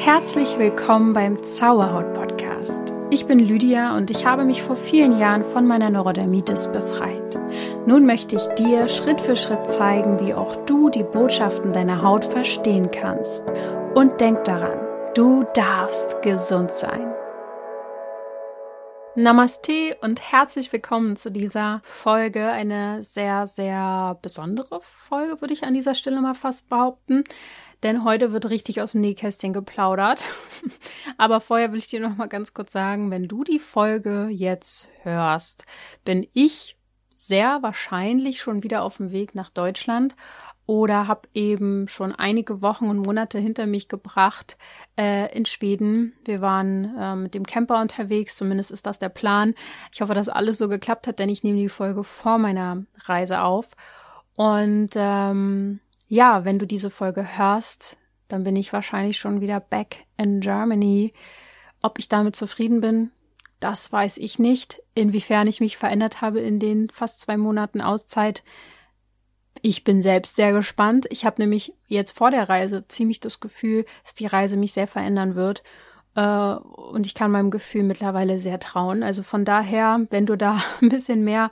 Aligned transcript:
Herzlich 0.00 0.58
willkommen 0.58 1.12
beim 1.12 1.44
Zauberhaut 1.44 2.14
Podcast. 2.14 2.94
Ich 3.10 3.26
bin 3.26 3.38
Lydia 3.38 3.94
und 3.98 4.10
ich 4.10 4.24
habe 4.24 4.46
mich 4.46 4.62
vor 4.62 4.74
vielen 4.74 5.18
Jahren 5.18 5.44
von 5.44 5.66
meiner 5.66 5.90
Neurodermitis 5.90 6.72
befreit. 6.72 7.38
Nun 7.84 8.06
möchte 8.06 8.36
ich 8.36 8.46
dir 8.54 8.88
Schritt 8.88 9.20
für 9.20 9.36
Schritt 9.36 9.66
zeigen, 9.66 10.18
wie 10.18 10.32
auch 10.32 10.56
du 10.64 10.88
die 10.88 11.02
Botschaften 11.02 11.74
deiner 11.74 12.00
Haut 12.00 12.24
verstehen 12.24 12.90
kannst. 12.90 13.44
Und 13.94 14.22
denk 14.22 14.42
daran, 14.44 14.78
du 15.14 15.44
darfst 15.52 16.22
gesund 16.22 16.72
sein. 16.72 17.12
Namaste 19.16 19.98
und 20.00 20.32
herzlich 20.32 20.72
willkommen 20.72 21.16
zu 21.16 21.30
dieser 21.30 21.80
Folge. 21.82 22.48
Eine 22.48 23.04
sehr, 23.04 23.46
sehr 23.48 24.16
besondere 24.22 24.80
Folge, 24.80 25.42
würde 25.42 25.52
ich 25.52 25.64
an 25.64 25.74
dieser 25.74 25.94
Stelle 25.94 26.22
mal 26.22 26.34
fast 26.34 26.70
behaupten. 26.70 27.24
Denn 27.82 28.04
heute 28.04 28.32
wird 28.32 28.50
richtig 28.50 28.82
aus 28.82 28.92
dem 28.92 29.00
Nähkästchen 29.00 29.52
geplaudert. 29.52 30.22
Aber 31.16 31.40
vorher 31.40 31.72
will 31.72 31.78
ich 31.78 31.86
dir 31.86 32.00
noch 32.00 32.16
mal 32.16 32.28
ganz 32.28 32.52
kurz 32.52 32.72
sagen, 32.72 33.10
wenn 33.10 33.28
du 33.28 33.44
die 33.44 33.58
Folge 33.58 34.28
jetzt 34.30 34.88
hörst, 35.02 35.64
bin 36.04 36.26
ich 36.32 36.76
sehr 37.14 37.62
wahrscheinlich 37.62 38.40
schon 38.40 38.62
wieder 38.62 38.82
auf 38.82 38.96
dem 38.96 39.12
Weg 39.12 39.34
nach 39.34 39.50
Deutschland 39.50 40.14
oder 40.70 41.06
habe 41.08 41.28
eben 41.34 41.88
schon 41.88 42.14
einige 42.14 42.62
Wochen 42.62 42.88
und 42.88 42.98
Monate 42.98 43.38
hinter 43.38 43.66
mich 43.66 43.88
gebracht 43.88 44.56
äh, 44.96 45.36
in 45.36 45.44
Schweden. 45.44 46.14
Wir 46.24 46.40
waren 46.40 46.96
äh, 46.96 47.16
mit 47.16 47.34
dem 47.34 47.44
Camper 47.44 47.80
unterwegs, 47.80 48.36
zumindest 48.36 48.70
ist 48.70 48.86
das 48.86 48.98
der 48.98 49.08
Plan. 49.08 49.54
Ich 49.92 50.00
hoffe, 50.00 50.14
dass 50.14 50.28
alles 50.28 50.58
so 50.58 50.68
geklappt 50.68 51.06
hat, 51.08 51.18
denn 51.18 51.28
ich 51.28 51.42
nehme 51.42 51.58
die 51.58 51.68
Folge 51.68 52.04
vor 52.04 52.38
meiner 52.38 52.84
Reise 53.04 53.42
auf. 53.42 53.70
Und 54.36 54.90
ähm, 54.94 55.80
ja, 56.10 56.44
wenn 56.44 56.58
du 56.58 56.66
diese 56.66 56.90
Folge 56.90 57.38
hörst, 57.38 57.96
dann 58.26 58.42
bin 58.42 58.56
ich 58.56 58.72
wahrscheinlich 58.72 59.16
schon 59.18 59.40
wieder 59.40 59.60
back 59.60 60.06
in 60.16 60.40
Germany. 60.40 61.14
Ob 61.82 62.00
ich 62.00 62.08
damit 62.08 62.34
zufrieden 62.34 62.80
bin, 62.80 63.12
das 63.60 63.92
weiß 63.92 64.18
ich 64.18 64.40
nicht. 64.40 64.82
Inwiefern 64.94 65.46
ich 65.46 65.60
mich 65.60 65.76
verändert 65.76 66.20
habe 66.20 66.40
in 66.40 66.58
den 66.58 66.90
fast 66.90 67.20
zwei 67.20 67.36
Monaten 67.36 67.80
Auszeit, 67.80 68.42
ich 69.62 69.84
bin 69.84 70.02
selbst 70.02 70.34
sehr 70.34 70.52
gespannt. 70.52 71.06
Ich 71.10 71.24
habe 71.24 71.40
nämlich 71.40 71.74
jetzt 71.86 72.16
vor 72.16 72.32
der 72.32 72.48
Reise 72.48 72.88
ziemlich 72.88 73.20
das 73.20 73.38
Gefühl, 73.38 73.84
dass 74.02 74.14
die 74.14 74.26
Reise 74.26 74.56
mich 74.56 74.72
sehr 74.72 74.88
verändern 74.88 75.36
wird. 75.36 75.62
Äh, 76.16 76.22
und 76.22 77.06
ich 77.06 77.14
kann 77.14 77.30
meinem 77.30 77.52
Gefühl 77.52 77.84
mittlerweile 77.84 78.40
sehr 78.40 78.58
trauen. 78.58 79.04
Also 79.04 79.22
von 79.22 79.44
daher, 79.44 80.06
wenn 80.10 80.26
du 80.26 80.36
da 80.36 80.60
ein 80.80 80.88
bisschen 80.88 81.22
mehr 81.22 81.50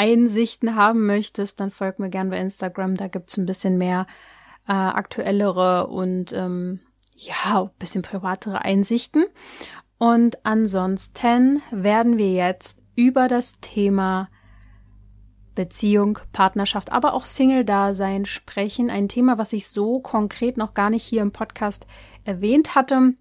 Einsichten 0.00 0.76
haben 0.76 1.04
möchtest, 1.04 1.60
dann 1.60 1.70
folg 1.70 1.98
mir 1.98 2.08
gern 2.08 2.30
bei 2.30 2.40
Instagram. 2.40 2.96
Da 2.96 3.08
gibt's 3.08 3.36
ein 3.36 3.44
bisschen 3.44 3.76
mehr 3.76 4.06
äh, 4.66 4.72
aktuellere 4.72 5.88
und 5.88 6.32
ähm, 6.32 6.80
ja, 7.14 7.64
ein 7.64 7.70
bisschen 7.78 8.00
privatere 8.00 8.64
Einsichten. 8.64 9.26
Und 9.98 10.38
ansonsten 10.46 11.60
werden 11.70 12.16
wir 12.16 12.32
jetzt 12.32 12.80
über 12.96 13.28
das 13.28 13.60
Thema 13.60 14.30
Beziehung, 15.54 16.18
Partnerschaft, 16.32 16.92
aber 16.92 17.12
auch 17.12 17.26
Single-Dasein 17.26 18.24
sprechen. 18.24 18.88
Ein 18.88 19.06
Thema, 19.06 19.36
was 19.36 19.52
ich 19.52 19.68
so 19.68 20.00
konkret 20.00 20.56
noch 20.56 20.72
gar 20.72 20.88
nicht 20.88 21.04
hier 21.04 21.20
im 21.20 21.32
Podcast 21.32 21.86
erwähnt 22.24 22.74
hatte. 22.74 23.12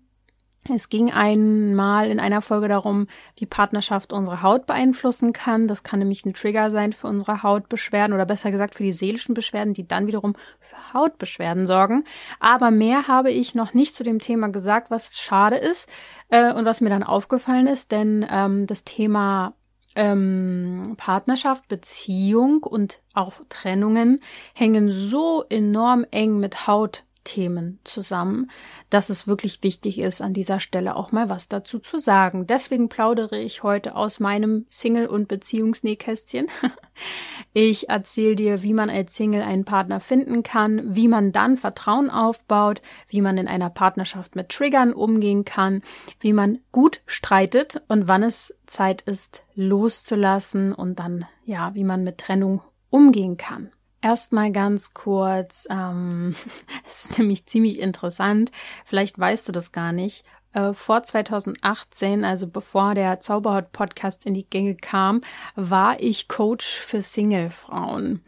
Es 0.68 0.90
ging 0.90 1.12
einmal 1.12 2.10
in 2.12 2.20
einer 2.20 2.42
Folge 2.42 2.68
darum, 2.68 3.08
wie 3.38 3.46
Partnerschaft 3.46 4.12
unsere 4.12 4.44
Haut 4.44 4.66
beeinflussen 4.66 5.32
kann. 5.32 5.68
Das 5.68 5.84
kann 5.84 6.00
nämlich 6.00 6.26
ein 6.26 6.34
Trigger 6.34 6.70
sein 6.70 6.92
für 6.92 7.08
unsere 7.08 7.44
Hautbeschwerden 7.44 8.14
oder 8.14 8.26
besser 8.26 8.52
gesagt 8.52 8.76
für 8.76 8.84
die 8.84 8.92
seelischen 8.92 9.34
Beschwerden, 9.34 9.74
die 9.74 9.88
dann 9.88 10.08
wiederum 10.08 10.36
für 10.60 10.94
Hautbeschwerden 10.94 11.66
sorgen. 11.66 12.04
Aber 12.40 12.72
mehr 12.72 13.08
habe 13.08 13.32
ich 13.32 13.56
noch 13.56 13.74
nicht 13.74 13.96
zu 13.96 14.04
dem 14.04 14.20
Thema 14.20 14.50
gesagt, 14.50 14.92
was 14.92 15.18
schade 15.18 15.56
ist 15.56 15.90
äh, 16.28 16.54
und 16.54 16.66
was 16.66 16.82
mir 16.82 16.90
dann 16.90 17.04
aufgefallen 17.04 17.68
ist, 17.68 17.92
denn 17.92 18.26
ähm, 18.30 18.68
das 18.68 18.84
Thema 18.84 19.54
ähm, 19.96 20.96
Partnerschaft, 20.98 21.68
Beziehung 21.68 22.64
und 22.64 23.00
auch 23.14 23.34
Trennungen 23.50 24.22
hängen 24.54 24.92
so 24.92 25.46
enorm 25.50 26.06
eng 26.12 26.40
mit 26.40 26.68
Haut 26.68 27.06
Themen 27.24 27.80
zusammen, 27.84 28.50
dass 28.90 29.10
es 29.10 29.28
wirklich 29.28 29.62
wichtig 29.64 30.00
ist, 30.00 30.22
an 30.22 30.34
dieser 30.34 30.60
Stelle 30.60 30.96
auch 30.96 31.12
mal 31.12 31.30
was 31.30 31.48
dazu 31.48 31.80
zu 31.80 31.98
sagen. 31.98 32.48
Deswegen 32.48 32.90
plaudere 32.90 33.40
ich 33.40 33.64
heute 33.64 33.96
aus 33.96 34.20
meinem 34.20 34.66
Single- 34.70 35.08
und 35.08 35.28
Beziehungsnähkästchen. 35.28 36.48
Ich 37.54 37.90
erzähle 37.90 38.36
dir, 38.36 38.62
wie 38.62 38.74
man 38.74 38.92
als 38.92 39.16
Single 39.16 39.42
einen 39.42 39.66
Partner 39.66 40.00
finden 40.00 40.44
kann, 40.44 40.96
wie 40.96 41.08
man 41.08 41.32
dann 41.32 41.58
Vertrauen 41.58 42.12
aufbaut, 42.12 42.82
wie 43.08 43.22
man 43.22 43.38
in 43.40 43.48
einer 43.48 43.72
Partnerschaft 43.72 44.36
mit 44.36 44.50
Triggern 44.50 44.94
umgehen 44.94 45.46
kann, 45.46 45.82
wie 46.20 46.34
man 46.34 46.60
gut 46.72 47.02
streitet 47.08 47.82
und 47.88 48.08
wann 48.08 48.22
es 48.22 48.56
Zeit 48.68 49.02
ist, 49.02 49.44
loszulassen 49.56 50.74
und 50.74 51.00
dann, 51.00 51.26
ja, 51.44 51.74
wie 51.74 51.84
man 51.84 52.04
mit 52.04 52.20
Trennung 52.20 52.62
umgehen 52.92 53.38
kann. 53.38 53.72
Erstmal 54.02 54.52
ganz 54.52 54.94
kurz, 54.94 55.68
ähm, 55.70 56.36
es 56.90 57.06
ist 57.06 57.20
nämlich 57.20 57.46
ziemlich 57.46 57.80
interessant, 57.80 58.52
vielleicht 58.86 59.20
weißt 59.20 59.48
du 59.48 59.52
das 59.52 59.72
gar 59.72 59.92
nicht. 59.92 60.24
Äh, 60.54 60.74
vor 60.74 61.04
2018, 61.04 62.24
also 62.24 62.48
bevor 62.48 62.96
der 62.96 63.20
Zauberhaut-Podcast 63.20 64.26
in 64.26 64.34
die 64.34 64.50
Gänge 64.50 64.76
kam, 64.76 65.22
war 65.56 66.00
ich 66.00 66.28
Coach 66.28 66.66
für 66.66 67.02
Single-Frauen. 67.02 68.24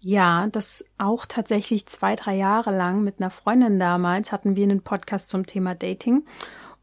Ja, 0.00 0.46
das 0.46 0.84
auch 0.96 1.26
tatsächlich 1.26 1.86
zwei, 1.86 2.14
drei 2.14 2.36
Jahre 2.36 2.74
lang 2.74 3.02
mit 3.02 3.20
einer 3.20 3.30
Freundin 3.30 3.80
damals 3.80 4.30
hatten 4.30 4.54
wir 4.54 4.62
einen 4.62 4.82
Podcast 4.82 5.28
zum 5.28 5.44
Thema 5.44 5.74
Dating 5.74 6.24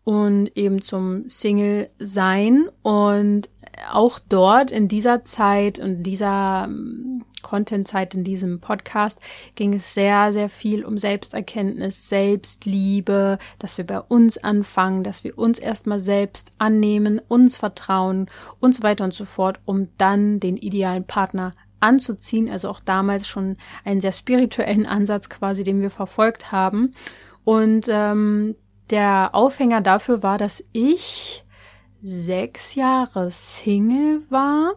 und 0.06 0.56
eben 0.56 0.82
zum 0.82 1.28
Single 1.28 1.90
sein 2.00 2.70
und 2.84 3.50
auch 3.92 4.20
dort 4.20 4.72
in 4.72 4.88
dieser 4.88 5.26
Zeit 5.26 5.80
und 5.80 6.04
dieser 6.04 6.70
Content-Zeit 7.42 8.16
in 8.16 8.24
diesem 8.24 8.60
Podcast 8.60 9.20
ging 9.56 9.74
es 9.74 9.94
sehr, 9.94 10.32
sehr 10.32 10.50
viel 10.50 10.86
um 10.86 10.98
Selbsterkenntnis, 10.98 12.08
Selbstliebe, 12.08 13.38
dass 13.60 13.78
wir 13.78 13.86
bei 13.86 14.00
uns 14.00 14.38
anfangen, 14.38 15.04
dass 15.04 15.24
wir 15.24 15.38
uns 15.38 15.60
erstmal 15.60 16.00
selbst 16.00 16.52
annehmen, 16.58 17.20
uns 17.28 17.58
vertrauen 17.58 18.30
und 18.60 18.76
so 18.76 18.84
weiter 18.84 19.04
und 19.04 19.14
so 19.14 19.26
fort, 19.26 19.60
um 19.66 19.90
dann 19.98 20.40
den 20.40 20.56
idealen 20.56 21.06
Partner 21.06 21.54
anzuziehen. 21.80 22.50
Also 22.50 22.70
auch 22.70 22.80
damals 22.80 23.28
schon 23.28 23.58
einen 23.84 24.02
sehr 24.02 24.14
spirituellen 24.14 24.86
Ansatz 24.86 25.30
quasi, 25.30 25.64
den 25.64 25.82
wir 25.82 25.92
verfolgt 25.92 26.52
haben. 26.52 26.94
Und 27.44 27.88
ähm, 27.90 28.56
der 28.90 29.30
Aufhänger 29.34 29.82
dafür 29.82 30.24
war, 30.24 30.38
dass 30.38 30.64
ich 30.72 31.44
sechs 32.02 32.76
Jahre 32.76 33.32
Single 33.32 34.22
war 34.30 34.74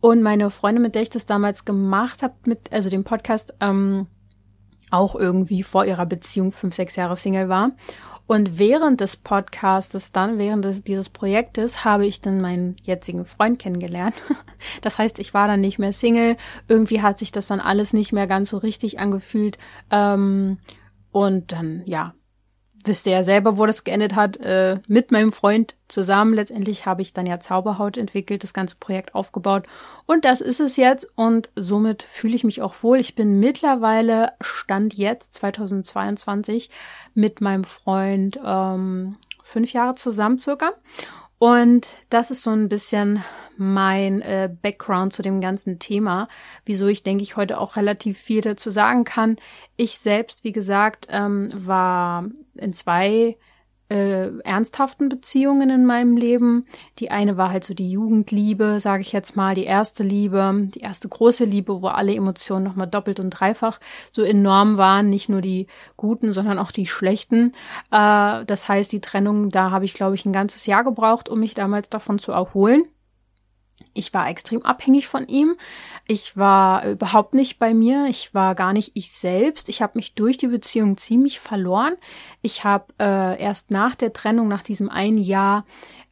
und 0.00 0.22
meine 0.22 0.50
Freundin, 0.50 0.82
mit 0.82 0.94
der 0.94 1.02
ich 1.02 1.10
das 1.10 1.26
damals 1.26 1.64
gemacht 1.64 2.22
habe, 2.22 2.34
mit, 2.44 2.72
also 2.72 2.88
dem 2.88 3.04
Podcast, 3.04 3.54
ähm, 3.60 4.06
auch 4.90 5.14
irgendwie 5.14 5.62
vor 5.62 5.84
ihrer 5.84 6.06
Beziehung 6.06 6.52
fünf, 6.52 6.74
sechs 6.74 6.96
Jahre 6.96 7.16
Single 7.16 7.48
war. 7.48 7.72
Und 8.26 8.58
während 8.58 9.00
des 9.00 9.16
Podcastes 9.16 10.12
dann, 10.12 10.38
während 10.38 10.64
des, 10.64 10.84
dieses 10.84 11.08
Projektes, 11.08 11.84
habe 11.84 12.06
ich 12.06 12.20
dann 12.20 12.40
meinen 12.40 12.76
jetzigen 12.82 13.24
Freund 13.24 13.58
kennengelernt. 13.58 14.14
Das 14.82 14.98
heißt, 14.98 15.20
ich 15.20 15.34
war 15.34 15.46
dann 15.46 15.60
nicht 15.60 15.78
mehr 15.78 15.92
Single. 15.92 16.36
Irgendwie 16.66 17.00
hat 17.00 17.16
sich 17.16 17.30
das 17.30 17.46
dann 17.46 17.60
alles 17.60 17.92
nicht 17.92 18.12
mehr 18.12 18.26
ganz 18.26 18.50
so 18.50 18.56
richtig 18.56 18.98
angefühlt. 18.98 19.56
Ähm, 19.88 20.58
und 21.12 21.52
dann, 21.52 21.82
ja, 21.86 22.12
wisst 22.84 23.06
ihr 23.06 23.12
ja 23.12 23.22
selber, 23.22 23.58
wo 23.58 23.66
das 23.66 23.84
geendet 23.84 24.14
hat, 24.14 24.36
äh, 24.38 24.78
mit 24.86 25.10
meinem 25.10 25.32
Freund 25.32 25.74
zusammen. 25.88 26.34
Letztendlich 26.34 26.86
habe 26.86 27.02
ich 27.02 27.12
dann 27.12 27.26
ja 27.26 27.40
Zauberhaut 27.40 27.96
entwickelt, 27.96 28.44
das 28.44 28.54
ganze 28.54 28.76
Projekt 28.76 29.14
aufgebaut 29.14 29.66
und 30.06 30.24
das 30.24 30.40
ist 30.40 30.60
es 30.60 30.76
jetzt 30.76 31.10
und 31.16 31.50
somit 31.56 32.02
fühle 32.02 32.36
ich 32.36 32.44
mich 32.44 32.62
auch 32.62 32.74
wohl. 32.82 32.98
Ich 32.98 33.14
bin 33.14 33.40
mittlerweile, 33.40 34.32
Stand 34.40 34.94
jetzt 34.94 35.34
2022, 35.34 36.70
mit 37.14 37.40
meinem 37.40 37.64
Freund 37.64 38.38
ähm, 38.44 39.16
fünf 39.42 39.72
Jahre 39.72 39.94
zusammen 39.94 40.38
circa 40.38 40.72
und 41.38 41.86
das 42.10 42.30
ist 42.30 42.42
so 42.42 42.50
ein 42.50 42.68
bisschen 42.68 43.24
mein 43.58 44.22
äh, 44.22 44.48
Background 44.62 45.12
zu 45.12 45.22
dem 45.22 45.40
ganzen 45.40 45.78
Thema, 45.78 46.28
wieso 46.64 46.86
ich 46.86 47.02
denke 47.02 47.22
ich 47.22 47.36
heute 47.36 47.58
auch 47.58 47.76
relativ 47.76 48.18
viel 48.18 48.40
dazu 48.40 48.70
sagen 48.70 49.04
kann. 49.04 49.36
Ich 49.76 49.98
selbst, 49.98 50.44
wie 50.44 50.52
gesagt, 50.52 51.08
ähm, 51.10 51.50
war 51.54 52.24
in 52.54 52.72
zwei 52.72 53.36
äh, 53.88 54.38
ernsthaften 54.40 55.08
Beziehungen 55.08 55.70
in 55.70 55.86
meinem 55.86 56.16
Leben. 56.16 56.66
Die 56.98 57.10
eine 57.10 57.36
war 57.36 57.50
halt 57.50 57.64
so 57.64 57.74
die 57.74 57.90
Jugendliebe, 57.90 58.80
sage 58.80 59.02
ich 59.02 59.12
jetzt 59.12 59.36
mal, 59.36 59.54
die 59.54 59.64
erste 59.64 60.02
Liebe, 60.02 60.68
die 60.74 60.80
erste 60.80 61.08
große 61.08 61.44
Liebe, 61.44 61.80
wo 61.80 61.88
alle 61.88 62.14
Emotionen 62.14 62.64
nochmal 62.64 62.86
doppelt 62.86 63.18
und 63.18 63.30
dreifach 63.30 63.80
so 64.10 64.22
enorm 64.22 64.76
waren, 64.76 65.08
nicht 65.08 65.28
nur 65.28 65.40
die 65.40 65.66
guten, 65.96 66.32
sondern 66.32 66.58
auch 66.58 66.70
die 66.70 66.86
schlechten. 66.86 67.52
Äh, 67.90 68.44
das 68.44 68.68
heißt, 68.68 68.92
die 68.92 69.00
Trennung, 69.00 69.50
da 69.50 69.70
habe 69.70 69.84
ich, 69.84 69.94
glaube 69.94 70.14
ich, 70.14 70.26
ein 70.26 70.32
ganzes 70.32 70.66
Jahr 70.66 70.84
gebraucht, 70.84 71.28
um 71.28 71.40
mich 71.40 71.54
damals 71.54 71.88
davon 71.88 72.18
zu 72.18 72.32
erholen. 72.32 72.84
Ich 73.94 74.14
war 74.14 74.28
extrem 74.28 74.64
abhängig 74.64 75.06
von 75.08 75.26
ihm. 75.26 75.56
Ich 76.06 76.36
war 76.36 76.84
überhaupt 76.86 77.34
nicht 77.34 77.58
bei 77.58 77.74
mir. 77.74 78.06
Ich 78.08 78.34
war 78.34 78.54
gar 78.54 78.72
nicht 78.72 78.92
ich 78.94 79.12
selbst. 79.12 79.68
Ich 79.68 79.82
habe 79.82 79.92
mich 79.96 80.14
durch 80.14 80.36
die 80.38 80.48
Beziehung 80.48 80.96
ziemlich 80.96 81.40
verloren. 81.40 81.94
Ich 82.42 82.64
habe 82.64 82.92
äh, 83.00 83.40
erst 83.40 83.70
nach 83.70 83.94
der 83.94 84.12
Trennung, 84.12 84.48
nach 84.48 84.62
diesem 84.62 84.88
einen 84.88 85.18
Jahr, 85.18 85.64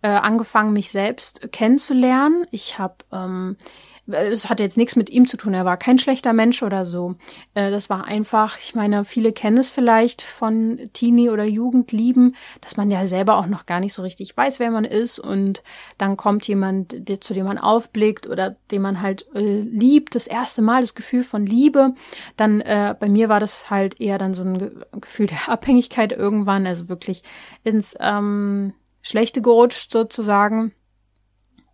äh, 0.02 0.08
angefangen, 0.08 0.72
mich 0.72 0.90
selbst 0.90 1.52
kennenzulernen. 1.52 2.46
Ich 2.50 2.78
habe 2.78 2.96
ähm, 3.12 3.56
es 4.06 4.48
hatte 4.48 4.62
jetzt 4.62 4.76
nichts 4.76 4.96
mit 4.96 5.10
ihm 5.10 5.26
zu 5.26 5.36
tun, 5.36 5.54
er 5.54 5.64
war 5.64 5.76
kein 5.76 5.98
schlechter 5.98 6.32
Mensch 6.32 6.62
oder 6.62 6.86
so. 6.86 7.16
Äh, 7.54 7.70
das 7.70 7.90
war 7.90 8.04
einfach, 8.04 8.58
ich 8.58 8.74
meine, 8.74 9.04
viele 9.04 9.32
kennen 9.32 9.58
es 9.58 9.70
vielleicht 9.70 10.22
von 10.22 10.90
Teenie- 10.92 11.30
oder 11.30 11.44
Jugendlieben, 11.44 12.36
dass 12.60 12.76
man 12.76 12.90
ja 12.90 13.06
selber 13.06 13.36
auch 13.36 13.46
noch 13.46 13.66
gar 13.66 13.80
nicht 13.80 13.94
so 13.94 14.02
richtig 14.02 14.36
weiß, 14.36 14.60
wer 14.60 14.70
man 14.70 14.84
ist 14.84 15.18
und 15.18 15.62
dann 15.98 16.16
kommt 16.16 16.46
jemand, 16.46 16.96
zu 17.20 17.34
dem 17.34 17.46
man 17.46 17.58
aufblickt 17.58 18.26
oder 18.26 18.56
den 18.70 18.82
man 18.82 19.02
halt 19.02 19.26
äh, 19.34 19.60
liebt, 19.60 20.14
das 20.14 20.26
erste 20.26 20.62
Mal 20.62 20.82
das 20.82 20.94
Gefühl 20.94 21.24
von 21.24 21.46
Liebe. 21.46 21.94
Dann 22.36 22.60
äh, 22.60 22.94
bei 22.98 23.08
mir 23.08 23.28
war 23.28 23.40
das 23.40 23.70
halt 23.70 24.00
eher 24.00 24.18
dann 24.18 24.34
so 24.34 24.42
ein 24.42 24.58
Ge 24.58 24.70
Gefühl 25.00 25.26
der 25.26 25.48
Abhängigkeit 25.48 26.12
irgendwann, 26.12 26.66
also 26.66 26.88
wirklich 26.88 27.22
ins 27.64 27.96
ähm, 28.00 28.72
Schlechte 29.02 29.40
gerutscht 29.40 29.92
sozusagen. 29.92 30.72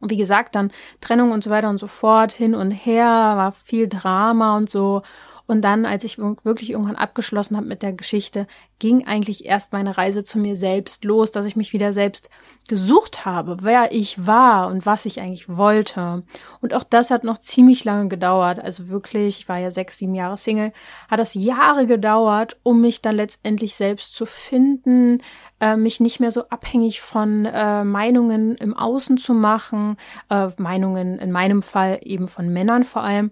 Und 0.03 0.11
wie 0.11 0.17
gesagt, 0.17 0.57
dann 0.57 0.73
Trennung 1.01 1.31
und 1.31 1.45
so 1.45 1.51
weiter 1.51 1.71
und 1.71 1.79
so 1.79 1.87
fort, 1.87 2.33
hin 2.33 2.57
und 2.57 2.73
her, 2.73 3.07
war 3.07 3.53
viel 3.53 3.89
Drama 3.89 4.57
und 4.57 4.69
so. 4.69 5.03
Und 5.47 5.63
dann, 5.63 5.87
als 5.87 6.05
ich 6.05 6.19
wirklich 6.19 6.71
irgendwann 6.71 6.97
abgeschlossen 6.97 7.57
habe 7.57 7.67
mit 7.67 7.83
der 7.83 7.93
Geschichte, 7.93 8.47
ging 8.79 9.07
eigentlich 9.07 9.45
erst 9.45 9.73
meine 9.73 9.97
Reise 9.97 10.25
zu 10.25 10.39
mir 10.39 10.57
selbst 10.57 11.05
los, 11.05 11.31
dass 11.31 11.47
ich 11.47 11.57
mich 11.57 11.73
wieder 11.73 11.93
selbst 11.93 12.31
gesucht 12.69 13.25
habe, 13.25 13.59
wer 13.61 13.93
ich 13.93 14.27
war 14.27 14.69
und 14.69 14.87
was 14.87 15.07
ich 15.07 15.21
eigentlich 15.21 15.49
wollte. 15.49 16.23
Und 16.61 16.75
auch 16.75 16.85
das 16.85 17.11
hat 17.11 17.25
noch 17.25 17.39
ziemlich 17.39 17.85
lange 17.85 18.09
gedauert. 18.09 18.59
Also 18.59 18.89
wirklich, 18.89 19.41
ich 19.41 19.49
war 19.49 19.59
ja 19.59 19.71
sechs, 19.71 19.99
sieben 19.99 20.15
Jahre 20.15 20.37
Single, 20.37 20.73
hat 21.11 21.21
das 21.21 21.35
Jahre 21.35 21.87
gedauert, 21.87 22.57
um 22.63 22.81
mich 22.81 23.03
dann 23.03 23.17
letztendlich 23.17 23.75
selbst 23.75 24.15
zu 24.15 24.27
finden, 24.27 25.23
äh, 25.61 25.77
mich 25.77 26.01
nicht 26.01 26.19
mehr 26.19 26.33
so 26.33 26.49
abhängig 26.49 27.01
von 27.01 27.45
äh, 27.45 27.85
Meinungen 27.85 28.57
im 28.57 28.77
Außen 28.77 29.17
zu 29.19 29.35
machen, 29.35 29.97
äh, 30.29 30.49
Meinungen 30.57 31.19
in 31.19 31.31
meinem 31.31 31.63
Fall 31.63 32.01
eben 32.03 32.27
von 32.27 32.49
Männern 32.49 32.85
vor 32.85 33.03
allem. 33.03 33.31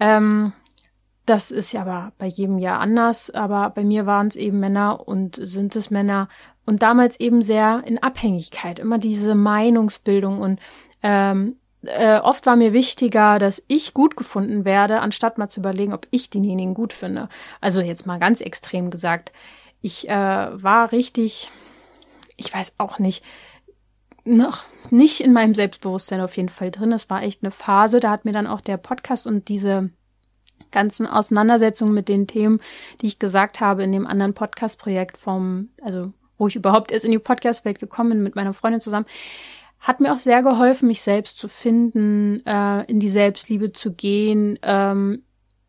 Ähm, 0.00 0.52
das 1.28 1.50
ist 1.50 1.72
ja 1.72 1.82
aber 1.82 2.12
bei 2.18 2.26
jedem 2.26 2.58
Jahr 2.58 2.80
anders, 2.80 3.30
aber 3.30 3.70
bei 3.70 3.84
mir 3.84 4.06
waren 4.06 4.28
es 4.28 4.36
eben 4.36 4.60
Männer 4.60 5.06
und 5.06 5.38
sind 5.40 5.76
es 5.76 5.90
Männer 5.90 6.28
und 6.64 6.82
damals 6.82 7.20
eben 7.20 7.42
sehr 7.42 7.82
in 7.86 8.02
Abhängigkeit, 8.02 8.78
immer 8.78 8.98
diese 8.98 9.34
Meinungsbildung 9.34 10.40
und 10.40 10.60
ähm, 11.02 11.56
äh, 11.82 12.18
oft 12.18 12.46
war 12.46 12.56
mir 12.56 12.72
wichtiger, 12.72 13.38
dass 13.38 13.62
ich 13.68 13.94
gut 13.94 14.16
gefunden 14.16 14.64
werde, 14.64 15.00
anstatt 15.00 15.38
mal 15.38 15.48
zu 15.48 15.60
überlegen, 15.60 15.92
ob 15.92 16.06
ich 16.10 16.30
denjenigen 16.30 16.74
gut 16.74 16.92
finde. 16.92 17.28
Also 17.60 17.80
jetzt 17.80 18.06
mal 18.06 18.18
ganz 18.18 18.40
extrem 18.40 18.90
gesagt. 18.90 19.32
Ich 19.80 20.08
äh, 20.08 20.12
war 20.12 20.90
richtig, 20.90 21.50
ich 22.36 22.52
weiß 22.52 22.74
auch 22.78 22.98
nicht, 22.98 23.24
noch 24.24 24.64
nicht 24.90 25.20
in 25.20 25.32
meinem 25.32 25.54
Selbstbewusstsein 25.54 26.20
auf 26.20 26.36
jeden 26.36 26.48
Fall 26.48 26.70
drin. 26.70 26.90
Das 26.90 27.08
war 27.10 27.22
echt 27.22 27.42
eine 27.42 27.50
Phase. 27.50 28.00
Da 28.00 28.10
hat 28.10 28.24
mir 28.24 28.32
dann 28.32 28.46
auch 28.46 28.60
der 28.60 28.76
Podcast 28.76 29.26
und 29.26 29.48
diese 29.48 29.90
ganzen 30.70 31.06
Auseinandersetzungen 31.06 31.94
mit 31.94 32.08
den 32.08 32.26
Themen, 32.26 32.60
die 33.00 33.06
ich 33.06 33.18
gesagt 33.18 33.60
habe 33.60 33.82
in 33.82 33.92
dem 33.92 34.06
anderen 34.06 34.34
Podcast-Projekt 34.34 35.16
vom, 35.16 35.70
also 35.82 36.12
wo 36.36 36.46
ich 36.46 36.56
überhaupt 36.56 36.92
erst 36.92 37.04
in 37.04 37.10
die 37.10 37.18
Podcast-Welt 37.18 37.80
gekommen 37.80 38.10
bin 38.10 38.22
mit 38.22 38.36
meiner 38.36 38.54
Freundin 38.54 38.80
zusammen, 38.80 39.06
hat 39.80 40.00
mir 40.00 40.12
auch 40.12 40.18
sehr 40.18 40.42
geholfen, 40.42 40.88
mich 40.88 41.02
selbst 41.02 41.38
zu 41.38 41.48
finden, 41.48 42.44
äh, 42.46 42.84
in 42.84 43.00
die 43.00 43.08
Selbstliebe 43.08 43.72
zu 43.72 43.92
gehen 43.92 44.58
ähm, 44.62 45.22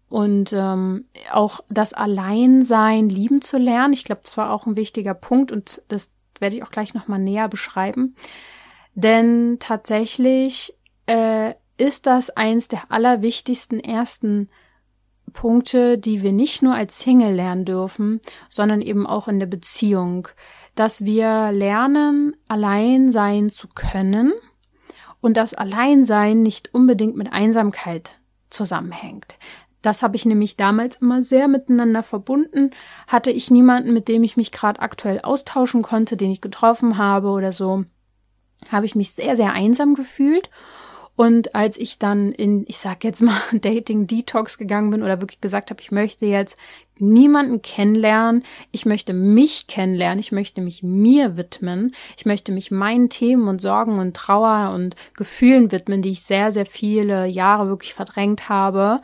und 0.10 0.52
ähm, 0.54 1.06
auch 1.32 1.60
das 1.70 1.94
Alleinsein 1.94 3.10
lieben 3.10 3.42
zu 3.42 3.58
lernen. 3.58 3.94
Ich 3.94 4.04
glaube, 4.04 4.22
das 4.24 4.36
war 4.38 4.52
auch 4.52 4.66
ein 4.66 4.78
wichtiger 4.78 5.14
Punkt 5.14 5.52
und 5.52 5.82
das 5.88 6.10
werde 6.40 6.56
ich 6.56 6.64
auch 6.64 6.72
gleich 6.72 6.94
nochmal 6.94 7.20
näher 7.20 7.48
beschreiben. 7.48 8.16
Denn 8.96 9.58
tatsächlich 9.60 10.74
äh, 11.06 11.54
ist 11.78 12.08
das 12.08 12.30
eins 12.32 12.68
der 12.68 12.92
allerwichtigsten 12.92 13.80
ersten 13.80 14.50
Punkte, 15.32 15.98
die 15.98 16.22
wir 16.22 16.32
nicht 16.32 16.62
nur 16.62 16.76
als 16.76 17.00
Single 17.00 17.34
lernen 17.34 17.66
dürfen, 17.66 18.20
sondern 18.50 18.82
eben 18.82 19.06
auch 19.08 19.28
in 19.28 19.40
der 19.40 19.48
Beziehung, 19.48 20.28
dass 20.76 21.04
wir 21.06 21.52
lernen, 21.52 22.36
allein 22.48 23.12
sein 23.12 23.50
zu 23.50 23.68
können 23.68 24.34
und 25.22 25.38
das 25.38 25.54
Alleinsein 25.54 26.42
nicht 26.44 26.74
unbedingt 26.74 27.16
mit 27.16 27.34
Einsamkeit 27.34 28.12
zusammenhängt. 28.50 29.38
Das 29.82 30.04
habe 30.04 30.16
ich 30.16 30.26
nämlich 30.26 30.58
damals 30.58 30.98
immer 30.98 31.22
sehr 31.22 31.48
miteinander 31.48 32.04
verbunden. 32.04 32.72
Hatte 33.08 33.32
ich 33.32 33.50
niemanden, 33.50 33.94
mit 33.94 34.08
dem 34.08 34.24
ich 34.24 34.36
mich 34.36 34.52
gerade 34.52 34.82
aktuell 34.82 35.22
austauschen 35.22 35.82
konnte, 35.82 36.18
den 36.18 36.32
ich 36.32 36.42
getroffen 36.42 36.98
habe 36.98 37.30
oder 37.30 37.54
so, 37.54 37.86
habe 38.72 38.86
ich 38.86 38.96
mich 38.96 39.14
sehr, 39.14 39.38
sehr 39.38 39.54
einsam 39.54 39.96
gefühlt. 39.96 40.50
Und 41.20 41.54
als 41.54 41.76
ich 41.76 42.00
dann 42.00 42.32
in, 42.32 42.64
ich 42.70 42.78
sag 42.78 43.04
jetzt 43.04 43.22
mal, 43.22 43.36
Dating 43.52 44.08
Detox 44.08 44.58
gegangen 44.58 44.90
bin 44.90 45.04
oder 45.04 45.20
wirklich 45.20 45.42
gesagt 45.42 45.70
habe, 45.70 45.82
ich 45.82 45.92
möchte 45.92 46.26
jetzt 46.26 46.58
niemanden 46.98 47.62
kennenlernen, 47.62 48.46
ich 48.72 48.86
möchte 48.86 49.14
mich 49.14 49.68
kennenlernen, 49.68 50.20
ich 50.20 50.32
möchte 50.32 50.62
mich 50.62 50.82
mir 50.82 51.36
widmen, 51.36 51.94
ich 52.16 52.26
möchte 52.26 52.54
mich 52.54 52.72
meinen 52.72 53.10
Themen 53.10 53.50
und 53.50 53.60
Sorgen 53.60 54.00
und 54.00 54.16
Trauer 54.16 54.72
und 54.74 54.96
Gefühlen 55.14 55.74
widmen, 55.74 56.02
die 56.02 56.12
ich 56.12 56.22
sehr, 56.22 56.54
sehr 56.54 56.66
viele 56.66 57.26
Jahre 57.26 57.68
wirklich 57.68 57.94
verdrängt 57.94 58.48
habe, 58.48 59.00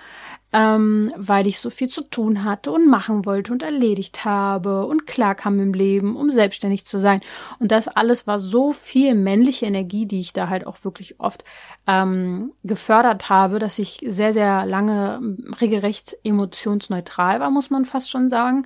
ähm, 0.56 1.12
weil 1.18 1.48
ich 1.48 1.60
so 1.60 1.70
viel 1.70 1.90
zu 1.90 2.02
tun 2.02 2.46
hatte 2.46 2.72
und 2.72 2.88
machen 2.88 3.26
wollte 3.26 3.52
und 3.52 3.62
erledigt 3.62 4.24
habe 4.24 4.86
und 4.86 5.06
klar 5.06 5.36
kam 5.36 5.60
im 5.60 5.74
Leben, 5.74 6.16
um 6.16 6.32
selbstständig 6.32 6.86
zu 6.86 6.98
sein. 6.98 7.20
Und 7.60 7.74
das 7.74 7.90
alles 7.90 8.26
war 8.26 8.40
so 8.40 8.72
viel 8.72 9.16
männliche 9.16 9.66
Energie, 9.66 10.06
die 10.06 10.22
ich 10.22 10.32
da 10.32 10.48
halt 10.48 10.66
auch 10.66 10.86
wirklich 10.86 11.20
oft 11.20 11.44
ähm, 11.88 12.54
gefördert 12.64 13.28
habe, 13.28 13.60
dass 13.60 13.80
ich 13.80 14.00
sehr, 14.08 14.32
sehr 14.32 14.66
lange 14.66 15.36
regelrecht 15.60 16.16
emotionsneutral 16.24 17.42
war, 17.42 17.52
muss 17.52 17.70
man 17.70 17.84
fast 17.84 18.10
schon 18.10 18.30
sagen. 18.30 18.66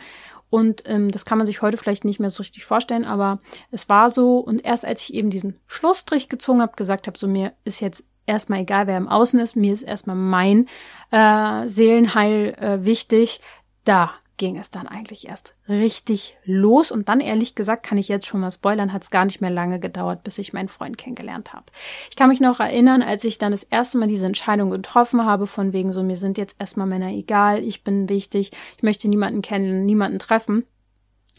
Und 0.52 0.84
ähm, 0.86 1.10
das 1.10 1.26
kann 1.26 1.40
man 1.40 1.48
sich 1.48 1.64
heute 1.64 1.78
vielleicht 1.78 2.06
nicht 2.06 2.20
mehr 2.20 2.30
so 2.30 2.42
richtig 2.42 2.66
vorstellen, 2.66 3.06
aber 3.06 3.40
es 3.72 3.90
war 3.90 4.12
so. 4.12 4.38
Und 4.38 4.60
erst 4.60 4.86
als 4.86 5.02
ich 5.02 5.14
eben 5.16 5.32
diesen 5.32 5.60
Schlussstrich 5.66 6.30
gezogen 6.30 6.62
habe, 6.62 6.76
gesagt 6.76 7.08
habe, 7.08 7.18
so 7.18 7.28
mir 7.28 7.54
ist 7.64 7.80
jetzt 7.82 8.04
erstmal 8.30 8.62
egal, 8.62 8.88
wer 8.88 8.98
im 8.98 9.10
Außen 9.10 9.40
ist, 9.40 9.56
mir 9.56 9.74
ist 9.74 9.82
erstmal 9.82 10.16
mein 10.16 10.68
äh, 11.12 11.68
Seelenheil 11.68 12.56
äh, 12.58 12.86
wichtig. 12.86 13.42
Da 13.84 14.12
ging 14.38 14.58
es 14.58 14.72
dann 14.72 14.88
eigentlich 14.88 15.28
erst 15.28 15.54
richtig 15.68 16.38
los. 16.46 16.92
Und 16.92 17.10
dann, 17.10 17.20
ehrlich 17.20 17.56
gesagt, 17.56 17.86
kann 17.86 17.98
ich 17.98 18.08
jetzt 18.08 18.26
schon 18.26 18.40
mal 18.40 18.52
spoilern, 18.52 18.94
hat 18.94 19.04
es 19.04 19.12
gar 19.12 19.26
nicht 19.26 19.42
mehr 19.42 19.50
lange 19.50 19.80
gedauert, 19.80 20.24
bis 20.24 20.38
ich 20.38 20.54
meinen 20.54 20.70
Freund 20.70 20.98
kennengelernt 20.98 21.52
habe. 21.52 21.66
Ich 22.10 22.16
kann 22.16 22.30
mich 22.30 22.40
noch 22.40 22.60
erinnern, 22.60 23.02
als 23.02 23.26
ich 23.26 23.38
dann 23.38 23.52
das 23.52 23.64
erste 23.64 23.98
Mal 23.98 24.08
diese 24.08 24.26
Entscheidung 24.26 24.70
getroffen 24.70 25.26
habe, 25.26 25.46
von 25.46 25.74
wegen 25.74 25.92
so, 25.92 26.02
mir 26.02 26.16
sind 26.16 26.38
jetzt 26.38 26.56
erstmal 26.58 26.88
Männer 26.88 27.12
egal, 27.12 27.62
ich 27.64 27.84
bin 27.84 28.08
wichtig, 28.08 28.52
ich 28.78 28.84
möchte 28.84 29.10
niemanden 29.10 29.42
kennen, 29.42 29.86
niemanden 29.86 30.20
treffen. 30.20 30.66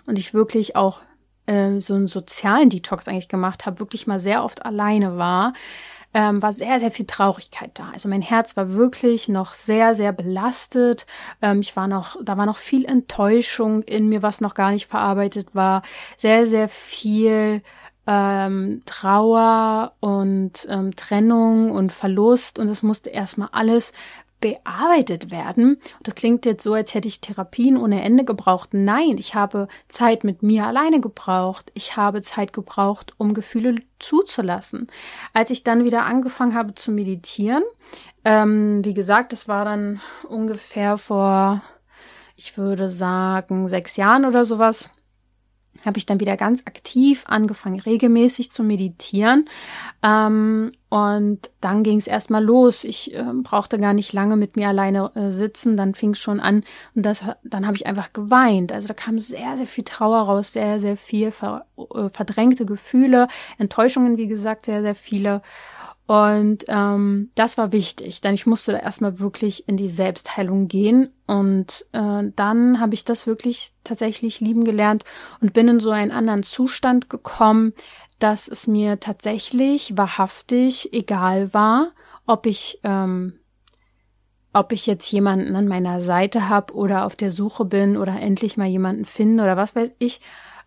Und 0.07 0.19
ich 0.19 0.35
wirklich 0.35 0.77
auch 0.77 1.01
äh, 1.47 1.81
so 1.81 1.95
einen 1.95 2.09
sozialen 2.09 2.69
Detox 2.69 3.09
eigentlich 3.09 3.29
gemacht 3.29 3.65
habe, 3.65 3.81
wirklich 3.81 4.07
mal 4.07 4.21
sehr 4.21 4.45
oft 4.45 4.67
alleine 4.67 5.17
war 5.17 5.55
ähm, 6.13 6.43
war 6.43 6.53
sehr, 6.53 6.81
sehr 6.81 6.91
viel 6.91 7.07
Traurigkeit 7.07 7.71
da. 7.75 7.91
Also 7.93 8.09
mein 8.09 8.23
Herz 8.23 8.57
war 8.57 8.73
wirklich 8.73 9.29
noch 9.29 9.55
sehr, 9.55 9.95
sehr 9.95 10.13
belastet. 10.13 11.07
Ähm, 11.41 11.61
ich 11.61 11.77
war 11.77 11.87
noch, 11.87 12.17
da 12.23 12.37
war 12.37 12.47
noch 12.47 12.59
viel 12.59 12.85
Enttäuschung 12.85 13.83
in 13.83 14.09
mir, 14.09 14.23
was 14.23 14.41
noch 14.41 14.55
gar 14.55 14.73
nicht 14.73 14.87
verarbeitet 14.89 15.55
war. 15.55 15.83
Sehr, 16.17 16.47
sehr 16.47 16.69
viel 16.69 17.63
ähm, 18.07 18.83
Trauer 18.87 19.93
und 20.01 20.67
ähm, 20.69 20.97
Trennung 20.97 21.71
und 21.71 21.93
Verlust 21.93 22.59
und 22.59 22.69
es 22.69 22.83
musste 22.83 23.11
erstmal 23.11 23.51
alles 23.53 23.93
bearbeitet 24.41 25.31
werden. 25.31 25.79
Das 26.03 26.15
klingt 26.15 26.47
jetzt 26.47 26.63
so, 26.63 26.75
als 26.75 26.95
hätte 26.95 27.09
ich 27.09 27.21
Therapien 27.21 27.77
ohne 27.77 28.03
Ende 28.03 28.25
gebraucht. 28.25 28.71
Nein, 28.73 29.17
ich 29.19 29.35
habe 29.35 29.69
Zeit 29.89 30.25
mit 30.25 30.43
mir 30.43 30.67
alleine 30.67 31.01
gebraucht. 31.01 31.71
Ich 31.75 31.97
habe 31.97 32.23
Zeit 32.23 32.53
gebraucht, 32.53 33.15
um 33.19 33.35
Gefühle 33.35 33.77
zuzulassen. 33.99 34.89
Als 35.33 35.51
ich 35.51 35.63
dann 35.63 35.85
wieder 35.85 36.05
angefangen 36.05 36.55
habe 36.55 36.75
zu 36.75 36.91
meditieren, 36.91 37.63
ähm, 38.25 38.85
wie 38.85 38.95
gesagt, 38.95 39.33
das 39.33 39.49
war 39.49 39.65
dann 39.65 40.01
ungefähr 40.29 40.99
vor, 40.99 41.63
ich 42.37 42.57
würde 42.57 42.89
sagen, 42.89 43.69
sechs 43.69 43.97
Jahren 43.97 44.25
oder 44.25 44.45
sowas 44.45 44.91
habe 45.85 45.99
ich 45.99 46.07
dann 46.07 46.21
wieder 46.21 46.37
ganz 46.37 46.67
aktiv 46.67 47.25
angefangen, 47.27 47.81
regelmäßig 47.81 48.53
zu 48.53 48.63
meditieren. 48.63 49.49
Ähm, 50.03 50.73
und 50.89 51.51
dann 51.61 51.83
ging 51.83 51.99
es 51.99 52.07
erstmal 52.07 52.45
los. 52.45 52.85
Ich 52.85 53.15
äh, 53.15 53.25
brauchte 53.43 53.79
gar 53.79 53.93
nicht 53.93 54.13
lange 54.13 54.37
mit 54.37 54.57
mir 54.57 54.69
alleine 54.69 55.13
äh, 55.15 55.31
sitzen. 55.31 55.77
Dann 55.77 55.95
fing 55.95 56.11
es 56.11 56.19
schon 56.19 56.41
an 56.41 56.65
und 56.95 57.07
das, 57.07 57.25
dann 57.45 57.67
habe 57.67 57.77
ich 57.77 57.87
einfach 57.87 58.13
geweint. 58.13 58.73
Also 58.73 58.89
da 58.89 58.95
kam 58.95 59.19
sehr, 59.19 59.57
sehr 59.57 59.67
viel 59.67 59.85
Trauer 59.85 60.23
raus, 60.23 60.53
sehr, 60.53 60.81
sehr 60.81 60.97
viel 60.97 61.31
ver, 61.31 61.65
äh, 61.79 62.09
verdrängte 62.09 62.67
Gefühle, 62.67 63.29
Enttäuschungen, 63.59 64.17
wie 64.17 64.29
gesagt, 64.29 64.67
sehr, 64.67 64.83
sehr 64.83 64.95
viele. 64.95 65.43
Und 66.11 66.65
ähm, 66.67 67.31
das 67.37 67.57
war 67.57 67.71
wichtig, 67.71 68.21
denn 68.21 68.35
ich 68.35 68.45
musste 68.45 68.73
da 68.73 68.79
erstmal 68.79 69.21
wirklich 69.21 69.69
in 69.69 69.77
die 69.77 69.87
Selbstheilung 69.87 70.67
gehen. 70.67 71.11
Und 71.29 71.87
äh, 71.93 72.25
dann 72.35 72.81
habe 72.81 72.95
ich 72.95 73.05
das 73.05 73.29
wirklich 73.29 73.71
tatsächlich 73.85 74.41
lieben 74.41 74.65
gelernt 74.65 75.05
und 75.41 75.53
bin 75.53 75.69
in 75.69 75.79
so 75.79 75.93
einen 75.93 76.11
anderen 76.11 76.43
Zustand 76.43 77.11
gekommen, 77.11 77.75
dass 78.19 78.49
es 78.49 78.67
mir 78.67 78.99
tatsächlich 78.99 79.97
wahrhaftig 79.97 80.93
egal 80.93 81.55
war, 81.55 81.93
ob 82.27 82.47
ich 82.47 82.81
ähm, 82.83 83.35
ob 84.53 84.73
ich 84.73 84.89
jetzt 84.89 85.13
jemanden 85.13 85.55
an 85.55 85.69
meiner 85.69 86.01
Seite 86.01 86.49
habe 86.49 86.75
oder 86.75 87.07
auf 87.07 87.15
der 87.15 87.31
Suche 87.31 87.65
bin 87.65 87.97
oder 87.97 88.19
endlich 88.19 88.57
mal 88.57 88.67
jemanden 88.67 89.05
finde 89.05 89.45
oder 89.45 89.57
was 89.57 89.77
weiß 89.77 89.93
ich 90.01 90.21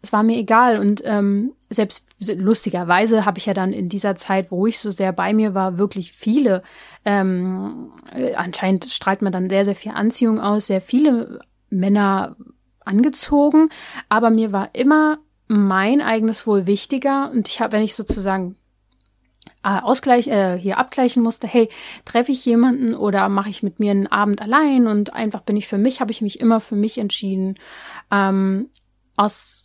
es 0.04 0.12
war 0.12 0.22
mir 0.22 0.38
egal. 0.38 0.78
Und 0.78 1.02
ähm, 1.06 1.54
selbst 1.70 2.06
lustigerweise 2.20 3.26
habe 3.26 3.40
ich 3.40 3.46
ja 3.46 3.54
dann 3.54 3.72
in 3.72 3.90
dieser 3.90 4.16
Zeit, 4.16 4.52
wo 4.52 4.68
ich 4.68 4.78
so 4.78 4.92
sehr 4.92 5.14
bei 5.14 5.34
mir 5.34 5.56
war, 5.56 5.78
wirklich 5.80 6.12
viele, 6.12 6.62
ähm, 7.06 7.92
äh, 8.14 8.36
anscheinend 8.36 8.86
strahlt 8.86 9.22
man 9.22 9.32
dann 9.32 9.50
sehr, 9.50 9.66
sehr 9.66 9.76
viel 9.76 9.94
Anziehung 9.94 10.40
aus, 10.40 10.68
sehr 10.68 10.82
viele 10.82 11.40
Männer 11.70 12.36
angezogen. 12.82 13.70
Aber 14.10 14.30
mir 14.30 14.52
war 14.52 14.70
immer 14.74 15.20
mein 15.48 16.02
eigenes 16.02 16.46
Wohl 16.46 16.68
wichtiger. 16.68 17.32
Und 17.32 17.48
ich 17.48 17.62
habe, 17.62 17.72
wenn 17.72 17.84
ich 17.84 17.96
sozusagen 17.96 18.58
äh, 19.64 19.80
Ausgleich, 19.80 20.28
äh, 20.28 20.58
hier 20.58 20.80
abgleichen 20.80 21.24
musste, 21.24 21.48
hey, 21.48 21.70
treffe 22.04 22.34
ich 22.34 22.44
jemanden 22.44 22.94
oder 22.94 23.30
mache 23.30 23.50
ich 23.50 23.64
mit 23.64 23.80
mir 23.80 23.92
einen 23.92 24.08
Abend 24.08 24.42
allein 24.42 24.88
und 24.88 25.14
einfach 25.14 25.42
bin 25.42 25.56
ich 25.56 25.70
für 25.70 25.78
mich, 25.78 26.02
habe 26.02 26.12
ich 26.12 26.20
mich 26.20 26.42
immer 26.42 26.60
für 26.60 26.76
mich 26.76 26.98
entschieden. 26.98 27.58
Ähm, 28.12 28.70
aus 29.16 29.63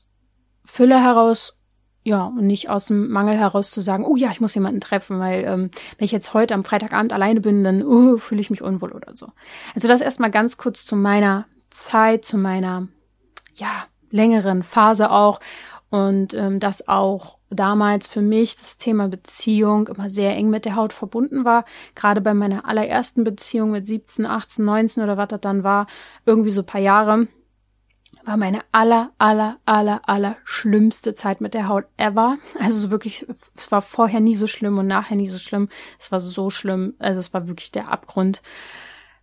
Fülle 0.70 1.02
heraus, 1.02 1.56
ja, 2.04 2.26
und 2.26 2.46
nicht 2.46 2.68
aus 2.68 2.87
dem 2.87 3.08
Mangel 3.08 3.38
heraus 3.38 3.70
zu 3.70 3.80
sagen, 3.80 4.04
oh 4.04 4.16
ja, 4.16 4.30
ich 4.30 4.40
muss 4.40 4.54
jemanden 4.54 4.82
treffen, 4.82 5.18
weil 5.18 5.44
ähm, 5.44 5.70
wenn 5.96 6.04
ich 6.04 6.12
jetzt 6.12 6.34
heute 6.34 6.54
am 6.54 6.62
Freitagabend 6.62 7.14
alleine 7.14 7.40
bin, 7.40 7.64
dann 7.64 7.82
uh, 7.82 8.18
fühle 8.18 8.42
ich 8.42 8.50
mich 8.50 8.62
unwohl 8.62 8.92
oder 8.92 9.16
so. 9.16 9.28
Also 9.75 9.88
das 9.88 10.02
erstmal 10.02 10.30
ganz 10.30 10.58
kurz 10.58 10.84
zu 10.84 10.94
meiner 10.94 11.46
Zeit, 11.70 12.26
zu 12.26 12.37
meiner, 12.37 12.87
ja, 13.54 13.87
längeren 14.10 14.62
Phase 14.62 15.10
auch. 15.10 15.40
Und 15.90 16.34
ähm, 16.34 16.60
dass 16.60 16.87
auch 16.87 17.38
damals 17.48 18.06
für 18.06 18.20
mich 18.20 18.56
das 18.56 18.76
Thema 18.76 19.08
Beziehung 19.08 19.88
immer 19.88 20.10
sehr 20.10 20.37
eng 20.37 20.50
mit 20.50 20.66
der 20.66 20.76
Haut 20.76 20.92
verbunden 20.92 21.46
war. 21.46 21.64
Gerade 21.94 22.20
bei 22.20 22.34
meiner 22.34 22.66
allerersten 22.66 23.25
Beziehung 23.25 23.70
mit 23.70 23.87
17, 23.87 24.26
18, 24.26 24.66
19 24.66 25.02
oder 25.02 25.16
was 25.16 25.28
das 25.28 25.40
dann 25.40 25.64
war, 25.64 25.87
irgendwie 26.26 26.50
so 26.50 26.62
paar 26.62 26.82
Jahre 26.82 27.26
war 28.28 28.37
meine 28.37 28.61
aller, 28.73 29.11
aller, 29.18 29.56
aller, 29.64 30.02
aller 30.06 30.37
schlimmste 30.44 31.14
Zeit 31.14 31.40
mit 31.40 31.54
der 31.54 31.66
Haut 31.66 31.87
ever. 31.97 32.37
Also 32.61 32.78
so 32.78 32.90
wirklich, 32.90 33.26
es 33.56 33.73
war 33.73 33.80
vorher 33.80 34.20
nie 34.20 34.35
so 34.35 34.47
schlimm 34.47 34.76
und 34.76 34.87
nachher 34.87 35.16
nie 35.16 35.26
so 35.26 35.38
schlimm. 35.38 35.70
Es 35.99 36.12
war 36.12 36.20
so 36.20 36.50
schlimm. 36.50 36.94
Also 36.99 37.20
es 37.20 37.32
war 37.32 37.49
wirklich 37.49 37.73
der 37.73 37.90
Abgrund. 37.90 38.42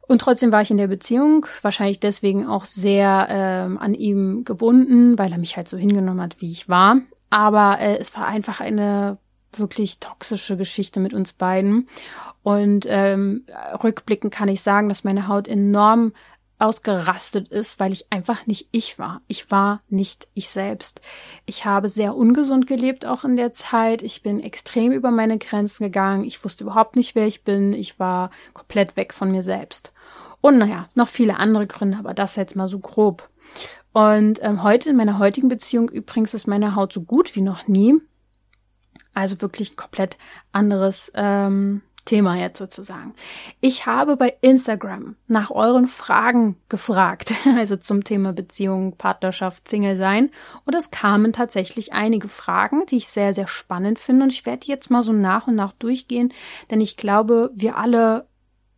Und 0.08 0.22
trotzdem 0.22 0.52
war 0.52 0.62
ich 0.62 0.72
in 0.72 0.78
der 0.78 0.88
Beziehung, 0.88 1.46
wahrscheinlich 1.62 2.00
deswegen 2.00 2.48
auch 2.48 2.66
sehr 2.66 3.28
ähm, 3.30 3.78
an 3.78 3.94
ihm 3.94 4.44
gebunden, 4.44 5.18
weil 5.20 5.32
er 5.32 5.38
mich 5.38 5.56
halt 5.56 5.68
so 5.68 5.78
hingenommen 5.78 6.22
hat, 6.22 6.42
wie 6.42 6.52
ich 6.52 6.68
war. 6.68 6.98
Aber 7.30 7.80
äh, 7.80 7.98
es 7.98 8.16
war 8.16 8.26
einfach 8.26 8.60
eine 8.60 9.20
wirklich 9.54 10.00
toxische 10.00 10.58
Geschichte 10.58 11.00
mit 11.00 11.14
uns 11.14 11.32
beiden. 11.32 11.88
Und 12.42 12.86
ähm, 12.90 13.46
rückblickend 13.84 14.34
kann 14.34 14.50
ich 14.50 14.62
sagen, 14.62 14.90
dass 14.90 15.04
meine 15.04 15.28
Haut 15.28 15.48
enorm 15.48 16.12
ausgerastet 16.58 17.50
ist, 17.50 17.80
weil 17.80 17.92
ich 17.92 18.12
einfach 18.12 18.48
nicht 18.48 18.70
ich 18.72 18.98
war. 18.98 19.22
Ich 19.28 19.52
war 19.52 19.82
nicht 19.90 20.28
ich 20.34 20.50
selbst. 20.50 21.02
Ich 21.46 21.66
habe 21.66 21.90
sehr 21.90 22.16
ungesund 22.16 22.66
gelebt 22.68 23.06
auch 23.06 23.24
in 23.24 23.36
der 23.36 23.52
Zeit. 23.52 24.02
Ich 24.02 24.22
bin 24.22 24.40
extrem 24.40 24.92
über 24.92 25.12
meine 25.12 25.38
Grenzen 25.38 25.84
gegangen. 25.84 26.24
Ich 26.24 26.44
wusste 26.44 26.64
überhaupt 26.64 26.96
nicht, 26.96 27.16
wer 27.16 27.28
ich 27.28 27.44
bin. 27.44 27.74
Ich 27.74 28.00
war 28.00 28.30
komplett 28.54 28.96
weg 28.96 29.14
von 29.14 29.32
mir 29.32 29.44
selbst. 29.44 29.92
Und 30.40 30.58
naja, 30.58 30.88
noch 30.96 31.10
viele 31.10 31.38
andere 31.40 31.68
Gründe, 31.68 31.98
aber 31.98 32.14
das 32.14 32.36
jetzt 32.36 32.56
mal 32.56 32.68
so 32.68 32.80
grob. 32.80 33.30
Und 33.92 34.40
ähm, 34.42 34.64
heute 34.64 34.90
in 34.90 34.96
meiner 34.96 35.20
heutigen 35.20 35.50
Beziehung 35.50 35.90
übrigens 35.90 36.34
ist 36.34 36.48
meine 36.48 36.76
Haut 36.76 36.94
so 36.94 37.02
gut 37.02 37.36
wie 37.36 37.42
noch 37.42 37.68
nie. 37.68 37.96
Also 39.14 39.42
wirklich 39.42 39.78
komplett 39.78 40.18
anderes 40.52 41.12
ähm, 41.16 41.82
Thema 42.06 42.38
jetzt 42.38 42.60
sozusagen. 42.60 43.14
Ich 43.62 43.86
habe 43.88 44.16
bei 44.16 44.36
Instagram 44.42 45.16
nach 45.28 45.50
euren 45.52 45.88
Fragen 45.88 46.56
gefragt, 46.70 47.34
also 47.58 47.76
zum 47.76 48.04
Thema 48.04 48.32
Beziehung, 48.32 48.96
Partnerschaft, 48.96 49.68
Single 49.68 49.98
sein. 49.98 50.30
Und 50.66 50.76
es 50.76 50.92
kamen 50.92 51.34
tatsächlich 51.34 51.94
einige 51.94 52.28
Fragen, 52.28 52.86
die 52.86 52.98
ich 52.98 53.08
sehr, 53.08 53.34
sehr 53.34 53.48
spannend 53.48 54.00
finde. 54.00 54.24
Und 54.24 54.34
ich 54.34 54.46
werde 54.46 54.68
jetzt 54.68 54.92
mal 54.92 55.04
so 55.04 55.12
nach 55.12 55.48
und 55.48 55.56
nach 55.56 55.74
durchgehen, 55.74 56.32
denn 56.70 56.80
ich 56.80 56.96
glaube, 56.96 57.52
wir 57.56 57.78
alle, 57.78 58.28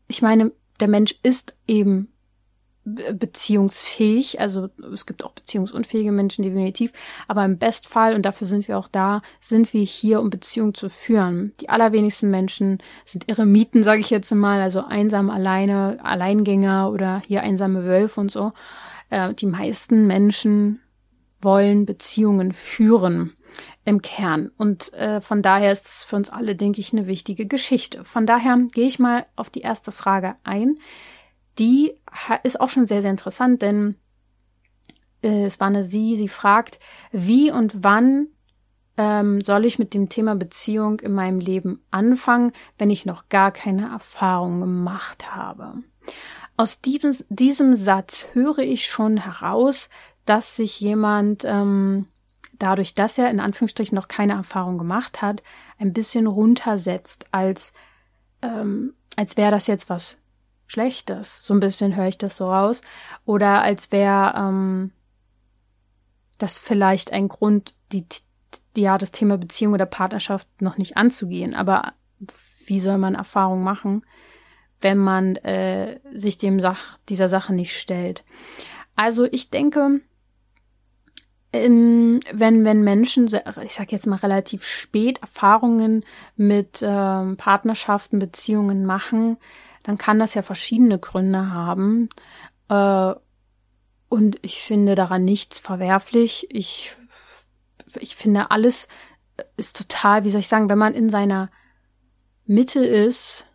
ich 0.08 0.22
meine, 0.22 0.52
der 0.80 0.88
Mensch 0.88 1.16
ist 1.24 1.56
eben 1.68 2.14
beziehungsfähig. 3.14 4.40
Also 4.40 4.70
es 4.94 5.06
gibt 5.06 5.24
auch 5.24 5.34
beziehungsunfähige 5.34 6.12
Menschen 6.12 6.44
definitiv. 6.44 6.94
Aber 7.28 7.44
im 7.44 7.58
Bestfall, 7.58 8.14
und 8.14 8.26
dafür 8.26 8.48
sind 8.48 8.68
wir 8.68 8.78
auch 8.78 8.88
da, 8.88 9.22
sind 9.42 9.74
wir 9.74 9.84
hier, 9.84 10.22
um 10.22 10.30
Beziehungen 10.30 10.74
zu 10.74 10.90
führen. 10.90 11.54
Die 11.60 11.70
allerwenigsten 11.70 12.30
Menschen 12.30 12.80
sind 13.06 13.28
Eremiten, 13.28 13.84
sage 13.84 14.02
ich 14.02 14.10
jetzt 14.10 14.34
mal, 14.34 14.62
also 14.62 14.84
einsam 14.86 15.30
alleine, 15.30 16.00
Alleingänger 16.04 16.92
oder 16.92 17.22
hier 17.28 17.42
einsame 17.42 17.86
Wölfe 17.86 18.20
und 18.22 18.32
so. 18.32 18.54
Äh, 19.10 19.34
die 19.34 19.48
meisten 19.48 20.08
Menschen 20.08 20.82
wollen 21.40 21.86
Beziehungen 21.86 22.52
führen 22.52 23.34
im 23.86 24.02
Kern. 24.02 24.52
Und 24.58 24.94
äh, 24.94 25.22
von 25.22 25.42
daher 25.42 25.72
ist 25.72 25.88
es 25.88 26.04
für 26.04 26.16
uns 26.16 26.30
alle, 26.30 26.56
denke 26.56 26.80
ich, 26.80 26.94
eine 26.94 27.08
wichtige 27.08 27.46
Geschichte. 27.46 28.04
Von 28.04 28.26
daher 28.26 28.58
gehe 28.72 28.88
ich 28.88 29.00
mal 29.00 29.26
auf 29.36 29.50
die 29.50 29.62
erste 29.62 29.92
Frage 29.92 30.36
ein 30.44 30.78
die 31.60 31.94
ist 32.44 32.60
auch 32.60 32.70
schon 32.70 32.88
sehr, 32.88 33.02
sehr 33.02 33.12
interessant, 33.12 33.62
denn 33.62 33.96
äh, 35.24 35.46
es 35.46 35.60
war 35.60 35.68
eine 35.68 35.84
Sie, 35.84 36.16
sie 36.16 36.28
fragt, 36.28 36.80
wie 37.12 37.52
und 37.52 37.84
wann 37.84 38.28
ähm, 38.98 39.42
soll 39.42 39.66
ich 39.66 39.80
mit 39.80 39.94
dem 39.94 40.10
Thema 40.10 40.36
Beziehung 40.36 41.00
in 41.00 41.14
meinem 41.14 41.40
Leben 41.40 41.82
anfangen, 41.92 42.52
wenn 42.78 42.90
ich 42.90 43.06
noch 43.06 43.30
gar 43.30 43.52
keine 43.52 43.92
Erfahrung 43.92 44.60
gemacht 44.60 45.36
habe. 45.36 45.76
Aus 46.56 46.82
diesem, 46.82 47.16
diesem 47.30 47.76
Satz 47.76 48.28
höre 48.34 48.60
ich 48.60 48.88
schon 48.88 49.18
heraus, 49.18 49.90
dass 50.26 50.56
sich 50.56 50.80
jemand 50.80 51.44
ähm, 51.46 52.08
dadurch, 52.58 52.96
dass 52.96 53.18
er 53.20 53.30
in 53.30 53.40
Anführungsstrichen 53.40 53.96
noch 53.96 54.08
keine 54.08 54.34
Erfahrung 54.34 54.80
gemacht 54.80 55.22
hat, 55.22 55.44
ein 55.78 55.94
bisschen 55.94 56.26
runtersetzt, 56.26 57.28
als 57.32 57.74
ähm, 58.42 58.94
als 59.16 59.36
wäre 59.36 59.52
das 59.52 59.68
jetzt 59.68 59.90
was 59.90 60.20
Schlechtes. 60.68 61.44
So 61.44 61.54
ein 61.54 61.60
bisschen 61.60 61.96
höre 61.96 62.08
ich 62.08 62.18
das 62.18 62.38
so 62.38 62.52
raus. 62.52 62.82
Oder 63.26 63.62
als 63.62 63.92
wäre 63.92 64.34
ähm, 64.38 64.92
das 66.38 66.60
vielleicht 66.60 67.12
ein 67.12 67.30
Grund, 67.30 67.74
die, 67.92 68.06
die, 68.76 68.82
ja, 68.82 68.98
das 68.98 69.12
Thema 69.12 69.38
Beziehung 69.38 69.74
oder 69.74 69.86
Partnerschaft 69.86 70.48
noch 70.62 70.78
nicht 70.78 70.98
anzugehen. 70.98 71.56
Aber 71.56 71.94
wie 72.66 72.80
soll 72.80 72.98
man 72.98 73.16
Erfahrung 73.16 73.64
machen, 73.64 74.04
wenn 74.82 74.98
man 74.98 75.38
äh, 75.38 76.00
sich 76.14 76.38
dem 76.38 76.60
Sach 76.60 76.98
dieser 77.10 77.30
Sache 77.30 77.54
nicht 77.54 77.80
stellt? 77.80 78.24
Also 78.96 79.26
ich 79.26 79.50
denke, 79.50 80.02
in, 81.52 82.20
wenn, 82.34 82.66
wenn 82.66 82.84
Menschen, 82.84 83.30
ich 83.64 83.74
sag 83.74 83.92
jetzt 83.92 84.06
mal 84.06 84.18
relativ 84.18 84.66
spät 84.66 85.20
Erfahrungen 85.20 86.04
mit 86.36 86.80
ähm, 86.82 87.38
Partnerschaften, 87.38 88.20
Beziehungen 88.20 88.86
machen, 88.86 89.38
dann 89.88 89.98
kann 89.98 90.20
das 90.20 90.34
ja 90.34 90.42
verschiedene 90.42 91.00
Gründe 91.00 91.50
haben. 91.50 92.10
Äh, 92.68 93.14
und 94.10 94.38
ich 94.42 94.62
finde 94.62 94.96
daran 94.96 95.24
nichts 95.24 95.62
verwerflich. 95.62 96.46
Ich, 96.50 96.94
ich 97.98 98.18
finde, 98.18 98.52
alles 98.52 98.90
ist 99.56 99.78
total, 99.78 100.26
wie 100.26 100.30
soll 100.30 100.42
ich 100.42 100.50
sagen, 100.50 100.70
wenn 100.70 100.78
man 100.78 100.94
in 100.94 101.10
seiner 101.10 101.50
Mitte 102.46 102.86
ist, 102.86 103.46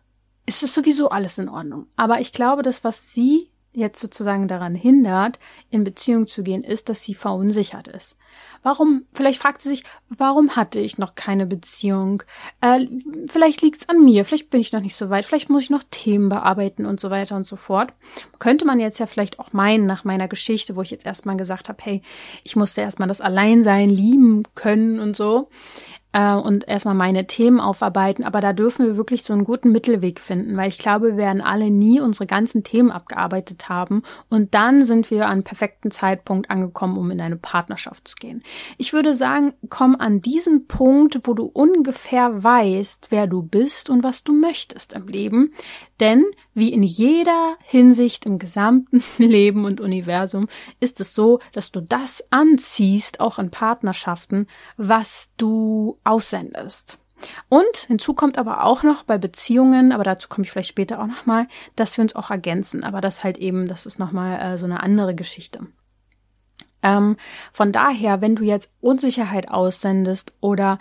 ist 0.47 0.63
es 0.63 0.73
sowieso 0.73 1.09
alles 1.09 1.37
in 1.37 1.49
Ordnung. 1.49 1.85
Aber 1.97 2.19
ich 2.19 2.33
glaube, 2.33 2.63
das, 2.63 2.83
was 2.83 3.13
sie 3.13 3.51
jetzt 3.71 3.99
sozusagen 3.99 4.47
daran 4.47 4.73
hindert, 4.73 5.37
in 5.69 5.83
Beziehung 5.83 6.25
zu 6.25 6.41
gehen, 6.41 6.63
ist, 6.63 6.89
dass 6.89 7.03
sie 7.03 7.13
verunsichert 7.13 7.87
ist. 7.87 8.17
Warum, 8.61 9.05
vielleicht 9.13 9.41
fragt 9.41 9.61
sie 9.61 9.69
sich, 9.69 9.83
warum 10.09 10.55
hatte 10.55 10.79
ich 10.79 10.97
noch 10.97 11.15
keine 11.15 11.45
Beziehung? 11.45 12.23
Äh, 12.61 12.87
vielleicht 13.27 13.61
liegt's 13.61 13.89
an 13.89 14.03
mir, 14.03 14.23
vielleicht 14.25 14.49
bin 14.49 14.61
ich 14.61 14.71
noch 14.71 14.79
nicht 14.81 14.95
so 14.95 15.09
weit, 15.09 15.25
vielleicht 15.25 15.49
muss 15.49 15.63
ich 15.63 15.69
noch 15.69 15.83
Themen 15.91 16.29
bearbeiten 16.29 16.85
und 16.85 16.99
so 16.99 17.09
weiter 17.09 17.35
und 17.35 17.45
so 17.45 17.55
fort. 17.55 17.91
Könnte 18.39 18.65
man 18.65 18.79
jetzt 18.79 18.99
ja 18.99 19.05
vielleicht 19.05 19.39
auch 19.39 19.51
meinen, 19.53 19.85
nach 19.85 20.03
meiner 20.03 20.27
Geschichte, 20.27 20.75
wo 20.75 20.81
ich 20.81 20.91
jetzt 20.91 21.05
erstmal 21.05 21.37
gesagt 21.37 21.67
habe, 21.69 21.79
hey, 21.83 22.01
ich 22.43 22.55
musste 22.55 22.81
erstmal 22.81 23.07
das 23.07 23.21
Alleinsein 23.21 23.89
lieben 23.89 24.43
können 24.55 24.99
und 24.99 25.15
so. 25.15 25.49
äh, 26.13 26.33
und 26.33 26.67
erstmal 26.67 26.93
meine 26.93 27.27
Themen 27.27 27.59
aufarbeiten. 27.59 28.23
Aber 28.23 28.39
da 28.39 28.53
dürfen 28.53 28.85
wir 28.85 28.97
wirklich 28.97 29.23
so 29.23 29.33
einen 29.33 29.43
guten 29.43 29.71
Mittelweg 29.71 30.19
finden, 30.19 30.55
weil 30.55 30.69
ich 30.69 30.77
glaube, 30.77 31.07
wir 31.07 31.17
werden 31.17 31.41
alle 31.41 31.69
nie 31.69 31.99
unsere 31.99 32.27
ganzen 32.27 32.63
Themen 32.63 32.91
abgearbeitet 32.91 33.67
haben. 33.67 34.03
Und 34.29 34.53
dann 34.53 34.85
sind 34.85 35.11
wir 35.11 35.27
an 35.27 35.43
perfekten 35.43 35.91
Zeitpunkt 35.91 36.49
angekommen, 36.49 36.97
um 36.97 37.11
in 37.11 37.19
eine 37.19 37.35
Partnerschaft 37.37 38.07
zu 38.07 38.15
gehen. 38.15 38.22
Ich 38.77 38.93
würde 38.93 39.13
sagen, 39.13 39.53
komm 39.69 39.95
an 39.95 40.21
diesen 40.21 40.67
Punkt, 40.67 41.21
wo 41.23 41.33
du 41.33 41.45
ungefähr 41.45 42.43
weißt, 42.43 43.07
wer 43.09 43.27
du 43.27 43.41
bist 43.41 43.89
und 43.89 44.03
was 44.03 44.23
du 44.23 44.33
möchtest 44.33 44.93
im 44.93 45.07
Leben. 45.07 45.53
Denn 45.99 46.25
wie 46.53 46.73
in 46.73 46.83
jeder 46.83 47.55
Hinsicht 47.63 48.25
im 48.25 48.39
gesamten 48.39 49.03
Leben 49.17 49.65
und 49.65 49.81
Universum 49.81 50.47
ist 50.79 50.99
es 50.99 51.13
so, 51.13 51.39
dass 51.53 51.71
du 51.71 51.81
das 51.81 52.23
anziehst, 52.31 53.19
auch 53.19 53.39
in 53.39 53.51
Partnerschaften, 53.51 54.47
was 54.77 55.29
du 55.37 55.97
aussendest. 56.03 56.97
Und 57.49 57.77
hinzu 57.87 58.13
kommt 58.13 58.37
aber 58.37 58.63
auch 58.63 58.83
noch 58.83 59.03
bei 59.03 59.17
Beziehungen, 59.17 59.91
aber 59.91 60.03
dazu 60.03 60.27
komme 60.27 60.45
ich 60.45 60.51
vielleicht 60.51 60.69
später 60.69 61.01
auch 61.01 61.07
nochmal, 61.07 61.47
dass 61.75 61.97
wir 61.97 62.03
uns 62.03 62.15
auch 62.15 62.29
ergänzen. 62.29 62.83
Aber 62.83 63.01
das 63.01 63.23
halt 63.23 63.37
eben, 63.37 63.67
das 63.67 63.85
ist 63.85 63.99
nochmal 63.99 64.39
äh, 64.39 64.57
so 64.57 64.65
eine 64.65 64.81
andere 64.81 65.15
Geschichte. 65.15 65.67
Ähm, 66.83 67.15
von 67.51 67.71
daher, 67.71 68.21
wenn 68.21 68.35
du 68.35 68.43
jetzt 68.43 68.71
Unsicherheit 68.81 69.49
aussendest 69.49 70.33
oder 70.41 70.77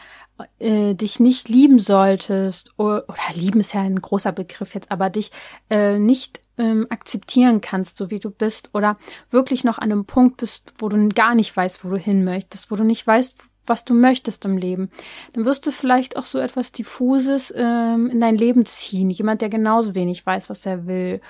äh, 0.59 0.95
dich 0.95 1.21
nicht 1.21 1.49
lieben 1.49 1.79
solltest, 1.79 2.75
oder, 2.77 3.05
oder, 3.09 3.21
lieben 3.35 3.61
ist 3.61 3.75
ja 3.75 3.81
ein 3.81 4.01
großer 4.01 4.33
Begriff 4.33 4.75
jetzt, 4.75 4.91
aber 4.91 5.09
dich 5.09 5.31
äh, 5.71 5.99
nicht 5.99 6.41
ähm, 6.59 6.87
akzeptieren 6.91 7.61
kannst, 7.61 7.97
so 7.97 8.11
wie 8.11 8.19
du 8.19 8.31
bist, 8.31 8.71
oder 8.75 8.99
wirklich 9.31 9.65
noch 9.65 9.79
an 9.79 9.93
einem 9.93 10.05
Punkt 10.05 10.39
bist, 10.39 10.75
wo 10.79 10.89
du 10.89 11.09
gar 11.09 11.35
nicht 11.35 11.57
weißt, 11.57 11.85
wo 11.85 11.91
du 11.91 11.97
hin 11.97 12.25
möchtest, 12.25 12.71
wo 12.71 12.77
du 12.77 12.85
nicht 12.85 13.07
weißt, 13.07 13.37
was 13.65 13.85
du 13.85 13.95
möchtest 13.95 14.45
im 14.45 14.59
Leben, 14.59 14.91
dann 15.35 15.45
wirst 15.45 15.67
du 15.67 15.71
vielleicht 15.71 16.17
auch 16.17 16.25
so 16.25 16.39
etwas 16.39 16.73
Diffuses 16.73 17.55
ähm, 17.57 18.11
in 18.11 18.21
dein 18.21 18.37
Leben 18.37 18.67
ziehen. 18.67 19.09
Jemand, 19.09 19.41
der 19.41 19.51
genauso 19.51 19.95
wenig 19.95 20.27
weiß, 20.27 20.51
was 20.51 20.67
er 20.67 20.87
will, 20.87 21.21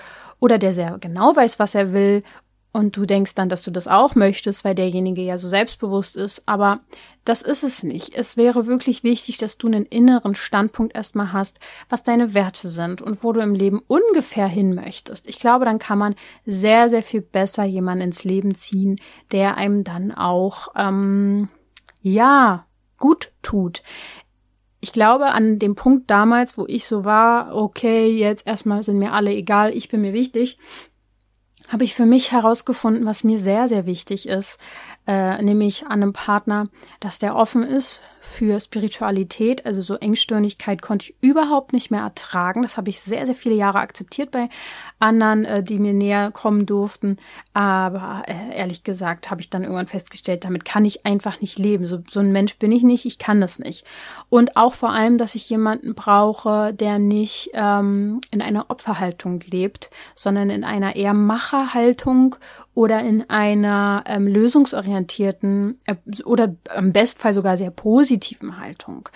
oder 0.41 0.57
der 0.59 0.73
sehr 0.73 0.97
genau 0.99 1.37
weiß, 1.37 1.59
was 1.59 1.75
er 1.75 1.93
will 1.93 2.23
und 2.73 2.97
du 2.97 3.05
denkst 3.05 3.35
dann, 3.35 3.51
dass 3.51 3.63
du 3.63 3.71
das 3.71 3.87
auch 3.87 4.15
möchtest, 4.15 4.65
weil 4.65 4.75
derjenige 4.75 5.21
ja 5.21 5.37
so 5.37 5.47
selbstbewusst 5.47 6.17
ist. 6.17 6.43
Aber 6.47 6.81
das 7.25 7.43
ist 7.43 7.63
es 7.63 7.83
nicht. 7.83 8.15
Es 8.15 8.39
wäre 8.39 8.67
wirklich 8.67 9.05
wichtig, 9.05 9.37
dass 9.37 9.59
du 9.59 9.67
einen 9.67 9.85
inneren 9.85 10.35
Standpunkt 10.35 10.95
erstmal 10.95 11.33
hast, 11.33 11.61
was 11.91 12.03
deine 12.03 12.33
Werte 12.33 12.69
sind 12.69 13.03
und 13.03 13.23
wo 13.23 13.33
du 13.33 13.41
im 13.41 13.55
Leben 13.55 13.83
ungefähr 13.87 14.49
hin 14.49 14.75
möchtest. 14.75 15.29
Ich 15.29 15.39
glaube, 15.39 15.67
dann 15.67 15.79
kann 15.79 15.99
man 15.99 16.15
sehr, 16.47 16.89
sehr 16.89 17.03
viel 17.03 17.21
besser 17.21 17.65
jemanden 17.65 18.05
ins 18.05 18.25
Leben 18.25 18.55
ziehen, 18.55 18.99
der 19.33 19.59
einem 19.59 19.85
dann 19.85 20.11
auch, 20.11 20.69
ähm, 20.75 21.49
ja, 22.01 22.67
gut 22.99 23.33
tut 23.43 23.83
ich 24.85 24.93
glaube, 24.93 25.27
an 25.27 25.61
dem 25.61 25.77
Punkt 25.77 26.11
damals, 26.11 26.59
wo 26.59 26.67
ich 26.67 26.89
so 26.89 27.05
war, 27.05 27.55
okay, 27.55 28.11
jetzt 28.11 28.45
erstmal 28.49 28.83
sind 28.83 28.99
mir 28.99 29.13
alle 29.13 29.31
egal, 29.33 29.73
ich 29.73 29.89
bin 29.89 30.01
mir 30.01 30.13
wichtig, 30.13 30.59
habe 31.73 31.85
ich 31.85 31.95
für 31.95 32.05
mich 32.05 32.33
herausgefunden, 32.33 33.07
was 33.07 33.25
mir 33.25 33.39
sehr, 33.39 33.67
sehr 33.67 33.87
wichtig 33.87 34.29
ist, 34.29 34.59
äh, 35.07 35.43
nämlich 35.43 35.85
an 35.87 36.03
einem 36.03 36.13
Partner, 36.13 36.67
dass 37.01 37.19
der 37.19 37.37
offen 37.37 37.65
ist 37.65 38.01
für 38.25 38.61
Spiritualität, 38.61 39.67
also 39.67 39.83
so 39.83 39.97
Engstirnigkeit 39.97 40.81
konnte 40.81 41.07
ich 41.07 41.17
überhaupt 41.21 41.73
nicht 41.73 41.91
mehr 41.91 42.03
ertragen. 42.03 42.63
Das 42.63 42.77
habe 42.77 42.89
ich 42.89 43.01
sehr, 43.01 43.27
sehr 43.27 43.35
viele 43.35 43.57
Jahre 43.57 43.81
akzeptiert 43.81 44.31
bei 44.31 44.49
anderen, 45.01 45.45
äh, 45.45 45.65
die 45.65 45.81
mir 45.81 45.93
näher 45.93 46.31
kommen 46.31 46.65
durften. 46.65 47.17
Aber 47.53 48.23
äh, 48.29 48.57
ehrlich 48.57 48.85
gesagt 48.85 49.29
habe 49.29 49.41
ich 49.41 49.51
dann 49.51 49.63
irgendwann 49.63 49.89
festgestellt, 49.89 50.45
damit 50.45 50.65
kann 50.65 50.85
ich 50.85 51.05
einfach 51.05 51.41
nicht 51.41 51.59
leben. 51.59 51.89
So, 51.89 51.99
so 52.09 52.21
ein 52.21 52.31
Mensch 52.31 52.57
bin 52.59 52.71
ich 52.71 52.85
nicht, 52.85 53.07
ich 53.07 53.19
kann 53.19 53.41
das 53.41 53.59
nicht. 53.59 53.85
Und 54.29 54.57
auch 54.57 54.75
vor 54.75 54.91
allem, 54.91 55.19
dass 55.19 55.35
ich 55.35 55.51
jemanden 55.51 55.97
brauche, 55.97 56.73
der 56.73 57.01
nicht 57.01 57.51
ähm, 57.55 58.21
in 58.31 58.41
einer 58.41 58.71
Opferhaltung 58.71 59.41
lebt, 59.51 59.91
sondern 60.15 60.49
in 60.49 60.63
einer 60.63 60.95
eher 60.95 61.13
Macherhaltung 61.13 62.37
oder 62.75 63.01
in 63.01 63.29
einer 63.29 64.05
ähm, 64.07 64.27
lösungsorientierten 64.93 65.81
äh, 65.87 65.97
oder 66.25 66.55
im 66.77 66.93
Bestfall 66.93 67.35
sogar 67.35 67.57
sehr 67.57 67.71
positiven 67.71 68.59
Haltung. 68.59 69.09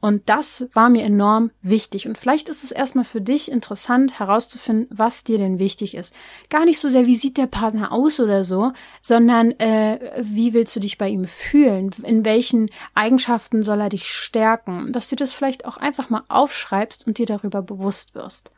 Und 0.00 0.28
das 0.28 0.68
war 0.74 0.90
mir 0.90 1.02
enorm 1.02 1.50
wichtig. 1.60 2.06
Und 2.06 2.16
vielleicht 2.16 2.48
ist 2.48 2.62
es 2.62 2.70
erstmal 2.70 3.04
für 3.04 3.20
dich 3.20 3.50
interessant 3.50 4.20
herauszufinden, 4.20 4.86
was 4.96 5.24
dir 5.24 5.38
denn 5.38 5.58
wichtig 5.58 5.96
ist. 5.96 6.14
Gar 6.50 6.66
nicht 6.66 6.78
so 6.78 6.88
sehr, 6.88 7.06
wie 7.06 7.16
sieht 7.16 7.36
der 7.36 7.48
Partner 7.48 7.90
aus 7.90 8.20
oder 8.20 8.44
so, 8.44 8.70
sondern 9.02 9.58
äh, 9.58 9.98
wie 10.22 10.54
willst 10.54 10.76
du 10.76 10.80
dich 10.80 10.98
bei 10.98 11.08
ihm 11.08 11.24
fühlen? 11.24 11.90
In 12.04 12.24
welchen 12.24 12.70
Eigenschaften 12.94 13.64
soll 13.64 13.80
er 13.80 13.88
dich 13.88 14.08
stärken? 14.08 14.92
Dass 14.92 15.08
du 15.08 15.16
das 15.16 15.32
vielleicht 15.32 15.64
auch 15.64 15.78
einfach 15.78 16.10
mal 16.10 16.22
aufschreibst 16.28 17.04
und 17.04 17.18
dir 17.18 17.26
darüber 17.26 17.60
bewusst 17.60 18.14
wirst. 18.14 18.52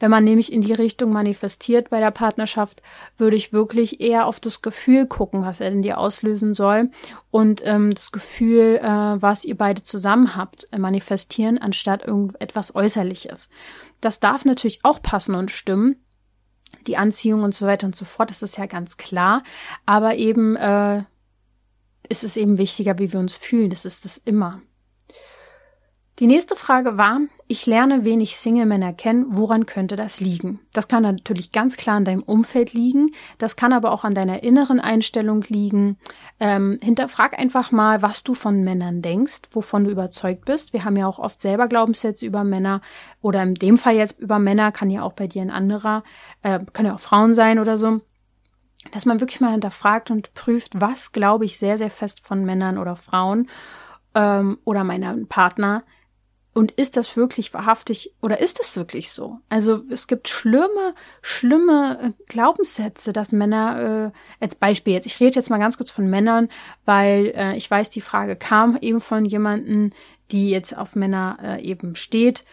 Wenn 0.00 0.10
man 0.10 0.24
nämlich 0.24 0.52
in 0.52 0.60
die 0.62 0.72
Richtung 0.72 1.12
manifestiert 1.12 1.90
bei 1.90 2.00
der 2.00 2.10
Partnerschaft, 2.10 2.82
würde 3.16 3.36
ich 3.36 3.52
wirklich 3.52 4.00
eher 4.00 4.26
auf 4.26 4.40
das 4.40 4.62
Gefühl 4.62 5.06
gucken, 5.06 5.42
was 5.42 5.60
er 5.60 5.70
in 5.70 5.82
dir 5.82 5.98
auslösen 5.98 6.54
soll 6.54 6.90
und 7.30 7.62
ähm, 7.64 7.94
das 7.94 8.12
Gefühl, 8.12 8.80
äh, 8.82 9.22
was 9.22 9.44
ihr 9.44 9.56
beide 9.56 9.82
zusammen 9.82 10.36
habt, 10.36 10.68
äh, 10.72 10.78
manifestieren, 10.78 11.58
anstatt 11.58 12.04
irgendetwas 12.04 12.74
Äußerliches. 12.74 13.48
Das 14.00 14.20
darf 14.20 14.44
natürlich 14.44 14.84
auch 14.84 15.02
passen 15.02 15.34
und 15.34 15.50
stimmen, 15.50 15.96
die 16.86 16.96
Anziehung 16.96 17.42
und 17.42 17.54
so 17.54 17.66
weiter 17.66 17.86
und 17.86 17.96
so 17.96 18.04
fort, 18.04 18.30
das 18.30 18.42
ist 18.42 18.56
ja 18.56 18.66
ganz 18.66 18.96
klar. 18.96 19.42
Aber 19.86 20.14
eben 20.16 20.56
äh, 20.56 21.02
ist 22.08 22.24
es 22.24 22.36
eben 22.36 22.58
wichtiger, 22.58 22.98
wie 22.98 23.12
wir 23.12 23.20
uns 23.20 23.34
fühlen. 23.34 23.70
Das 23.70 23.84
ist 23.84 24.04
es 24.04 24.18
immer. 24.18 24.62
Die 26.18 26.26
nächste 26.26 26.56
Frage 26.56 26.96
war, 26.98 27.20
ich 27.46 27.66
lerne 27.66 28.04
wenig 28.04 28.38
Single-Männer 28.38 28.92
kennen, 28.92 29.26
woran 29.30 29.66
könnte 29.66 29.94
das 29.94 30.20
liegen? 30.20 30.58
Das 30.72 30.88
kann 30.88 31.04
natürlich 31.04 31.52
ganz 31.52 31.76
klar 31.76 31.94
an 31.94 32.04
deinem 32.04 32.24
Umfeld 32.24 32.72
liegen, 32.72 33.12
das 33.38 33.54
kann 33.54 33.72
aber 33.72 33.92
auch 33.92 34.02
an 34.02 34.16
deiner 34.16 34.42
inneren 34.42 34.80
Einstellung 34.80 35.44
liegen. 35.46 35.96
Ähm, 36.40 36.76
hinterfrag 36.82 37.38
einfach 37.38 37.70
mal, 37.70 38.02
was 38.02 38.24
du 38.24 38.34
von 38.34 38.64
Männern 38.64 39.00
denkst, 39.00 39.42
wovon 39.52 39.84
du 39.84 39.90
überzeugt 39.90 40.44
bist. 40.44 40.72
Wir 40.72 40.84
haben 40.84 40.96
ja 40.96 41.06
auch 41.06 41.20
oft 41.20 41.40
selber 41.40 41.68
Glaubenssätze 41.68 42.26
über 42.26 42.42
Männer 42.42 42.80
oder 43.20 43.44
in 43.44 43.54
dem 43.54 43.78
Fall 43.78 43.94
jetzt 43.94 44.18
über 44.18 44.40
Männer, 44.40 44.72
kann 44.72 44.90
ja 44.90 45.02
auch 45.02 45.12
bei 45.12 45.28
dir 45.28 45.42
ein 45.42 45.50
anderer, 45.50 46.02
äh, 46.42 46.58
kann 46.72 46.84
ja 46.84 46.94
auch 46.94 47.00
Frauen 47.00 47.34
sein 47.34 47.58
oder 47.60 47.76
so 47.76 48.00
dass 48.92 49.06
man 49.06 49.20
wirklich 49.20 49.40
mal 49.40 49.50
hinterfragt 49.50 50.12
und 50.12 50.34
prüft, 50.34 50.80
was 50.80 51.10
glaube 51.10 51.44
ich 51.44 51.58
sehr, 51.58 51.78
sehr 51.78 51.90
fest 51.90 52.24
von 52.24 52.44
Männern 52.44 52.78
oder 52.78 52.94
Frauen 52.94 53.50
ähm, 54.14 54.58
oder 54.64 54.84
meinem 54.84 55.26
Partner 55.26 55.82
und 56.58 56.72
ist 56.72 56.96
das 56.96 57.16
wirklich 57.16 57.54
wahrhaftig 57.54 58.10
oder 58.20 58.40
ist 58.40 58.58
es 58.60 58.76
wirklich 58.76 59.12
so? 59.12 59.38
Also 59.48 59.80
es 59.92 60.08
gibt 60.08 60.26
schlimme, 60.26 60.92
schlimme 61.22 61.98
äh, 62.02 62.24
Glaubenssätze, 62.26 63.12
dass 63.12 63.30
Männer, 63.30 64.10
äh, 64.12 64.44
als 64.44 64.56
Beispiel 64.56 64.94
jetzt, 64.94 65.06
ich 65.06 65.20
rede 65.20 65.36
jetzt 65.36 65.50
mal 65.50 65.58
ganz 65.58 65.76
kurz 65.76 65.92
von 65.92 66.10
Männern, 66.10 66.48
weil 66.84 67.32
äh, 67.36 67.56
ich 67.56 67.70
weiß, 67.70 67.90
die 67.90 68.00
Frage 68.00 68.34
kam 68.34 68.76
eben 68.80 69.00
von 69.00 69.24
jemanden, 69.24 69.92
die 70.32 70.50
jetzt 70.50 70.76
auf 70.76 70.96
Männer 70.96 71.38
äh, 71.40 71.62
eben 71.62 71.94
steht 71.94 72.44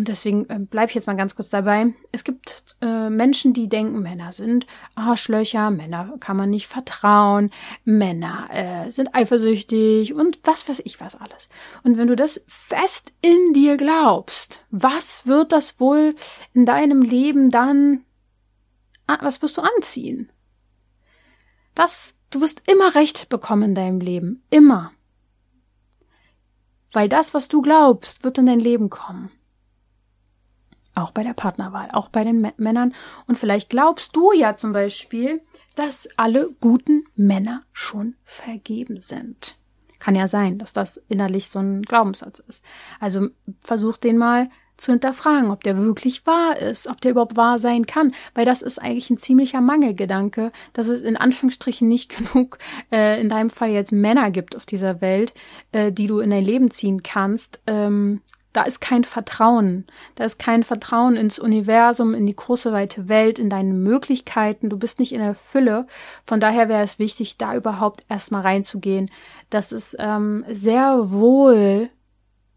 und 0.00 0.08
deswegen 0.08 0.48
äh, 0.48 0.58
bleibe 0.58 0.88
ich 0.88 0.94
jetzt 0.94 1.06
mal 1.06 1.16
ganz 1.16 1.36
kurz 1.36 1.50
dabei. 1.50 1.92
Es 2.10 2.24
gibt 2.24 2.74
äh, 2.80 3.10
Menschen, 3.10 3.52
die 3.52 3.68
denken, 3.68 4.00
Männer 4.00 4.32
sind 4.32 4.66
Arschlöcher, 4.94 5.70
Männer 5.70 6.14
kann 6.20 6.38
man 6.38 6.48
nicht 6.48 6.68
vertrauen, 6.68 7.50
Männer 7.84 8.48
äh, 8.50 8.90
sind 8.90 9.14
eifersüchtig 9.14 10.14
und 10.14 10.38
was 10.42 10.66
weiß 10.66 10.80
ich 10.86 11.00
was 11.02 11.16
alles. 11.16 11.50
Und 11.82 11.98
wenn 11.98 12.08
du 12.08 12.16
das 12.16 12.40
fest 12.46 13.12
in 13.20 13.52
dir 13.52 13.76
glaubst, 13.76 14.64
was 14.70 15.26
wird 15.26 15.52
das 15.52 15.78
wohl 15.80 16.14
in 16.54 16.64
deinem 16.64 17.02
Leben 17.02 17.50
dann, 17.50 18.06
was 19.06 19.42
wirst 19.42 19.58
du 19.58 19.60
anziehen? 19.60 20.32
Das, 21.74 22.14
du 22.30 22.40
wirst 22.40 22.62
immer 22.66 22.94
Recht 22.94 23.28
bekommen 23.28 23.64
in 23.64 23.74
deinem 23.74 24.00
Leben. 24.00 24.42
Immer. 24.48 24.92
Weil 26.90 27.10
das, 27.10 27.34
was 27.34 27.48
du 27.48 27.60
glaubst, 27.60 28.24
wird 28.24 28.38
in 28.38 28.46
dein 28.46 28.60
Leben 28.60 28.88
kommen. 28.88 29.30
Auch 31.00 31.12
bei 31.12 31.22
der 31.22 31.34
Partnerwahl, 31.34 31.88
auch 31.92 32.08
bei 32.08 32.24
den 32.24 32.44
M 32.44 32.52
Männern. 32.56 32.94
Und 33.26 33.38
vielleicht 33.38 33.70
glaubst 33.70 34.14
du 34.14 34.32
ja 34.32 34.54
zum 34.54 34.72
Beispiel, 34.72 35.40
dass 35.74 36.08
alle 36.16 36.50
guten 36.60 37.04
Männer 37.14 37.62
schon 37.72 38.16
vergeben 38.24 39.00
sind. 39.00 39.56
Kann 39.98 40.14
ja 40.14 40.26
sein, 40.26 40.58
dass 40.58 40.72
das 40.72 41.00
innerlich 41.08 41.48
so 41.48 41.58
ein 41.58 41.82
Glaubenssatz 41.82 42.38
ist. 42.40 42.64
Also 43.00 43.28
versuch 43.60 43.96
den 43.96 44.18
mal 44.18 44.50
zu 44.80 44.92
hinterfragen, 44.92 45.50
ob 45.50 45.62
der 45.62 45.78
wirklich 45.78 46.26
wahr 46.26 46.56
ist, 46.56 46.86
ob 46.86 47.00
der 47.00 47.12
überhaupt 47.12 47.36
wahr 47.36 47.58
sein 47.58 47.86
kann, 47.86 48.12
weil 48.34 48.46
das 48.46 48.62
ist 48.62 48.78
eigentlich 48.78 49.10
ein 49.10 49.18
ziemlicher 49.18 49.60
Mangelgedanke, 49.60 50.52
dass 50.72 50.88
es 50.88 51.02
in 51.02 51.16
Anführungsstrichen 51.16 51.86
nicht 51.88 52.16
genug, 52.32 52.58
äh, 52.90 53.20
in 53.20 53.28
deinem 53.28 53.50
Fall 53.50 53.70
jetzt 53.70 53.92
Männer 53.92 54.30
gibt 54.30 54.56
auf 54.56 54.66
dieser 54.66 55.00
Welt, 55.00 55.34
äh, 55.72 55.92
die 55.92 56.06
du 56.06 56.20
in 56.20 56.30
dein 56.30 56.44
Leben 56.44 56.70
ziehen 56.70 57.02
kannst, 57.02 57.60
ähm, 57.66 58.22
da 58.52 58.62
ist 58.62 58.80
kein 58.80 59.04
Vertrauen. 59.04 59.86
Da 60.16 60.24
ist 60.24 60.38
kein 60.38 60.64
Vertrauen 60.64 61.16
ins 61.16 61.38
Universum, 61.38 62.14
in 62.14 62.26
die 62.26 62.34
große 62.34 62.72
weite 62.72 63.08
Welt, 63.08 63.38
in 63.38 63.48
deine 63.48 63.72
Möglichkeiten. 63.72 64.70
Du 64.70 64.76
bist 64.76 64.98
nicht 64.98 65.12
in 65.12 65.20
der 65.20 65.34
Fülle. 65.34 65.86
Von 66.24 66.40
daher 66.40 66.68
wäre 66.68 66.82
es 66.82 66.98
wichtig, 66.98 67.38
da 67.38 67.54
überhaupt 67.54 68.04
erstmal 68.08 68.42
reinzugehen, 68.42 69.10
dass 69.50 69.70
es 69.70 69.96
ähm, 69.98 70.44
sehr 70.48 71.10
wohl 71.10 71.90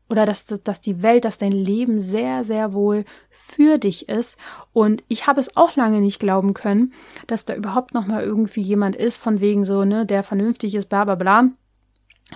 oder 0.10 0.26
dass, 0.26 0.46
dass 0.46 0.82
die 0.82 1.02
Welt, 1.02 1.26
dass 1.26 1.38
dein 1.38 1.52
Leben 1.52 2.02
sehr, 2.02 2.44
sehr 2.44 2.74
wohl 2.74 3.06
für 3.30 3.78
dich 3.78 4.10
ist. 4.10 4.38
Und 4.72 5.04
ich 5.08 5.28
habe 5.28 5.40
es 5.40 5.56
auch 5.56 5.76
lange 5.76 6.02
nicht 6.02 6.20
glauben 6.20 6.54
können, 6.54 6.94
dass 7.28 7.46
da 7.46 7.56
überhaupt 7.56 7.94
noch 7.94 8.06
mal 8.06 8.24
irgendwie 8.24 8.62
jemand 8.62 8.96
ist, 8.96 9.18
von 9.18 9.42
wegen 9.42 9.66
so, 9.66 9.86
ne, 9.86 10.06
der 10.06 10.24
vernünftig 10.24 10.76
ist, 10.76 10.90
bla 10.90 11.06
bla 11.06 11.16
bla. 11.16 11.50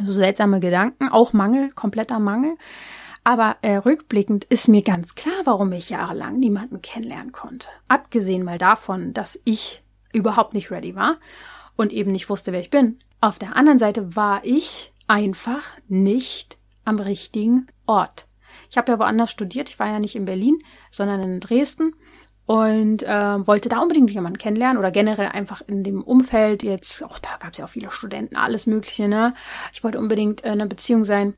So 0.04 0.12
seltsame 0.12 0.60
Gedanken, 0.60 1.10
auch 1.10 1.34
Mangel, 1.34 1.72
kompletter 1.72 2.20
Mangel. 2.20 2.56
Aber 3.28 3.58
äh, 3.62 3.76
rückblickend 3.76 4.46
ist 4.46 4.70
mir 4.70 4.82
ganz 4.82 5.14
klar, 5.14 5.36
warum 5.44 5.74
ich 5.74 5.90
jahrelang 5.90 6.40
niemanden 6.40 6.82
kennenlernen 6.82 7.34
konnte. 7.34 7.68
Abgesehen 7.90 8.46
mal 8.46 8.58
davon, 8.58 9.14
dass 9.14 9.38
ich 9.44 9.84
überhaupt 10.14 10.54
nicht 10.54 10.72
ready 10.72 10.96
war 10.96 11.18
und 11.76 11.92
eben 11.92 12.14
nicht 12.14 12.30
wusste, 12.30 12.54
wer 12.54 12.62
ich 12.62 12.70
bin. 12.70 13.00
Auf 13.20 13.38
der 13.38 13.58
anderen 13.58 13.80
Seite 13.80 14.16
war 14.16 14.46
ich 14.46 14.94
einfach 15.08 15.76
nicht 15.90 16.58
am 16.86 17.00
richtigen 17.00 17.68
Ort. 17.86 18.28
Ich 18.70 18.78
habe 18.78 18.94
ja 18.94 18.98
woanders 18.98 19.32
studiert. 19.32 19.68
Ich 19.68 19.78
war 19.78 19.88
ja 19.88 20.00
nicht 20.00 20.16
in 20.16 20.24
Berlin, 20.24 20.64
sondern 20.90 21.22
in 21.22 21.42
Dresden 21.42 21.98
und 22.46 23.04
äh, 23.04 23.46
wollte 23.46 23.68
da 23.68 23.80
unbedingt 23.80 24.10
jemanden 24.10 24.38
kennenlernen 24.38 24.78
oder 24.78 24.92
generell 24.92 25.28
einfach 25.28 25.60
in 25.68 25.84
dem 25.84 26.02
Umfeld 26.02 26.64
jetzt, 26.64 27.04
auch 27.04 27.20
da 27.20 27.32
gab 27.42 27.52
es 27.52 27.58
ja 27.58 27.66
auch 27.66 27.70
viele 27.70 27.92
Studenten, 27.92 28.38
alles 28.38 28.68
Mögliche, 28.68 29.10
ne? 29.10 29.34
Ich 29.74 29.84
wollte 29.84 30.00
unbedingt 30.00 30.42
in 30.42 30.52
einer 30.52 30.66
Beziehung 30.66 31.04
sein. 31.04 31.34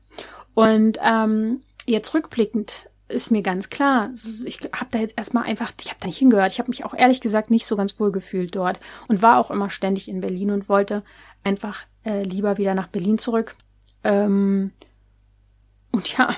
Und 0.54 0.98
ähm, 1.02 1.62
jetzt 1.90 2.14
rückblickend 2.14 2.90
ist 3.08 3.30
mir 3.30 3.42
ganz 3.42 3.70
klar, 3.70 4.10
ich 4.44 4.60
habe 4.72 4.90
da 4.90 4.98
jetzt 4.98 5.18
erstmal 5.18 5.44
einfach, 5.44 5.72
ich 5.80 5.88
habe 5.88 6.00
da 6.00 6.06
nicht 6.06 6.18
hingehört. 6.18 6.52
Ich 6.52 6.58
habe 6.58 6.70
mich 6.70 6.84
auch 6.84 6.94
ehrlich 6.94 7.20
gesagt 7.20 7.50
nicht 7.50 7.66
so 7.66 7.76
ganz 7.76 7.98
wohl 7.98 8.12
gefühlt 8.12 8.54
dort 8.54 8.80
und 9.08 9.22
war 9.22 9.38
auch 9.38 9.50
immer 9.50 9.68
ständig 9.68 10.08
in 10.08 10.20
Berlin 10.20 10.50
und 10.50 10.68
wollte 10.68 11.02
einfach 11.44 11.84
äh, 12.04 12.22
lieber 12.22 12.56
wieder 12.58 12.74
nach 12.74 12.86
Berlin 12.86 13.18
zurück. 13.18 13.56
Ähm, 14.04 14.72
und 15.92 16.16
ja, 16.16 16.36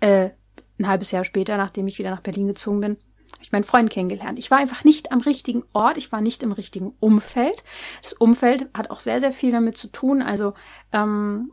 äh, 0.00 0.30
ein 0.78 0.88
halbes 0.88 1.10
Jahr 1.10 1.24
später, 1.24 1.56
nachdem 1.56 1.86
ich 1.86 1.98
wieder 1.98 2.10
nach 2.10 2.20
Berlin 2.20 2.48
gezogen 2.48 2.80
bin, 2.80 2.96
habe 3.32 3.42
ich 3.42 3.52
meinen 3.52 3.64
Freund 3.64 3.90
kennengelernt. 3.90 4.38
Ich 4.38 4.50
war 4.50 4.58
einfach 4.58 4.84
nicht 4.84 5.12
am 5.12 5.20
richtigen 5.20 5.64
Ort, 5.72 5.98
ich 5.98 6.12
war 6.12 6.20
nicht 6.20 6.42
im 6.42 6.52
richtigen 6.52 6.94
Umfeld. 7.00 7.62
Das 8.02 8.12
Umfeld 8.14 8.68
hat 8.74 8.90
auch 8.90 9.00
sehr, 9.00 9.20
sehr 9.20 9.32
viel 9.32 9.52
damit 9.52 9.76
zu 9.76 9.88
tun. 9.88 10.22
Also 10.22 10.54
ähm, 10.92 11.52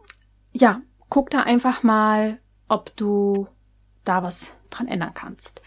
ja, 0.53 0.81
guck 1.09 1.29
da 1.29 1.41
einfach 1.41 1.83
mal, 1.83 2.39
ob 2.67 2.95
du 2.95 3.47
da 4.05 4.23
was 4.23 4.55
dran 4.69 4.87
ändern 4.87 5.13
kannst. 5.13 5.61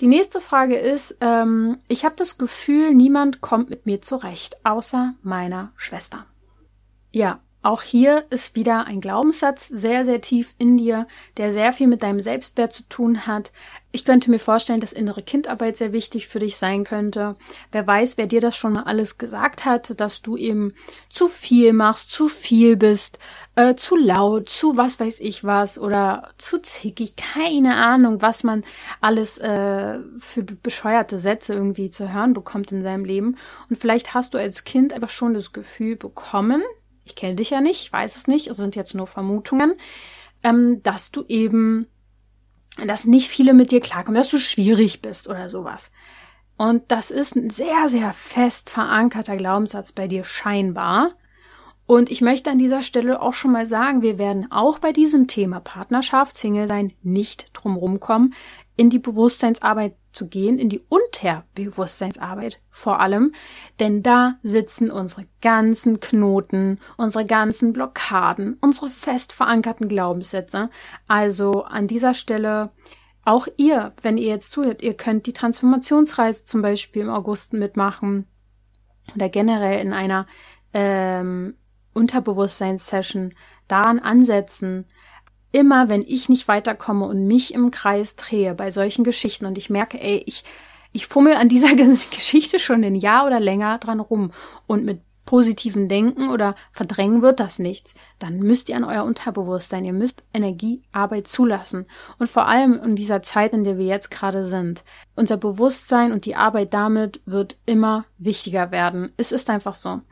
Die 0.00 0.08
nächste 0.08 0.40
Frage 0.40 0.76
ist, 0.76 1.16
ähm, 1.20 1.78
ich 1.88 2.04
habe 2.04 2.16
das 2.16 2.36
Gefühl, 2.36 2.94
niemand 2.94 3.40
kommt 3.40 3.70
mit 3.70 3.86
mir 3.86 4.02
zurecht, 4.02 4.64
außer 4.64 5.14
meiner 5.22 5.72
Schwester. 5.76 6.26
Ja, 7.12 7.40
auch 7.66 7.82
hier 7.82 8.24
ist 8.30 8.54
wieder 8.54 8.86
ein 8.86 9.00
Glaubenssatz 9.00 9.66
sehr, 9.66 10.04
sehr 10.04 10.20
tief 10.20 10.54
in 10.56 10.78
dir, 10.78 11.08
der 11.36 11.52
sehr 11.52 11.72
viel 11.72 11.88
mit 11.88 12.00
deinem 12.02 12.20
Selbstwert 12.20 12.72
zu 12.72 12.84
tun 12.84 13.26
hat. 13.26 13.50
Ich 13.90 14.04
könnte 14.04 14.30
mir 14.30 14.38
vorstellen, 14.38 14.80
dass 14.80 14.92
innere 14.92 15.22
Kindarbeit 15.22 15.76
sehr 15.76 15.92
wichtig 15.92 16.28
für 16.28 16.38
dich 16.38 16.58
sein 16.58 16.84
könnte. 16.84 17.34
Wer 17.72 17.84
weiß, 17.84 18.18
wer 18.18 18.28
dir 18.28 18.40
das 18.40 18.56
schon 18.56 18.74
mal 18.74 18.84
alles 18.84 19.18
gesagt 19.18 19.64
hat, 19.64 19.98
dass 19.98 20.22
du 20.22 20.36
eben 20.36 20.74
zu 21.10 21.26
viel 21.26 21.72
machst, 21.72 22.12
zu 22.12 22.28
viel 22.28 22.76
bist, 22.76 23.18
äh, 23.56 23.74
zu 23.74 23.96
laut, 23.96 24.48
zu 24.48 24.76
was 24.76 25.00
weiß 25.00 25.18
ich 25.18 25.42
was 25.42 25.76
oder 25.76 26.28
zu 26.38 26.60
zickig, 26.62 27.16
keine 27.16 27.74
Ahnung, 27.74 28.22
was 28.22 28.44
man 28.44 28.62
alles 29.00 29.38
äh, 29.38 29.98
für 30.20 30.44
bescheuerte 30.44 31.18
Sätze 31.18 31.54
irgendwie 31.54 31.90
zu 31.90 32.12
hören 32.12 32.32
bekommt 32.32 32.70
in 32.70 32.82
seinem 32.82 33.04
Leben. 33.04 33.36
Und 33.68 33.78
vielleicht 33.78 34.14
hast 34.14 34.34
du 34.34 34.38
als 34.38 34.62
Kind 34.62 34.92
einfach 34.92 35.08
schon 35.08 35.34
das 35.34 35.52
Gefühl 35.52 35.96
bekommen, 35.96 36.62
ich 37.06 37.14
kenne 37.14 37.36
dich 37.36 37.50
ja 37.50 37.60
nicht, 37.60 37.82
ich 37.82 37.92
weiß 37.92 38.16
es 38.16 38.26
nicht, 38.26 38.48
es 38.48 38.56
sind 38.56 38.76
jetzt 38.76 38.94
nur 38.94 39.06
Vermutungen, 39.06 39.76
ähm, 40.42 40.82
dass 40.82 41.12
du 41.12 41.24
eben, 41.28 41.86
dass 42.84 43.04
nicht 43.04 43.28
viele 43.28 43.54
mit 43.54 43.70
dir 43.70 43.80
klarkommen, 43.80 44.20
dass 44.20 44.28
du 44.28 44.38
schwierig 44.38 45.00
bist 45.00 45.28
oder 45.28 45.48
sowas. 45.48 45.90
Und 46.58 46.90
das 46.90 47.10
ist 47.10 47.36
ein 47.36 47.50
sehr, 47.50 47.88
sehr 47.88 48.12
fest 48.12 48.70
verankerter 48.70 49.36
Glaubenssatz 49.36 49.92
bei 49.92 50.08
dir 50.08 50.24
scheinbar. 50.24 51.12
Und 51.86 52.10
ich 52.10 52.20
möchte 52.20 52.50
an 52.50 52.58
dieser 52.58 52.82
Stelle 52.82 53.22
auch 53.22 53.34
schon 53.34 53.52
mal 53.52 53.66
sagen, 53.66 54.02
wir 54.02 54.18
werden 54.18 54.50
auch 54.50 54.80
bei 54.80 54.92
diesem 54.92 55.28
Thema 55.28 55.60
Partnerschaft, 55.60 56.36
Single 56.36 56.66
sein, 56.66 56.92
nicht 57.02 57.50
drumherum 57.52 58.00
kommen, 58.00 58.34
in 58.76 58.90
die 58.90 58.98
Bewusstseinsarbeit 58.98 59.96
zu 60.12 60.28
gehen, 60.28 60.58
in 60.58 60.68
die 60.68 60.84
Unterbewusstseinsarbeit 60.88 62.60
vor 62.70 63.00
allem, 63.00 63.32
denn 63.80 64.02
da 64.02 64.34
sitzen 64.42 64.90
unsere 64.90 65.22
ganzen 65.40 66.00
Knoten, 66.00 66.78
unsere 66.96 67.24
ganzen 67.24 67.72
Blockaden, 67.72 68.58
unsere 68.60 68.90
fest 68.90 69.32
verankerten 69.32 69.88
Glaubenssätze. 69.88 70.70
Also 71.06 71.64
an 71.64 71.86
dieser 71.86 72.14
Stelle 72.14 72.70
auch 73.24 73.48
ihr, 73.56 73.92
wenn 74.02 74.18
ihr 74.18 74.28
jetzt 74.28 74.52
zuhört, 74.52 74.82
ihr 74.82 74.94
könnt 74.94 75.26
die 75.26 75.32
Transformationsreise 75.32 76.44
zum 76.44 76.62
Beispiel 76.62 77.02
im 77.02 77.10
August 77.10 77.54
mitmachen 77.54 78.26
oder 79.14 79.28
generell 79.28 79.80
in 79.80 79.92
einer 79.92 80.26
ähm, 80.72 81.56
Unterbewusstseinssession 81.92 83.34
daran 83.68 83.98
ansetzen, 83.98 84.86
immer 85.56 85.88
wenn 85.88 86.04
ich 86.06 86.28
nicht 86.28 86.48
weiterkomme 86.48 87.06
und 87.06 87.26
mich 87.26 87.54
im 87.54 87.70
Kreis 87.70 88.14
drehe 88.14 88.54
bei 88.54 88.70
solchen 88.70 89.04
Geschichten 89.04 89.46
und 89.46 89.56
ich 89.56 89.70
merke, 89.70 89.98
ey, 89.98 90.22
ich, 90.26 90.44
ich 90.92 91.06
fummel 91.06 91.32
an 91.32 91.48
dieser 91.48 91.74
Geschichte 92.10 92.58
schon 92.58 92.84
ein 92.84 92.94
Jahr 92.94 93.26
oder 93.26 93.40
länger 93.40 93.78
dran 93.78 94.00
rum 94.00 94.32
und 94.66 94.84
mit 94.84 95.00
positiven 95.24 95.88
Denken 95.88 96.28
oder 96.28 96.54
Verdrängen 96.72 97.22
wird 97.22 97.40
das 97.40 97.58
nichts. 97.58 97.94
Dann 98.18 98.38
müsst 98.38 98.68
ihr 98.68 98.76
an 98.76 98.84
euer 98.84 99.02
Unterbewusstsein, 99.02 99.86
ihr 99.86 99.94
müsst 99.94 100.22
Energiearbeit 100.34 101.26
zulassen. 101.26 101.86
Und 102.18 102.28
vor 102.28 102.46
allem 102.46 102.78
in 102.82 102.94
dieser 102.94 103.22
Zeit, 103.22 103.54
in 103.54 103.64
der 103.64 103.78
wir 103.78 103.86
jetzt 103.86 104.10
gerade 104.10 104.44
sind. 104.44 104.84
Unser 105.16 105.38
Bewusstsein 105.38 106.12
und 106.12 106.26
die 106.26 106.36
Arbeit 106.36 106.74
damit 106.74 107.22
wird 107.24 107.56
immer 107.64 108.04
wichtiger 108.18 108.70
werden. 108.70 109.14
Es 109.16 109.32
ist 109.32 109.48
einfach 109.48 109.74
so. 109.74 110.02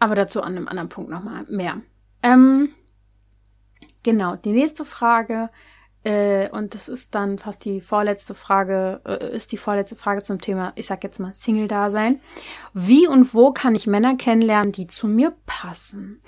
Aber 0.00 0.14
dazu 0.14 0.42
an 0.42 0.56
einem 0.56 0.66
anderen 0.66 0.88
Punkt 0.88 1.10
nochmal 1.10 1.44
mehr. 1.48 1.82
Ähm, 2.22 2.70
genau, 4.06 4.36
die 4.36 4.52
nächste 4.52 4.84
Frage, 4.84 5.50
äh, 6.04 6.48
und 6.50 6.74
das 6.74 6.88
ist 6.88 7.14
dann 7.16 7.38
fast 7.38 7.64
die 7.64 7.80
vorletzte 7.80 8.34
Frage, 8.34 9.00
äh, 9.04 9.34
ist 9.34 9.50
die 9.50 9.56
vorletzte 9.56 9.96
Frage 9.96 10.22
zum 10.22 10.40
Thema, 10.40 10.72
ich 10.76 10.86
sag 10.86 11.02
jetzt 11.02 11.18
mal 11.18 11.34
Single-Dasein. 11.34 12.20
Wie 12.72 13.08
und 13.08 13.34
wo 13.34 13.50
kann 13.52 13.74
ich 13.74 13.88
Männer 13.88 14.16
kennenlernen, 14.16 14.70
die 14.70 14.86
zu 14.86 15.08
mir 15.08 15.34
passen? 15.44 16.20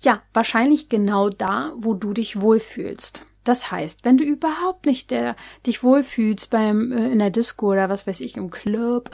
Ja, 0.00 0.22
wahrscheinlich 0.34 0.88
genau 0.88 1.28
da, 1.28 1.72
wo 1.76 1.94
du 1.94 2.12
dich 2.12 2.40
wohlfühlst. 2.40 3.24
Das 3.44 3.70
heißt, 3.70 4.04
wenn 4.04 4.18
du 4.18 4.24
überhaupt 4.24 4.86
nicht 4.86 5.12
der, 5.12 5.36
dich 5.66 5.84
wohlfühlst 5.84 6.50
beim 6.50 6.90
äh, 6.90 7.10
in 7.10 7.20
der 7.20 7.30
Disco 7.30 7.70
oder 7.70 7.88
was 7.88 8.08
weiß 8.08 8.18
ich 8.20 8.36
im 8.36 8.50
Club 8.50 9.10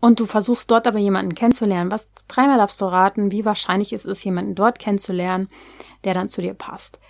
und 0.00 0.20
du 0.20 0.26
versuchst 0.26 0.70
dort 0.70 0.86
aber 0.86 0.98
jemanden 1.00 1.34
kennenzulernen, 1.34 1.90
was 1.90 2.08
dreimal 2.28 2.58
darfst 2.58 2.80
du 2.80 2.84
raten, 2.84 3.32
wie 3.32 3.44
wahrscheinlich 3.44 3.92
ist 3.92 4.06
es, 4.06 4.22
jemanden 4.22 4.54
dort 4.54 4.78
kennenzulernen, 4.78 5.48
der 6.04 6.14
dann 6.14 6.28
zu 6.28 6.42
dir 6.42 6.54
passt. 6.54 7.00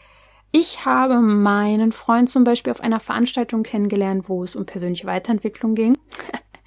Ich 0.51 0.85
habe 0.87 1.21
meinen 1.21 1.93
Freund 1.93 2.31
zum 2.31 2.45
Beispiel 2.45 2.71
auf 2.71 2.81
einer 2.81 3.01
Veranstaltung 3.01 3.63
kennengelernt, 3.63 4.29
wo 4.29 4.43
es 4.45 4.57
um 4.57 4.65
persönliche 4.65 5.07
Weiterentwicklung 5.07 5.75
ging. 5.75 5.99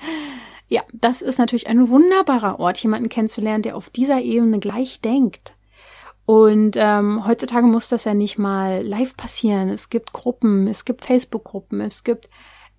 ja, 0.67 0.83
das 0.93 1.21
ist 1.21 1.39
natürlich 1.39 1.67
ein 1.67 1.89
wunderbarer 1.89 2.59
Ort, 2.59 2.77
jemanden 2.77 3.09
kennenzulernen, 3.09 3.63
der 3.63 3.75
auf 3.75 3.89
dieser 3.89 4.21
Ebene 4.21 4.59
gleich 4.59 5.01
denkt. 5.01 5.55
Und 6.25 6.77
ähm, 6.77 7.25
heutzutage 7.25 7.65
muss 7.65 7.89
das 7.89 8.05
ja 8.05 8.13
nicht 8.13 8.37
mal 8.37 8.85
live 8.85 9.17
passieren. 9.17 9.69
Es 9.69 9.89
gibt 9.89 10.13
Gruppen, 10.13 10.67
es 10.67 10.85
gibt 10.85 11.03
Facebook-Gruppen, 11.03 11.81
es 11.81 12.03
gibt 12.03 12.29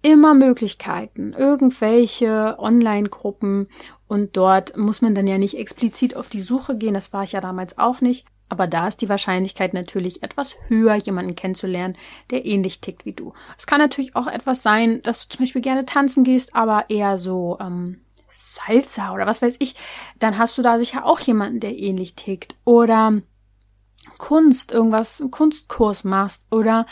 immer 0.03 0.35
Möglichkeiten, 0.35 1.33
irgendwelche 1.33 2.57
Online-Gruppen 2.59 3.69
und 4.09 4.37
dort 4.37 4.77
muss 4.77 5.01
man 5.01 5.15
dann 5.15 5.29
ja 5.29 5.39
nicht 5.39 5.57
explizit 5.57 6.17
auf 6.17 6.29
die 6.29 6.41
Suche 6.41 6.77
gehen, 6.77 6.95
das 6.95 7.13
war 7.13 7.23
ich 7.23 7.33
ja 7.33 7.41
damals 7.41 7.79
auch 7.79 8.01
nicht, 8.01 8.27
aber 8.53 8.67
da 8.67 8.87
ist 8.87 8.99
die 8.99 9.09
Wahrscheinlichkeit 9.09 9.73
natürlich 9.73 10.23
etwas 10.23 10.57
höher, 10.69 10.97
jemanden 10.97 11.35
kennenzulernen, 11.35 11.97
der 12.31 12.45
ähnlich 12.45 12.83
tickt 12.83 13.07
wie 13.07 13.15
du. 13.15 13.33
Es 13.57 13.67
kann 13.67 13.81
natürlich 13.81 14.15
auch 14.15 14.27
etwas 14.27 14.63
sein, 14.63 15.01
dass 15.05 15.27
du 15.27 15.35
zum 15.35 15.47
Beispiel 15.47 15.63
gerne 15.63 15.87
tanzen 15.87 16.23
gehst, 16.23 16.55
aber 16.55 16.91
eher 16.91 17.17
so 17.17 17.57
ähm, 17.63 18.03
Salsa 18.31 19.15
oder 19.15 19.25
was 19.25 19.41
weiß 19.41 19.57
ich, 19.61 19.75
dann 20.19 20.37
hast 20.37 20.59
du 20.59 20.63
da 20.63 20.79
sicher 20.79 21.07
auch 21.07 21.19
jemanden, 21.21 21.61
der 21.61 21.79
ähnlich 21.79 22.15
tickt. 22.15 22.55
Oder 22.67 23.23
Kunst, 24.19 24.71
irgendwas, 24.71 25.23
einen 25.23 25.31
Kunstkurs 25.31 26.05
machst 26.05 26.43
oder 26.51 26.85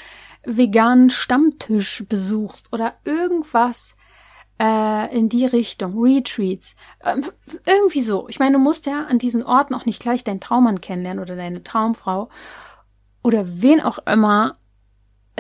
veganen 0.47 1.11
Stammtisch 1.11 2.05
besuchst 2.09 2.73
oder 2.73 2.95
irgendwas 3.05 3.97
äh, 4.61 5.17
in 5.17 5.31
die 5.31 5.47
Richtung, 5.47 6.01
Retreats, 6.01 6.77
äh, 7.01 7.17
irgendwie 7.65 8.03
so. 8.03 8.29
Ich 8.29 8.39
meine, 8.39 8.59
du 8.59 8.59
musst 8.59 8.85
ja 8.87 9.07
an 9.07 9.19
diesen 9.19 9.43
Orten 9.43 9.75
auch 9.75 9.87
nicht 9.87 10.03
gleich 10.03 10.23
deinen 10.23 10.41
Traummann 10.41 10.83
kennenlernen 10.83 11.23
oder 11.23 11.35
deine 11.35 11.65
Traumfrau 11.65 12.29
oder 13.23 13.45
wen 13.47 13.81
auch 13.81 13.99
immer, 14.07 14.59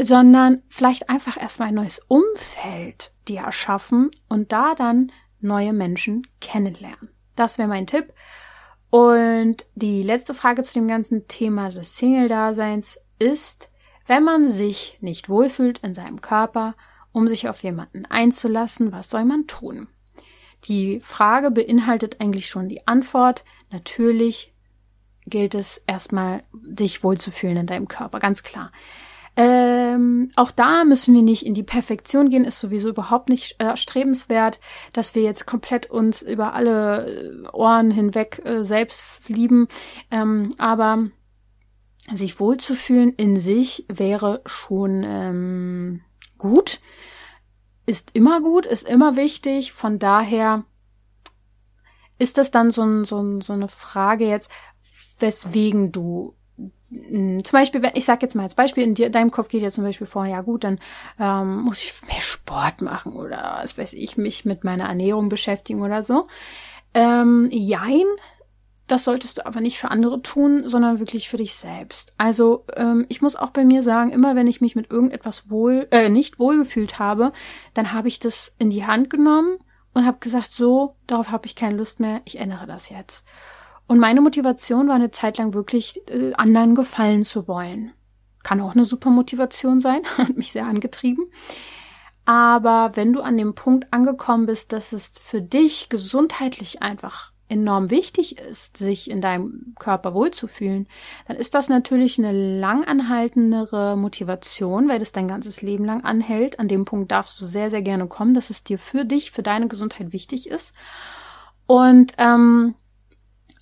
sondern 0.00 0.62
vielleicht 0.68 1.10
einfach 1.10 1.40
erstmal 1.40 1.68
ein 1.68 1.74
neues 1.74 2.00
Umfeld 2.08 3.12
dir 3.28 3.40
erschaffen 3.40 4.10
und 4.28 4.52
da 4.52 4.74
dann 4.74 5.12
neue 5.40 5.74
Menschen 5.74 6.26
kennenlernen. 6.40 7.10
Das 7.36 7.58
wäre 7.58 7.68
mein 7.68 7.86
Tipp. 7.86 8.14
Und 8.88 9.66
die 9.74 10.02
letzte 10.02 10.34
Frage 10.34 10.62
zu 10.62 10.74
dem 10.74 10.88
ganzen 10.88 11.28
Thema 11.28 11.68
des 11.68 11.96
Single-Daseins 11.96 12.98
ist, 13.18 13.68
Wenn 14.06 14.24
man 14.24 14.48
sich 14.48 14.98
nicht 15.00 15.28
wohlfühlt 15.28 15.78
in 15.84 15.94
seinem 15.94 16.20
Körper, 16.20 16.74
um 17.12 17.28
sich 17.28 17.48
auf 17.48 17.62
jemanden 17.62 18.06
einzulassen, 18.06 18.92
was 18.92 19.10
soll 19.10 19.24
man 19.24 19.46
tun? 19.46 19.88
Die 20.64 21.00
Frage 21.00 21.50
beinhaltet 21.50 22.20
eigentlich 22.20 22.48
schon 22.48 22.68
die 22.68 22.86
Antwort. 22.86 23.44
Natürlich 23.70 24.52
gilt 25.26 25.54
es 25.54 25.78
erstmal, 25.86 26.42
dich 26.52 27.02
wohlzufühlen 27.02 27.56
in 27.56 27.66
deinem 27.66 27.88
Körper, 27.88 28.18
ganz 28.18 28.42
klar. 28.42 28.72
Ähm, 29.36 30.30
auch 30.34 30.50
da 30.50 30.84
müssen 30.84 31.14
wir 31.14 31.22
nicht 31.22 31.46
in 31.46 31.54
die 31.54 31.62
Perfektion 31.62 32.30
gehen, 32.30 32.44
ist 32.44 32.58
sowieso 32.58 32.88
überhaupt 32.88 33.28
nicht 33.28 33.60
äh, 33.60 33.76
strebenswert, 33.76 34.58
dass 34.92 35.14
wir 35.14 35.22
jetzt 35.22 35.46
komplett 35.46 35.88
uns 35.88 36.20
über 36.20 36.52
alle 36.52 37.06
äh, 37.06 37.48
Ohren 37.52 37.90
hinweg 37.90 38.42
äh, 38.44 38.64
selbst 38.64 39.04
lieben. 39.28 39.68
Ähm, 40.10 40.52
aber 40.58 41.06
sich 42.12 42.40
wohlzufühlen 42.40 43.14
in 43.14 43.40
sich 43.40 43.86
wäre 43.88 44.42
schon 44.46 45.04
ähm, 45.06 46.00
gut, 46.40 46.80
ist 47.86 48.10
immer 48.14 48.40
gut, 48.40 48.66
ist 48.66 48.88
immer 48.88 49.16
wichtig. 49.16 49.72
Von 49.72 49.98
daher 49.98 50.64
ist 52.18 52.38
das 52.38 52.50
dann 52.50 52.70
so, 52.70 52.82
ein, 52.82 53.04
so, 53.04 53.20
ein, 53.20 53.40
so 53.40 53.52
eine 53.52 53.68
Frage 53.68 54.26
jetzt, 54.26 54.50
weswegen 55.18 55.92
du 55.92 56.34
hm, 56.90 57.44
zum 57.44 57.52
Beispiel, 57.52 57.82
ich 57.94 58.04
sag 58.04 58.22
jetzt 58.22 58.34
mal 58.34 58.42
als 58.42 58.54
Beispiel, 58.54 58.82
in 58.84 58.94
dir, 58.94 59.10
deinem 59.10 59.30
Kopf 59.30 59.48
geht 59.48 59.62
ja 59.62 59.70
zum 59.70 59.84
Beispiel 59.84 60.06
vor, 60.06 60.26
ja 60.26 60.40
gut, 60.40 60.64
dann 60.64 60.78
ähm, 61.18 61.62
muss 61.62 61.82
ich 61.82 61.92
mehr 62.08 62.20
Sport 62.20 62.82
machen 62.82 63.14
oder 63.14 63.60
was 63.62 63.78
weiß 63.78 63.92
ich, 63.92 64.16
mich 64.16 64.44
mit 64.44 64.64
meiner 64.64 64.88
Ernährung 64.88 65.28
beschäftigen 65.28 65.82
oder 65.82 66.02
so. 66.02 66.26
Ähm, 66.92 67.48
jein, 67.52 68.04
das 68.90 69.04
solltest 69.04 69.38
du 69.38 69.46
aber 69.46 69.60
nicht 69.60 69.78
für 69.78 69.90
andere 69.90 70.20
tun, 70.22 70.66
sondern 70.66 70.98
wirklich 70.98 71.28
für 71.28 71.36
dich 71.36 71.54
selbst. 71.54 72.12
Also 72.18 72.64
ähm, 72.76 73.06
ich 73.08 73.22
muss 73.22 73.36
auch 73.36 73.50
bei 73.50 73.64
mir 73.64 73.82
sagen, 73.82 74.10
immer 74.10 74.34
wenn 74.34 74.46
ich 74.48 74.60
mich 74.60 74.74
mit 74.74 74.90
irgendetwas 74.90 75.48
wohl, 75.48 75.86
äh, 75.90 76.08
nicht 76.08 76.38
wohlgefühlt 76.38 76.98
habe, 76.98 77.32
dann 77.74 77.92
habe 77.92 78.08
ich 78.08 78.18
das 78.18 78.54
in 78.58 78.70
die 78.70 78.86
Hand 78.86 79.08
genommen 79.08 79.58
und 79.94 80.06
habe 80.06 80.18
gesagt, 80.18 80.50
so, 80.50 80.96
darauf 81.06 81.30
habe 81.30 81.46
ich 81.46 81.54
keine 81.54 81.76
Lust 81.76 82.00
mehr, 82.00 82.20
ich 82.24 82.38
ändere 82.38 82.66
das 82.66 82.88
jetzt. 82.88 83.24
Und 83.86 83.98
meine 83.98 84.20
Motivation 84.20 84.88
war 84.88 84.94
eine 84.96 85.10
Zeit 85.10 85.38
lang 85.38 85.54
wirklich, 85.54 86.00
äh, 86.08 86.32
anderen 86.34 86.74
gefallen 86.74 87.24
zu 87.24 87.46
wollen. 87.46 87.92
Kann 88.42 88.60
auch 88.60 88.74
eine 88.74 88.84
super 88.84 89.10
Motivation 89.10 89.80
sein, 89.80 90.02
hat 90.18 90.36
mich 90.36 90.52
sehr 90.52 90.66
angetrieben. 90.66 91.30
Aber 92.24 92.92
wenn 92.94 93.12
du 93.12 93.22
an 93.22 93.36
dem 93.36 93.54
Punkt 93.54 93.92
angekommen 93.92 94.46
bist, 94.46 94.72
dass 94.72 94.92
es 94.92 95.12
für 95.22 95.40
dich 95.42 95.88
gesundheitlich 95.88 96.82
einfach 96.82 97.32
enorm 97.50 97.90
wichtig 97.90 98.38
ist, 98.38 98.76
sich 98.76 99.10
in 99.10 99.20
deinem 99.20 99.74
Körper 99.78 100.14
wohlzufühlen, 100.14 100.86
dann 101.26 101.36
ist 101.36 101.54
das 101.54 101.68
natürlich 101.68 102.18
eine 102.18 102.32
langanhaltendere 102.32 103.96
Motivation, 103.96 104.88
weil 104.88 104.98
das 104.98 105.12
dein 105.12 105.28
ganzes 105.28 105.60
Leben 105.60 105.84
lang 105.84 106.04
anhält. 106.04 106.58
An 106.58 106.68
dem 106.68 106.84
Punkt 106.84 107.10
darfst 107.10 107.40
du 107.40 107.46
sehr, 107.46 107.70
sehr 107.70 107.82
gerne 107.82 108.06
kommen, 108.06 108.34
dass 108.34 108.50
es 108.50 108.64
dir 108.64 108.78
für 108.78 109.04
dich, 109.04 109.30
für 109.32 109.42
deine 109.42 109.68
Gesundheit 109.68 110.12
wichtig 110.12 110.48
ist. 110.48 110.72
Und 111.66 112.12
ähm, 112.18 112.74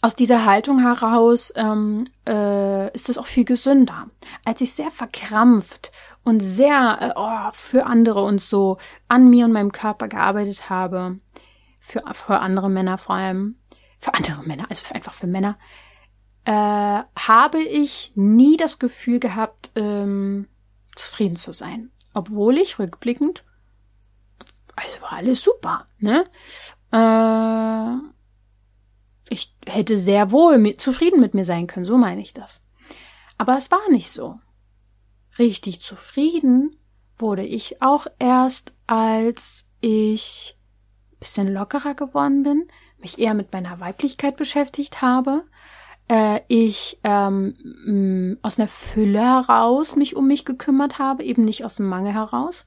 aus 0.01 0.14
dieser 0.14 0.44
Haltung 0.44 0.81
heraus 0.81 1.53
ähm, 1.57 2.07
äh, 2.29 2.92
ist 2.94 3.09
es 3.09 3.18
auch 3.18 3.27
viel 3.27 3.44
gesünder. 3.44 4.07
Als 4.44 4.61
ich 4.61 4.72
sehr 4.72 4.90
verkrampft 4.90 5.90
und 6.24 6.40
sehr 6.40 6.98
äh, 7.01 7.11
oh, 7.16 7.51
für 7.53 7.87
andere 7.87 8.22
und 8.22 8.40
so 8.40 8.79
an 9.09 9.29
mir 9.29 9.44
und 9.44 9.53
meinem 9.53 9.72
Körper 9.72 10.09
gearbeitet 10.09 10.70
habe, 10.70 11.18
für, 11.81 12.03
für 12.12 12.38
andere 12.38 12.70
Männer 12.70 12.98
vor 12.98 13.16
allem, 13.16 13.57
für 13.99 14.15
andere 14.15 14.43
Männer, 14.43 14.67
also 14.69 14.85
für, 14.85 14.95
einfach 14.95 15.15
für 15.15 15.27
Männer, 15.27 15.59
äh, 16.45 16.53
habe 16.53 17.61
ich 17.61 18.13
nie 18.15 18.57
das 18.57 18.79
Gefühl 18.79 19.21
gehabt, 19.21 19.71
ähm, 19.75 20.49
zufrieden 20.95 21.37
zu 21.37 21.53
sein. 21.53 21.91
Obwohl 22.15 22.59
ich 22.59 22.79
rückblickend, 22.79 23.45
also 24.75 25.03
war 25.03 25.13
alles 25.13 25.43
super, 25.43 25.87
ne? 25.99 26.25
Äh, 26.93 27.99
ich 29.31 29.55
hätte 29.67 29.99
sehr 29.99 30.33
wohl 30.33 30.59
mit, 30.59 30.81
zufrieden 30.81 31.21
mit 31.21 31.35
mir 31.35 31.45
sein 31.45 31.67
können, 31.67 31.85
so 31.85 31.99
meine 31.99 32.23
ich 32.23 32.33
das. 32.33 32.61
Aber 33.37 33.57
es 33.57 33.71
war 33.71 33.91
nicht 33.91 34.11
so. 34.11 34.41
Richtig 35.39 35.83
zufrieden 35.83 36.77
wurde 37.19 37.45
ich 37.45 37.83
auch 37.83 38.07
erst, 38.19 38.73
als 38.87 39.67
ich 39.81 40.57
bisschen 41.19 41.53
lockerer 41.53 41.95
geworden 41.95 42.43
bin, 42.43 42.69
mich 43.01 43.19
eher 43.19 43.35
mit 43.35 43.53
meiner 43.53 43.81
Weiblichkeit 43.81 44.37
beschäftigt 44.37 45.03
habe, 45.03 45.45
äh, 46.09 46.41
ich 46.49 46.99
ähm, 47.05 48.39
aus 48.43 48.59
einer 48.59 48.69
Fülle 48.69 49.21
heraus 49.21 49.97
mich 49.97 50.17
um 50.17 50.27
mich 50.27 50.45
gekümmert 50.45 50.99
habe, 50.99 51.23
eben 51.23 51.45
nicht 51.45 51.65
aus 51.65 51.77
dem 51.77 51.87
Mangel 51.87 52.15
heraus. 52.15 52.67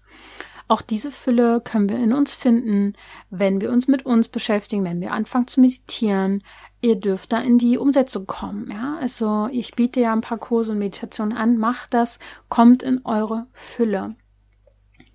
Auch 0.67 0.81
diese 0.81 1.11
Fülle 1.11 1.59
können 1.59 1.89
wir 1.89 1.97
in 1.97 2.13
uns 2.13 2.33
finden, 2.33 2.93
wenn 3.29 3.59
wir 3.59 3.71
uns 3.71 3.89
mit 3.89 4.05
uns 4.05 4.29
beschäftigen, 4.29 4.85
wenn 4.85 5.01
wir 5.01 5.11
anfangen 5.11 5.47
zu 5.47 5.59
meditieren. 5.59 6.43
Ihr 6.79 6.95
dürft 6.95 7.33
da 7.33 7.39
in 7.39 7.57
die 7.57 7.77
Umsetzung 7.77 8.25
kommen, 8.25 8.71
ja. 8.71 8.97
Also 9.01 9.49
ich 9.51 9.75
biete 9.75 9.99
ja 9.99 10.13
ein 10.13 10.21
paar 10.21 10.37
Kurse 10.37 10.71
und 10.71 10.79
Meditationen 10.79 11.35
an. 11.35 11.57
Macht 11.57 11.93
das, 11.93 12.19
kommt 12.47 12.83
in 12.83 13.01
eure 13.03 13.47
Fülle. 13.51 14.15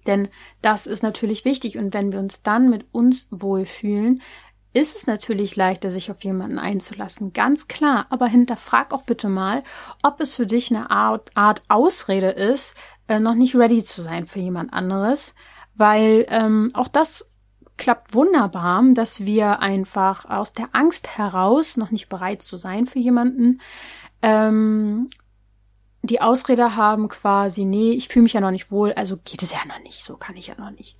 Denn 0.07 0.29
das 0.63 0.87
ist 0.87 1.03
natürlich 1.03 1.45
wichtig. 1.45 1.79
Und 1.79 1.95
wenn 1.95 2.13
wir 2.13 2.21
uns 2.21 2.43
dann 2.43 2.69
mit 2.69 2.85
uns 2.93 3.27
wohlfühlen, 3.31 4.23
ist 4.77 4.95
es 4.95 5.07
natürlich 5.07 5.57
leichter, 5.57 5.91
sich 5.91 6.11
auf 6.11 6.23
jemanden 6.23 6.59
einzulassen. 6.59 7.33
Ganz 7.33 7.67
klar. 7.67 8.07
Aber 8.11 8.27
hinterfrag 8.27 8.93
auch 8.93 9.05
bitte 9.05 9.31
mal, 9.31 9.65
ob 10.03 10.21
es 10.21 10.35
für 10.35 10.47
dich 10.47 10.71
eine 10.71 10.91
Art, 10.91 11.31
Art 11.35 11.62
Ausrede 11.69 12.29
ist, 12.29 12.75
äh, 13.09 13.19
noch 13.19 13.35
nicht 13.35 13.55
ready 13.55 13.83
zu 13.83 14.03
sein 14.03 14.27
für 14.27 14.39
jemand 14.39 14.75
anderes, 14.75 15.35
weil 15.75 16.27
ähm, 16.29 16.71
auch 16.75 16.89
das 16.89 17.27
klappt 17.79 18.12
wunderbar, 18.12 18.83
dass 18.93 19.25
wir 19.25 19.61
einfach 19.61 20.27
aus 20.27 20.53
der 20.53 20.69
Angst 20.73 21.17
heraus, 21.17 21.79
noch 21.79 21.91
nicht 21.91 22.11
bereit 22.11 22.43
zu 22.43 22.59
sein 22.59 22.85
für 22.85 22.99
jemanden, 22.99 23.62
ähm, 24.21 25.09
die 26.03 26.21
Ausrede 26.21 26.77
haben 26.77 27.09
quasi, 27.09 27.65
nee, 27.65 27.93
ich 27.93 28.09
fühle 28.09 28.25
mich 28.25 28.35
ja 28.35 28.41
noch 28.43 28.51
nicht 28.51 28.71
wohl, 28.71 28.93
also 28.93 29.17
geht 29.25 29.43
es 29.43 29.53
ja 29.53 29.65
noch 29.67 29.83
nicht, 29.83 30.05
so 30.05 30.19
kann 30.19 30.37
ich 30.37 30.49
ja 30.49 30.55
noch 30.59 30.71
nicht. 30.71 30.97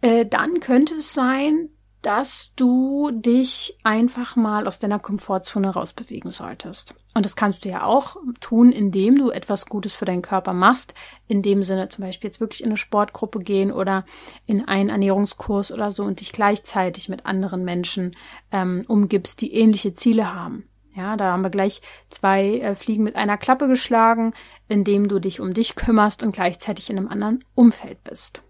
Äh, 0.00 0.26
dann 0.26 0.60
könnte 0.60 0.94
es 0.94 1.12
sein, 1.12 1.70
dass 2.02 2.52
du 2.56 3.10
dich 3.12 3.78
einfach 3.84 4.36
mal 4.36 4.66
aus 4.66 4.78
deiner 4.78 4.98
Komfortzone 4.98 5.70
rausbewegen 5.70 6.30
solltest. 6.30 6.94
Und 7.14 7.26
das 7.26 7.36
kannst 7.36 7.64
du 7.64 7.68
ja 7.68 7.84
auch 7.84 8.16
tun, 8.40 8.72
indem 8.72 9.18
du 9.18 9.30
etwas 9.30 9.66
Gutes 9.66 9.94
für 9.94 10.04
deinen 10.04 10.22
Körper 10.22 10.52
machst. 10.52 10.94
In 11.26 11.42
dem 11.42 11.64
Sinne 11.64 11.88
zum 11.88 12.04
Beispiel 12.04 12.28
jetzt 12.28 12.40
wirklich 12.40 12.62
in 12.62 12.68
eine 12.68 12.76
Sportgruppe 12.76 13.40
gehen 13.40 13.72
oder 13.72 14.04
in 14.46 14.66
einen 14.66 14.90
Ernährungskurs 14.90 15.72
oder 15.72 15.90
so 15.90 16.04
und 16.04 16.20
dich 16.20 16.32
gleichzeitig 16.32 17.08
mit 17.08 17.26
anderen 17.26 17.64
Menschen 17.64 18.16
ähm, 18.52 18.84
umgibst, 18.86 19.40
die 19.40 19.54
ähnliche 19.54 19.94
Ziele 19.94 20.34
haben. 20.34 20.68
Ja, 20.94 21.16
da 21.16 21.32
haben 21.32 21.42
wir 21.42 21.50
gleich 21.50 21.82
zwei 22.10 22.58
äh, 22.58 22.74
Fliegen 22.74 23.04
mit 23.04 23.16
einer 23.16 23.38
Klappe 23.38 23.68
geschlagen, 23.68 24.34
indem 24.68 25.08
du 25.08 25.18
dich 25.18 25.40
um 25.40 25.54
dich 25.54 25.76
kümmerst 25.76 26.22
und 26.22 26.32
gleichzeitig 26.32 26.90
in 26.90 26.98
einem 26.98 27.08
anderen 27.08 27.44
Umfeld 27.54 28.02
bist. 28.04 28.42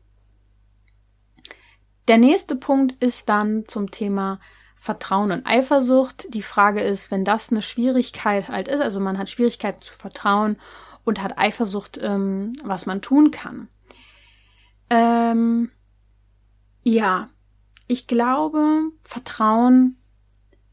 Der 2.10 2.18
nächste 2.18 2.56
Punkt 2.56 3.00
ist 3.00 3.28
dann 3.28 3.68
zum 3.68 3.92
Thema 3.92 4.40
Vertrauen 4.74 5.30
und 5.30 5.46
Eifersucht. 5.46 6.34
Die 6.34 6.42
Frage 6.42 6.80
ist, 6.80 7.12
wenn 7.12 7.24
das 7.24 7.52
eine 7.52 7.62
Schwierigkeit 7.62 8.48
halt 8.48 8.66
ist, 8.66 8.80
also 8.80 8.98
man 8.98 9.16
hat 9.16 9.30
Schwierigkeiten 9.30 9.80
zu 9.80 9.94
vertrauen 9.94 10.56
und 11.04 11.22
hat 11.22 11.38
Eifersucht, 11.38 12.00
ähm, 12.02 12.54
was 12.64 12.84
man 12.84 13.00
tun 13.00 13.30
kann. 13.30 13.68
Ähm, 14.90 15.70
ja, 16.82 17.28
ich 17.86 18.08
glaube, 18.08 18.90
Vertrauen 19.04 19.96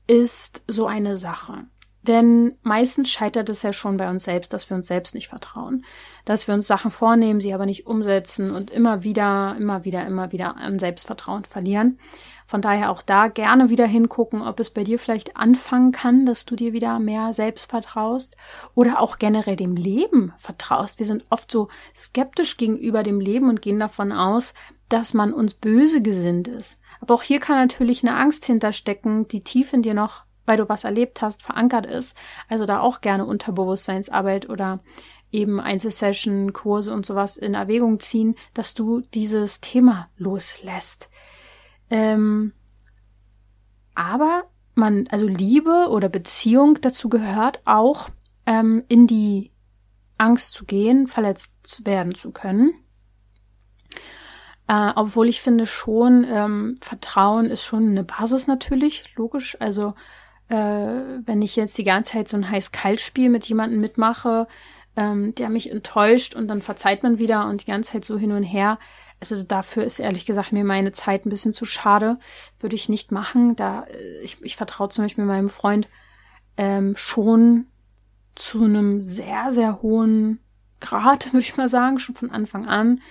ist 0.08 0.64
so 0.66 0.88
eine 0.88 1.18
Sache. 1.18 1.66
Denn 2.08 2.58
meistens 2.62 3.12
scheitert 3.12 3.50
es 3.50 3.64
ja 3.64 3.74
schon 3.74 3.98
bei 3.98 4.10
uns 4.10 4.24
selbst, 4.24 4.54
dass 4.54 4.70
wir 4.70 4.78
uns 4.78 4.88
selbst 4.88 5.14
nicht 5.14 5.28
vertrauen. 5.28 5.84
Dass 6.24 6.48
wir 6.48 6.56
uns 6.56 6.66
Sachen 6.66 6.90
vornehmen, 6.90 7.42
sie 7.42 7.54
aber 7.54 7.66
nicht 7.66 7.86
umsetzen 7.86 8.52
und 8.52 8.72
immer 8.72 9.04
wieder, 9.04 9.58
immer 9.60 9.84
wieder, 9.84 10.06
immer 10.06 10.32
wieder 10.32 10.56
an 10.56 10.80
Selbstvertrauen 10.80 11.44
verlieren. 11.44 12.00
Von 12.46 12.62
daher 12.62 12.92
auch 12.92 13.02
da 13.02 13.28
gerne 13.28 13.70
wieder 13.70 13.86
hingucken, 13.86 14.42
ob 14.42 14.62
es 14.62 14.70
bei 14.70 14.86
dir 14.86 15.00
vielleicht 15.00 15.36
anfangen 15.36 15.92
kann, 15.92 16.26
dass 16.26 16.46
du 16.46 16.56
dir 16.56 16.72
wieder 16.72 16.98
mehr 16.98 17.34
selbst 17.34 17.70
vertraust 17.70 18.38
oder 18.74 19.02
auch 19.02 19.20
generell 19.20 19.58
dem 19.58 19.76
Leben 19.76 20.32
vertraust. 20.38 21.00
Wir 21.00 21.06
sind 21.06 21.26
oft 21.30 21.52
so 21.52 21.68
skeptisch 21.94 22.56
gegenüber 22.56 23.04
dem 23.04 23.20
Leben 23.20 23.50
und 23.50 23.62
gehen 23.62 23.82
davon 23.82 24.14
aus, 24.14 24.54
dass 24.88 25.14
man 25.14 25.34
uns 25.34 25.56
böse 25.56 26.02
gesinnt 26.02 26.48
ist. 26.48 26.80
Aber 27.02 27.16
auch 27.16 27.24
hier 27.24 27.42
kann 27.42 27.58
natürlich 27.58 28.02
eine 28.02 28.16
Angst 28.16 28.46
hinterstecken, 28.46 29.28
die 29.28 29.42
tief 29.42 29.74
in 29.74 29.82
dir 29.82 29.94
noch 29.94 30.24
weil 30.48 30.58
du 30.58 30.68
was 30.68 30.84
erlebt 30.84 31.22
hast, 31.22 31.44
verankert 31.44 31.86
ist. 31.86 32.18
Also 32.50 32.66
da 32.66 32.80
auch 32.80 33.02
gerne 33.02 33.26
Unterbewusstseinsarbeit 33.26 34.50
oder 34.50 34.80
eben 35.32 35.60
Einzelsession, 35.60 36.54
Kurse 36.54 36.94
und 36.94 37.06
sowas 37.06 37.38
in 37.38 37.54
Erwägung 37.54 38.00
ziehen, 38.00 38.36
dass 38.54 38.74
du 38.74 39.02
dieses 39.14 39.62
Thema 39.62 40.10
loslässt. 40.18 41.10
Ähm, 41.90 42.54
aber 43.94 44.46
man, 44.74 45.08
also 45.10 45.28
Liebe 45.28 45.90
oder 45.90 46.10
Beziehung 46.10 46.76
dazu 46.82 47.10
gehört 47.10 47.62
auch 47.66 48.10
ähm, 48.46 48.84
in 48.88 49.08
die 49.08 49.52
Angst 50.18 50.54
zu 50.54 50.66
gehen, 50.66 51.08
verletzt 51.08 51.86
werden 51.86 52.16
zu 52.16 52.32
können. 52.32 52.74
Äh, 54.68 54.92
obwohl 54.96 55.30
ich 55.30 55.42
finde 55.42 55.66
schon, 55.66 56.26
ähm, 56.30 56.76
Vertrauen 56.82 57.46
ist 57.46 57.64
schon 57.64 57.90
eine 57.90 58.04
Basis 58.04 58.48
natürlich, 58.48 59.16
logisch. 59.16 59.58
Also 59.60 59.94
äh, 60.50 60.56
wenn 61.26 61.42
ich 61.42 61.56
jetzt 61.56 61.78
die 61.78 61.84
ganze 61.84 62.14
Zeit 62.14 62.30
so 62.30 62.38
ein 62.38 62.50
heiß-kalt-Spiel 62.50 63.30
mit 63.30 63.46
jemandem 63.46 63.82
mitmache, 63.82 64.48
ähm, 64.96 65.36
der 65.36 65.50
mich 65.50 65.72
enttäuscht 65.72 66.36
und 66.36 66.48
dann 66.48 66.62
verzeiht 66.62 67.04
man 67.04 67.20
wieder 67.20 67.48
und 67.48 67.62
die 67.62 67.72
ganze 67.72 67.94
Zeit 67.94 68.06
so 68.06 68.18
hin 68.18 68.32
und 68.32 68.44
her. 68.44 68.80
Also 69.20 69.42
dafür 69.44 69.84
ist 69.84 70.00
ehrlich 70.00 70.26
gesagt 70.26 70.52
mir 70.52 70.64
meine 70.64 70.92
Zeit 70.92 71.26
ein 71.26 71.30
bisschen 71.30 71.54
zu 71.54 71.66
schade. 71.66 72.20
Würde 72.60 72.76
ich 72.76 72.88
nicht 72.90 73.12
machen. 73.12 73.56
Da 73.56 73.84
äh, 73.84 74.20
ich, 74.22 74.42
ich 74.42 74.56
vertraue 74.56 74.90
zum 74.90 75.06
Beispiel 75.06 75.26
meinem 75.26 75.50
Freund 75.50 75.88
ähm, 76.58 76.96
schon 76.96 77.66
zu 78.36 78.64
einem 78.64 79.02
sehr, 79.02 79.52
sehr 79.52 79.82
hohen 79.82 80.40
Grad, 80.80 81.26
würde 81.34 81.40
ich 81.40 81.58
mal 81.58 81.70
sagen, 81.70 82.00
schon 82.00 82.16
von 82.16 82.32
Anfang 82.32 82.68
an 82.68 83.02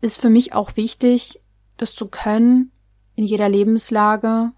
ist 0.00 0.20
für 0.20 0.30
mich 0.30 0.52
auch 0.52 0.76
wichtig, 0.76 1.40
das 1.76 1.94
zu 1.94 2.08
können 2.08 2.70
in 3.14 3.24
jeder 3.24 3.48
Lebenslage. 3.48 4.52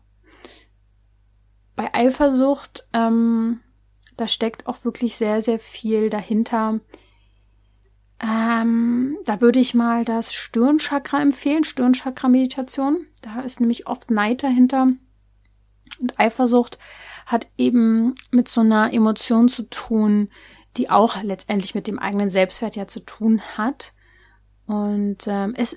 Bei 1.78 1.94
Eifersucht, 1.94 2.88
ähm, 2.92 3.60
da 4.16 4.26
steckt 4.26 4.66
auch 4.66 4.84
wirklich 4.84 5.16
sehr, 5.16 5.42
sehr 5.42 5.60
viel 5.60 6.10
dahinter. 6.10 6.80
Ähm, 8.20 9.16
da 9.24 9.40
würde 9.40 9.60
ich 9.60 9.74
mal 9.74 10.04
das 10.04 10.34
Stirnchakra 10.34 11.22
empfehlen, 11.22 11.62
Stirnchakra-Meditation. 11.62 13.06
Da 13.22 13.42
ist 13.42 13.60
nämlich 13.60 13.86
oft 13.86 14.10
Neid 14.10 14.42
dahinter. 14.42 14.88
Und 16.00 16.18
Eifersucht 16.18 16.80
hat 17.26 17.46
eben 17.56 18.16
mit 18.32 18.48
so 18.48 18.62
einer 18.62 18.92
Emotion 18.92 19.48
zu 19.48 19.62
tun, 19.62 20.30
die 20.78 20.90
auch 20.90 21.22
letztendlich 21.22 21.76
mit 21.76 21.86
dem 21.86 22.00
eigenen 22.00 22.30
Selbstwert 22.30 22.74
ja 22.74 22.88
zu 22.88 23.06
tun 23.06 23.40
hat. 23.56 23.92
Und 24.68 25.26
ähm, 25.26 25.54
es, 25.57 25.74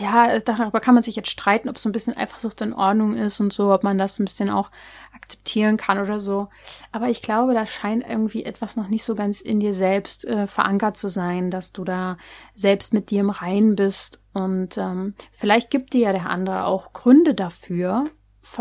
ja, 0.00 0.40
darüber 0.40 0.80
kann 0.80 0.94
man 0.94 1.04
sich 1.04 1.14
jetzt 1.14 1.30
streiten, 1.30 1.68
ob 1.68 1.78
so 1.78 1.88
ein 1.88 1.92
bisschen 1.92 2.16
Eifersucht 2.16 2.60
in 2.62 2.72
Ordnung 2.72 3.16
ist 3.16 3.38
und 3.38 3.52
so, 3.52 3.72
ob 3.72 3.84
man 3.84 3.96
das 3.96 4.18
ein 4.18 4.24
bisschen 4.24 4.50
auch 4.50 4.72
akzeptieren 5.14 5.76
kann 5.76 6.00
oder 6.00 6.20
so. 6.20 6.48
Aber 6.90 7.08
ich 7.08 7.22
glaube, 7.22 7.54
da 7.54 7.64
scheint 7.64 8.04
irgendwie 8.04 8.44
etwas 8.44 8.74
noch 8.74 8.88
nicht 8.88 9.04
so 9.04 9.14
ganz 9.14 9.40
in 9.40 9.60
dir 9.60 9.72
selbst 9.72 10.24
äh, 10.24 10.48
verankert 10.48 10.96
zu 10.96 11.08
sein, 11.08 11.52
dass 11.52 11.72
du 11.72 11.84
da 11.84 12.16
selbst 12.56 12.92
mit 12.92 13.12
dir 13.12 13.20
im 13.20 13.30
Reinen 13.30 13.76
bist. 13.76 14.20
Und 14.32 14.78
ähm, 14.78 15.14
vielleicht 15.30 15.70
gibt 15.70 15.92
dir 15.92 16.00
ja 16.00 16.12
der 16.12 16.28
andere 16.28 16.64
auch 16.64 16.92
Gründe 16.92 17.34
dafür, 17.34 18.10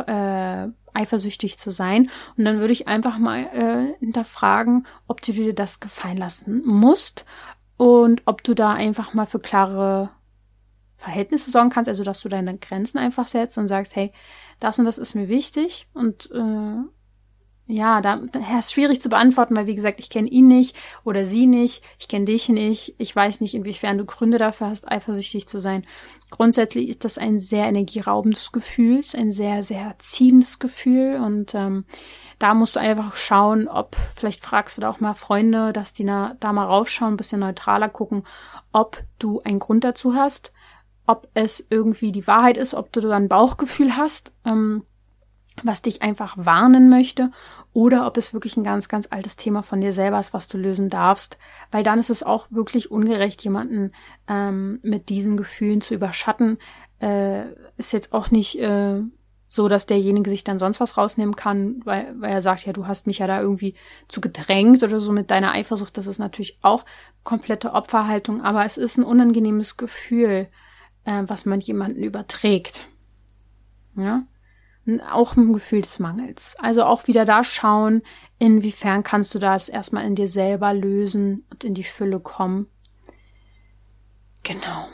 äh, 0.06 0.68
eifersüchtig 0.94 1.58
zu 1.58 1.72
sein. 1.72 2.12
Und 2.38 2.46
dann 2.46 2.60
würde 2.60 2.74
ich 2.74 2.88
einfach 2.88 3.18
mal 3.18 3.40
äh, 3.40 3.98
hinterfragen, 3.98 4.86
ob 5.08 5.24
du 5.24 5.32
dir 5.32 5.56
das 5.56 5.80
gefallen 5.80 6.18
lassen 6.18 6.62
musst 6.64 7.26
und 7.84 8.22
ob 8.24 8.46
du 8.46 8.54
da 8.54 8.72
einfach 8.72 9.14
mal 9.14 9.26
für 9.26 9.40
klare 9.40 10.10
Verhältnisse 10.96 11.52
sorgen 11.52 11.70
kannst, 11.70 11.90
also 11.90 12.06
dass 12.06 12.22
du 12.22 12.30
deine 12.30 12.58
Grenzen 12.58 12.98
einfach 12.98 13.28
setzt 13.28 13.58
und 13.58 13.68
sagst, 13.68 13.94
hey, 13.98 14.14
das 14.62 14.80
und 14.80 14.86
das 14.86 14.98
ist 14.98 15.16
mir 15.16 15.28
wichtig 15.28 15.90
und 15.94 16.32
äh, 16.32 16.78
ja, 17.74 18.02
da, 18.02 18.20
da 18.32 18.60
ist 18.60 18.72
schwierig 18.72 19.02
zu 19.02 19.10
beantworten, 19.10 19.56
weil 19.56 19.66
wie 19.66 19.76
gesagt, 19.76 20.00
ich 20.00 20.10
kenne 20.10 20.28
ihn 20.28 20.48
nicht 20.48 20.76
oder 21.04 21.26
sie 21.26 21.48
nicht, 21.48 21.84
ich 21.98 22.08
kenne 22.08 22.26
dich 22.26 22.48
nicht, 22.50 22.96
ich 23.00 23.16
weiß 23.16 23.42
nicht, 23.42 23.56
inwiefern 23.56 23.98
du 23.98 24.06
Gründe 24.06 24.38
dafür 24.38 24.68
hast, 24.68 24.90
eifersüchtig 24.90 25.48
zu 25.48 25.60
sein. 25.60 25.86
Grundsätzlich 26.30 26.88
ist 26.88 27.04
das 27.04 27.18
ein 27.18 27.40
sehr 27.40 27.66
energieraubendes 27.66 28.52
Gefühl, 28.52 29.02
ein 29.16 29.32
sehr, 29.32 29.64
sehr 29.64 29.96
ziehendes 29.98 30.60
Gefühl 30.60 31.16
und 31.16 31.56
ähm, 31.56 31.86
da 32.38 32.54
musst 32.54 32.76
du 32.76 32.80
einfach 32.80 33.16
schauen, 33.16 33.68
ob, 33.68 33.96
vielleicht 34.16 34.44
fragst 34.44 34.78
du 34.78 34.82
da 34.82 34.90
auch 34.90 35.00
mal 35.00 35.14
Freunde, 35.14 35.74
dass 35.74 35.94
die 35.94 36.04
na, 36.04 36.36
da 36.40 36.54
mal 36.54 36.66
raufschauen, 36.66 37.14
ein 37.14 37.18
bisschen 37.18 37.40
neutraler 37.40 37.90
gucken, 37.90 38.24
ob 38.72 39.04
du 39.18 39.40
einen 39.40 39.60
Grund 39.60 39.84
dazu 39.84 40.14
hast, 40.16 40.54
ob 41.08 41.28
es 41.34 41.66
irgendwie 41.70 42.12
die 42.12 42.28
Wahrheit 42.28 42.58
ist, 42.58 42.74
ob 42.76 42.92
du 42.92 43.02
da 43.02 43.16
ein 43.16 43.30
Bauchgefühl 43.30 43.98
hast. 43.98 44.34
Ähm, 44.46 44.84
was 45.62 45.82
dich 45.82 46.02
einfach 46.02 46.36
warnen 46.38 46.90
möchte 46.90 47.30
oder 47.74 48.08
ob 48.08 48.18
es 48.18 48.34
wirklich 48.34 48.58
ein 48.58 48.64
ganz, 48.64 48.88
ganz 48.88 49.08
altes 49.12 49.36
Thema 49.36 49.62
von 49.62 49.82
dir 49.82 49.94
selber 49.94 50.20
ist, 50.20 50.34
was 50.34 50.48
du 50.48 50.58
lösen 50.58 50.90
darfst, 50.90 51.38
weil 51.72 51.84
dann 51.84 52.00
ist 52.00 52.10
es 52.10 52.24
auch 52.24 52.48
wirklich 52.50 52.90
ungerecht, 52.90 53.44
jemanden 53.44 53.92
ähm, 54.28 54.80
mit 54.82 55.10
diesen 55.10 55.38
Gefühlen 55.38 55.82
zu 55.82 55.94
überschatten. 55.94 56.58
Äh, 57.00 57.52
ist 57.78 57.94
jetzt 57.94 58.14
auch 58.14 58.32
nicht 58.32 58.60
äh, 58.60 59.02
so, 59.48 59.68
dass 59.68 59.86
derjenige 59.86 60.30
sich 60.30 60.44
dann 60.44 60.58
sonst 60.58 60.80
was 60.80 60.98
rausnehmen 60.98 61.36
kann, 61.36 61.82
weil, 61.86 62.16
weil 62.20 62.32
er 62.32 62.42
sagt, 62.42 62.66
ja, 62.66 62.74
du 62.74 62.88
hast 62.88 63.06
mich 63.06 63.20
ja 63.20 63.28
da 63.28 63.40
irgendwie 63.40 63.76
zu 64.08 64.22
gedrängt 64.22 64.82
oder 64.82 65.00
so 65.00 65.12
mit 65.12 65.30
deiner 65.30 65.52
Eifersucht. 65.52 65.96
Das 65.98 66.08
ist 66.08 66.18
natürlich 66.18 66.58
auch 66.64 66.84
komplette 67.24 67.74
Opferhaltung, 67.74 68.42
aber 68.42 68.66
es 68.66 68.78
ist 68.78 68.98
ein 68.98 69.04
unangenehmes 69.04 69.78
Gefühl, 69.78 70.48
äh, 71.06 71.24
was 71.28 71.46
man 71.46 71.60
jemanden 71.60 72.02
überträgt. 72.02 72.88
Ja 73.96 74.24
auch 75.10 75.36
ein 75.36 75.54
Gefühl 75.54 75.82
des 75.82 76.00
Mangels. 76.00 76.56
Also 76.60 76.84
auch 76.84 77.08
wieder 77.08 77.26
da 77.26 77.44
schauen, 77.44 78.02
inwiefern 78.40 79.04
kannst 79.04 79.34
du 79.34 79.40
das 79.40 79.70
erstmal 79.70 80.06
in 80.06 80.16
dir 80.16 80.28
selber 80.28 80.74
lösen 80.74 81.46
und 81.52 81.64
in 81.64 81.74
die 81.74 81.84
Fülle 81.84 82.20
kommen. 82.20 82.68
Genau. 84.44 84.88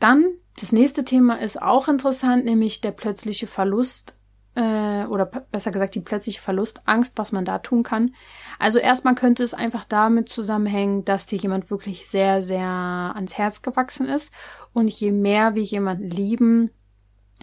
Dann 0.00 0.32
das 0.60 0.72
nächste 0.72 1.04
Thema 1.04 1.40
ist 1.40 1.62
auch 1.62 1.86
interessant, 1.86 2.44
nämlich 2.44 2.80
der 2.80 2.90
plötzliche 2.90 3.46
Verlust 3.46 4.16
äh, 4.56 5.04
oder 5.06 5.26
besser 5.26 5.70
gesagt 5.70 5.94
die 5.94 6.00
plötzliche 6.00 6.40
Verlustangst, 6.40 7.12
was 7.16 7.30
man 7.30 7.44
da 7.44 7.58
tun 7.58 7.84
kann. 7.84 8.14
Also 8.58 8.80
erstmal 8.80 9.14
könnte 9.14 9.44
es 9.44 9.54
einfach 9.54 9.84
damit 9.84 10.28
zusammenhängen, 10.28 11.04
dass 11.04 11.26
dir 11.26 11.38
jemand 11.38 11.70
wirklich 11.70 12.08
sehr, 12.08 12.42
sehr 12.42 12.66
ans 12.66 13.38
Herz 13.38 13.62
gewachsen 13.62 14.08
ist 14.08 14.32
und 14.72 14.88
je 14.88 15.12
mehr 15.12 15.54
wir 15.54 15.62
jemanden 15.62 16.10
lieben, 16.10 16.70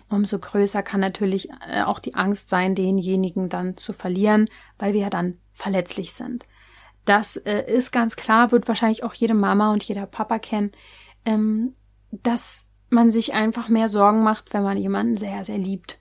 umso 0.09 0.39
größer 0.39 0.83
kann 0.83 0.99
natürlich 0.99 1.49
äh, 1.67 1.81
auch 1.83 1.99
die 1.99 2.15
Angst 2.15 2.49
sein, 2.49 2.75
denjenigen 2.75 3.49
dann 3.49 3.77
zu 3.77 3.93
verlieren, 3.93 4.49
weil 4.77 4.93
wir 4.93 5.01
ja 5.01 5.09
dann 5.09 5.39
verletzlich 5.53 6.13
sind. 6.13 6.45
Das 7.05 7.37
äh, 7.37 7.63
ist 7.71 7.91
ganz 7.91 8.15
klar, 8.15 8.51
wird 8.51 8.67
wahrscheinlich 8.67 9.03
auch 9.03 9.13
jede 9.13 9.33
Mama 9.33 9.71
und 9.71 9.83
jeder 9.83 10.05
Papa 10.05 10.39
kennen, 10.39 10.71
ähm, 11.25 11.73
dass 12.11 12.65
man 12.89 13.11
sich 13.11 13.33
einfach 13.33 13.69
mehr 13.69 13.89
Sorgen 13.89 14.23
macht, 14.23 14.53
wenn 14.53 14.63
man 14.63 14.77
jemanden 14.77 15.17
sehr, 15.17 15.43
sehr 15.43 15.57
liebt. 15.57 15.99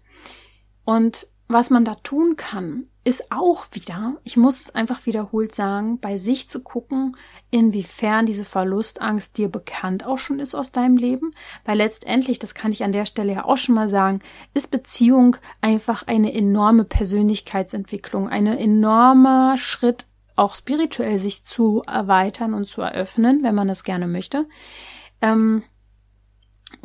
Und 0.84 1.28
was 1.54 1.70
man 1.70 1.84
da 1.84 1.94
tun 1.94 2.34
kann, 2.36 2.88
ist 3.04 3.30
auch 3.30 3.66
wieder, 3.70 4.16
ich 4.24 4.36
muss 4.36 4.60
es 4.60 4.74
einfach 4.74 5.06
wiederholt 5.06 5.54
sagen, 5.54 6.00
bei 6.00 6.16
sich 6.16 6.48
zu 6.48 6.64
gucken, 6.64 7.16
inwiefern 7.52 8.26
diese 8.26 8.44
Verlustangst 8.44 9.38
dir 9.38 9.48
bekannt 9.48 10.04
auch 10.04 10.18
schon 10.18 10.40
ist 10.40 10.56
aus 10.56 10.72
deinem 10.72 10.96
Leben. 10.96 11.32
Weil 11.64 11.78
letztendlich, 11.78 12.40
das 12.40 12.54
kann 12.54 12.72
ich 12.72 12.82
an 12.82 12.90
der 12.90 13.06
Stelle 13.06 13.34
ja 13.34 13.44
auch 13.44 13.56
schon 13.56 13.76
mal 13.76 13.88
sagen, 13.88 14.18
ist 14.52 14.72
Beziehung 14.72 15.36
einfach 15.60 16.04
eine 16.08 16.34
enorme 16.34 16.82
Persönlichkeitsentwicklung, 16.82 18.28
eine 18.28 18.58
enormer 18.58 19.56
Schritt, 19.56 20.06
auch 20.34 20.56
spirituell 20.56 21.20
sich 21.20 21.44
zu 21.44 21.82
erweitern 21.86 22.52
und 22.52 22.66
zu 22.66 22.82
eröffnen, 22.82 23.44
wenn 23.44 23.54
man 23.54 23.68
das 23.68 23.84
gerne 23.84 24.08
möchte. 24.08 24.46
Ähm, 25.20 25.62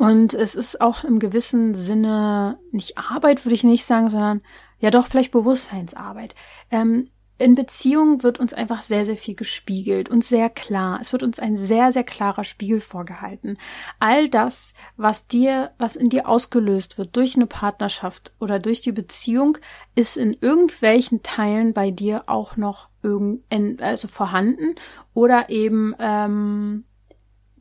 und 0.00 0.32
es 0.32 0.54
ist 0.54 0.80
auch 0.80 1.04
im 1.04 1.18
gewissen 1.18 1.74
Sinne 1.74 2.58
nicht 2.70 2.96
Arbeit, 2.96 3.44
würde 3.44 3.54
ich 3.54 3.64
nicht 3.64 3.84
sagen, 3.84 4.08
sondern 4.08 4.40
ja 4.78 4.90
doch 4.90 5.06
vielleicht 5.06 5.30
Bewusstseinsarbeit. 5.30 6.34
Ähm, 6.70 7.10
in 7.36 7.54
Beziehungen 7.54 8.22
wird 8.22 8.40
uns 8.40 8.54
einfach 8.54 8.82
sehr, 8.82 9.04
sehr 9.04 9.18
viel 9.18 9.34
gespiegelt 9.34 10.08
und 10.08 10.24
sehr 10.24 10.48
klar. 10.48 11.00
Es 11.02 11.12
wird 11.12 11.22
uns 11.22 11.38
ein 11.38 11.58
sehr, 11.58 11.92
sehr 11.92 12.04
klarer 12.04 12.44
Spiegel 12.44 12.80
vorgehalten. 12.80 13.58
All 13.98 14.30
das, 14.30 14.72
was 14.96 15.28
dir, 15.28 15.72
was 15.76 15.96
in 15.96 16.08
dir 16.08 16.26
ausgelöst 16.26 16.96
wird 16.96 17.14
durch 17.14 17.36
eine 17.36 17.46
Partnerschaft 17.46 18.32
oder 18.40 18.58
durch 18.58 18.80
die 18.80 18.92
Beziehung, 18.92 19.58
ist 19.94 20.16
in 20.16 20.34
irgendwelchen 20.40 21.22
Teilen 21.22 21.74
bei 21.74 21.90
dir 21.90 22.22
auch 22.26 22.56
noch 22.56 22.88
irgend, 23.02 23.42
also 23.82 24.08
vorhanden 24.08 24.76
oder 25.12 25.50
eben 25.50 25.94
ähm, 25.98 26.84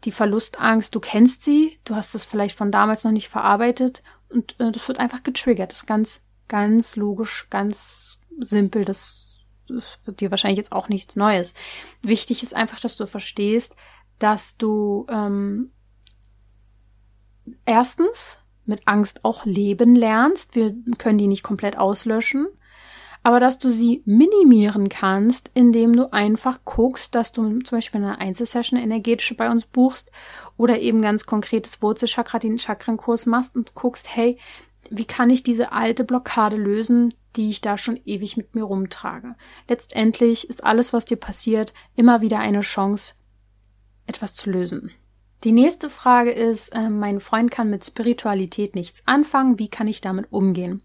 die 0.06 0.12
Verlustangst, 0.12 0.94
du 0.94 1.00
kennst 1.00 1.44
sie, 1.44 1.80
du 1.84 1.96
hast 1.96 2.16
das 2.16 2.26
vielleicht 2.26 2.56
von 2.56 2.72
damals 2.72 3.04
noch 3.04 3.12
nicht 3.12 3.30
verarbeitet 3.30 4.04
und 4.30 4.60
äh, 4.60 4.72
das 4.72 4.88
wird 4.88 5.00
einfach 5.00 5.24
getriggert. 5.24 5.72
Das 5.72 5.80
ist 5.80 5.88
ganz, 5.88 6.22
ganz 6.48 6.96
logisch, 6.96 7.48
ganz 7.50 8.20
simpel. 8.40 8.86
Das, 8.86 9.46
das 9.68 10.00
wird 10.06 10.22
dir 10.22 10.32
wahrscheinlich 10.32 10.58
jetzt 10.58 10.72
auch 10.72 10.90
nichts 10.90 11.16
Neues. 11.16 11.54
Wichtig 12.02 12.44
ist 12.44 12.56
einfach, 12.56 12.80
dass 12.80 12.98
du 12.98 13.06
verstehst, 13.06 13.76
dass 14.20 14.58
du 14.58 15.06
ähm, 15.10 15.72
erstens 17.66 18.40
mit 18.66 18.88
Angst 18.88 19.26
auch 19.26 19.46
leben 19.46 19.96
lernst. 19.96 20.56
Wir 20.56 20.76
können 20.98 21.18
die 21.18 21.28
nicht 21.28 21.44
komplett 21.44 21.78
auslöschen 21.78 22.48
aber 23.24 23.40
dass 23.40 23.60
du 23.60 23.70
sie 23.70 24.02
minimieren 24.06 24.90
kannst, 24.90 25.52
indem 25.54 25.96
du 25.96 26.12
einfach 26.14 26.60
guckst, 26.66 27.16
dass 27.16 27.32
du 27.32 27.60
zum 27.60 27.78
Beispiel 27.78 28.02
eine 28.04 28.20
Einzelsession 28.20 28.80
energetische 28.80 29.36
bei 29.36 29.50
uns 29.50 29.66
buchst 29.66 30.12
oder 30.58 30.80
eben 30.80 31.02
ganz 31.02 31.26
konkretes 31.26 31.82
Wurzelchakra, 31.82 32.40
den 32.40 32.60
Chakrenkurs 32.60 33.26
machst 33.26 33.56
und 33.56 33.76
guckst, 33.76 34.16
hey, 34.16 34.38
wie 34.90 35.06
kann 35.06 35.30
ich 35.30 35.44
diese 35.44 35.72
alte 35.72 36.04
Blockade 36.04 36.56
lösen, 36.56 37.14
die 37.36 37.50
ich 37.50 37.62
da 37.62 37.78
schon 37.78 38.00
ewig 38.06 38.38
mit 38.38 38.56
mir 38.56 38.64
rumtrage. 38.64 39.36
Letztendlich 39.68 40.50
ist 40.50 40.64
alles, 40.64 40.94
was 40.94 41.06
dir 41.06 41.18
passiert, 41.18 41.74
immer 41.96 42.22
wieder 42.22 42.40
eine 42.40 42.62
Chance, 42.62 43.14
etwas 44.08 44.34
zu 44.34 44.50
lösen. 44.50 44.92
Die 45.44 45.52
nächste 45.52 45.90
Frage 45.90 46.32
ist, 46.32 46.70
äh, 46.70 46.90
mein 46.90 47.22
Freund 47.22 47.52
kann 47.52 47.70
mit 47.70 47.86
Spiritualität 47.86 48.76
nichts 48.76 49.04
anfangen, 49.06 49.60
wie 49.60 49.70
kann 49.70 49.88
ich 49.88 50.02
damit 50.02 50.28
umgehen? 50.32 50.82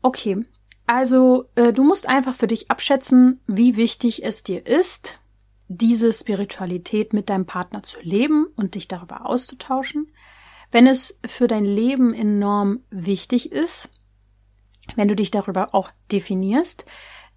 Okay, 0.00 0.44
also 0.86 1.46
äh, 1.54 1.72
du 1.72 1.82
musst 1.82 2.08
einfach 2.08 2.34
für 2.34 2.46
dich 2.46 2.70
abschätzen, 2.70 3.40
wie 3.46 3.76
wichtig 3.76 4.24
es 4.24 4.42
dir 4.42 4.66
ist, 4.66 5.18
diese 5.68 6.12
Spiritualität 6.12 7.12
mit 7.12 7.30
deinem 7.30 7.46
Partner 7.46 7.82
zu 7.82 8.00
leben 8.00 8.46
und 8.56 8.74
dich 8.74 8.86
darüber 8.86 9.26
auszutauschen. 9.26 10.12
Wenn 10.70 10.86
es 10.86 11.18
für 11.26 11.46
dein 11.46 11.64
Leben 11.64 12.12
enorm 12.12 12.80
wichtig 12.90 13.52
ist, 13.52 13.88
wenn 14.96 15.08
du 15.08 15.16
dich 15.16 15.30
darüber 15.30 15.74
auch 15.74 15.90
definierst, 16.12 16.84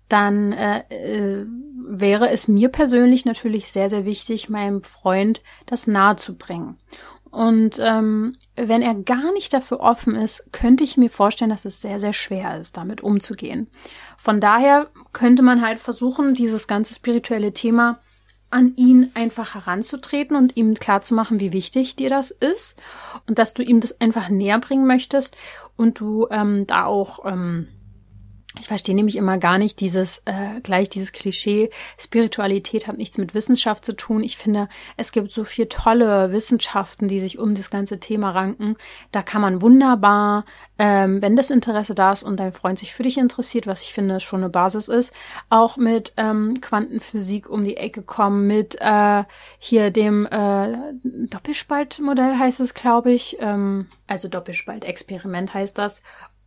dann 0.10 0.54
äh, 0.54 0.80
äh, 0.89 1.45
wäre 1.88 2.30
es 2.30 2.48
mir 2.48 2.70
persönlich 2.70 3.26
natürlich 3.26 3.72
sehr, 3.72 3.89
sehr 3.89 4.06
wichtig, 4.06 4.50
meinem 4.50 4.84
Freund 4.84 5.41
das 5.66 5.88
nahe 5.88 6.16
zu 6.16 6.38
bringen. 6.38 6.78
Und 7.38 7.77
ähm, 7.79 8.35
wenn 8.55 8.81
er 8.81 8.95
gar 8.95 9.31
nicht 9.31 9.53
dafür 9.53 9.79
offen 9.79 10.15
ist, 10.15 10.51
könnte 10.51 10.83
ich 10.83 10.97
mir 10.97 11.11
vorstellen, 11.11 11.51
dass 11.51 11.65
es 11.65 11.81
sehr, 11.81 11.99
sehr 11.99 12.13
schwer 12.13 12.59
ist, 12.59 12.77
damit 12.77 13.01
umzugehen. 13.01 13.69
Von 14.17 14.41
daher 14.41 14.88
könnte 15.13 15.43
man 15.43 15.61
halt 15.61 15.77
versuchen, 15.77 16.33
dieses 16.33 16.65
ganze 16.65 16.95
spirituelle 16.95 17.53
Thema 17.53 17.99
an 18.49 18.73
ihn 18.75 19.11
einfach 19.13 19.53
heranzutreten 19.53 20.35
und 20.35 20.57
ihm 20.57 20.73
klarzumachen, 20.73 21.39
wie 21.39 21.53
wichtig 21.53 21.95
dir 21.95 22.09
das 22.09 22.31
ist 22.31 22.75
und 23.27 23.38
dass 23.38 23.53
du 23.53 23.61
ihm 23.61 23.81
das 23.81 24.01
einfach 24.01 24.29
näher 24.29 24.57
bringen 24.57 24.88
möchtest 24.88 25.38
und 25.75 25.99
du 25.99 26.25
ähm, 26.31 26.65
da 26.65 26.85
auch 26.85 27.23
ähm, 27.23 27.67
ich 28.60 28.68
verstehe 28.68 28.95
nämlich 28.95 29.16
immer 29.16 29.38
gar 29.38 29.58
nicht 29.58 29.80
dieses, 29.80 30.22
äh, 30.26 30.60
gleich 30.62 30.89
dieses 30.89 31.12
Klischee, 31.12 31.70
Spiritualität 31.97 32.88
hat 32.88 32.97
nichts 32.97 33.18
mit 33.18 33.34
Wissenschaft 33.34 33.86
zu 33.86 33.93
tun. 33.93 34.24
Ich 34.24 34.38
finde, 34.38 34.70
es 34.95 35.12
gibt 35.12 35.32
so 35.32 35.43
viel 35.43 35.68
tolle 35.68 36.32
Wissenschaften, 36.32 37.08
die 37.08 37.20
sich 37.20 37.39
um 37.39 37.55
das 37.55 37.70
ganze 37.70 37.99
Thema 37.99 38.32
ranken. 38.32 38.76
Da 39.12 39.22
kann 39.22 39.41
man 39.41 39.62
wunderbar, 39.62 40.45
ähm, 40.80 41.22
wenn 41.22 41.36
das 41.36 41.49
Interesse 41.49 41.95
da 41.95 42.12
ist 42.12 42.24
und 42.24 42.38
dein 42.39 42.53
Freund 42.53 42.80
sich 42.80 42.93
für 42.93 43.03
dich 43.03 43.18
interessiert, 43.18 43.68
was 43.68 43.82
ich 43.82 43.93
finde 43.93 44.20
schon 44.20 44.41
eine 44.41 44.49
Basis 44.49 44.88
ist, 44.88 45.14
auch 45.49 45.78
mit 45.78 46.14
ähm, 46.18 46.60
Quantenphysik 46.62 47.49
um 47.49 47.64
die 47.64 47.78
Ecke 47.78 48.01
kommen, 48.01 48.47
mit 48.47 48.78
äh, 48.80 49.24
hier 49.60 49.91
dem 49.91 50.26
äh, 50.26 50.78
Doppelspaltmodell 51.03 52.38
heißt 52.38 52.60
es, 52.60 52.74
glaube 52.74 53.12
ich. 53.12 53.38
Ähm, 53.39 53.88
also 54.08 54.28
Doppelspaltexperiment 54.28 55.53
heißt 55.53 55.78
das 55.78 56.01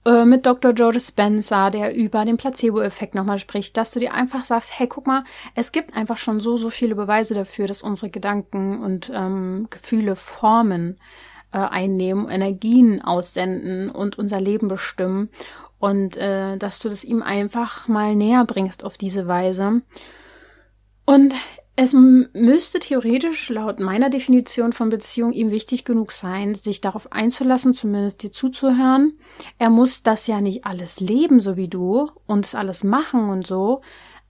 äh, 0.07 0.25
mit 0.25 0.47
Dr. 0.47 0.73
Joe 0.73 0.99
Spencer, 0.99 1.71
der 1.71 1.95
über 1.95 2.25
den 2.25 2.39
Placebo-Effekt 2.39 3.15
nochmal 3.15 3.39
spricht, 3.39 3.77
dass 3.77 3.91
du 3.91 4.01
dir 4.01 4.15
einfach 4.15 4.45
sagst, 4.45 4.79
hey, 4.79 4.87
guck 4.87 5.07
mal, 5.07 5.25
es 5.55 5.73
gibt 5.73 5.95
einfach 5.95 6.17
schon 6.17 6.41
so, 6.41 6.57
so 6.57 6.71
viele 6.71 6.95
Beweise 6.95 7.35
dafür, 7.35 7.67
dass 7.67 7.83
unsere 7.83 8.11
Gedanken 8.11 8.83
und 8.83 9.11
ähm, 9.15 9.67
Gefühle 9.69 10.17
Formen 10.17 10.99
äh, 11.53 11.59
einnehmen, 11.59 12.29
Energien 12.31 13.03
aussenden 13.03 13.91
und 13.91 14.19
unser 14.19 14.41
Leben 14.41 14.69
bestimmen. 14.69 15.29
Und 15.79 16.17
äh, 16.17 16.57
dass 16.57 16.79
du 16.79 16.89
das 16.89 17.05
ihm 17.05 17.23
einfach 17.23 17.89
mal 17.89 18.15
näher 18.15 18.45
bringst 18.45 18.85
auf 18.85 18.97
diese 18.97 19.27
Weise. 19.27 19.83
Und 21.05 21.35
es 21.83 21.95
müsste 21.95 22.79
theoretisch 22.79 23.49
laut 23.49 23.81
meiner 23.81 24.11
Definition 24.11 24.75
von 24.75 24.91
Beziehung 24.91 25.33
ihm 25.33 25.51
wichtig 25.51 25.87
genug 25.87 26.13
sein, 26.13 26.55
sich 26.55 26.83
darauf 26.83 27.11
einzulassen, 27.11 27.73
zumindest 27.73 28.23
dir 28.23 28.31
zuzuhören. 28.31 29.15
Er 29.57 29.71
muss 29.71 30.03
das 30.03 30.27
ja 30.27 30.43
nicht 30.43 30.67
alles 30.67 31.01
leben, 31.01 31.41
so 31.41 31.57
wie 31.57 31.69
du, 31.69 32.11
und 32.27 32.45
es 32.45 32.55
alles 32.55 32.85
machen 32.85 33.31
und 33.31 33.47
so. 33.47 33.81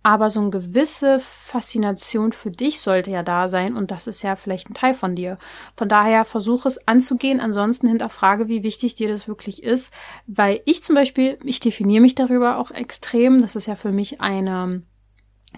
Aber 0.04 0.30
so 0.30 0.38
eine 0.38 0.50
gewisse 0.50 1.18
Faszination 1.18 2.32
für 2.32 2.52
dich 2.52 2.80
sollte 2.80 3.10
ja 3.10 3.24
da 3.24 3.48
sein 3.48 3.76
und 3.76 3.90
das 3.90 4.06
ist 4.06 4.22
ja 4.22 4.36
vielleicht 4.36 4.70
ein 4.70 4.74
Teil 4.74 4.94
von 4.94 5.16
dir. 5.16 5.36
Von 5.76 5.88
daher 5.88 6.24
versuche 6.24 6.68
es 6.68 6.86
anzugehen, 6.86 7.40
ansonsten 7.40 7.88
hinterfrage, 7.88 8.46
wie 8.46 8.62
wichtig 8.62 8.94
dir 8.94 9.08
das 9.08 9.26
wirklich 9.26 9.64
ist, 9.64 9.90
weil 10.28 10.60
ich 10.66 10.84
zum 10.84 10.94
Beispiel, 10.94 11.36
ich 11.42 11.58
definiere 11.58 12.00
mich 12.00 12.14
darüber 12.14 12.58
auch 12.58 12.70
extrem. 12.70 13.40
Das 13.40 13.56
ist 13.56 13.66
ja 13.66 13.74
für 13.74 13.90
mich 13.90 14.20
eine 14.20 14.82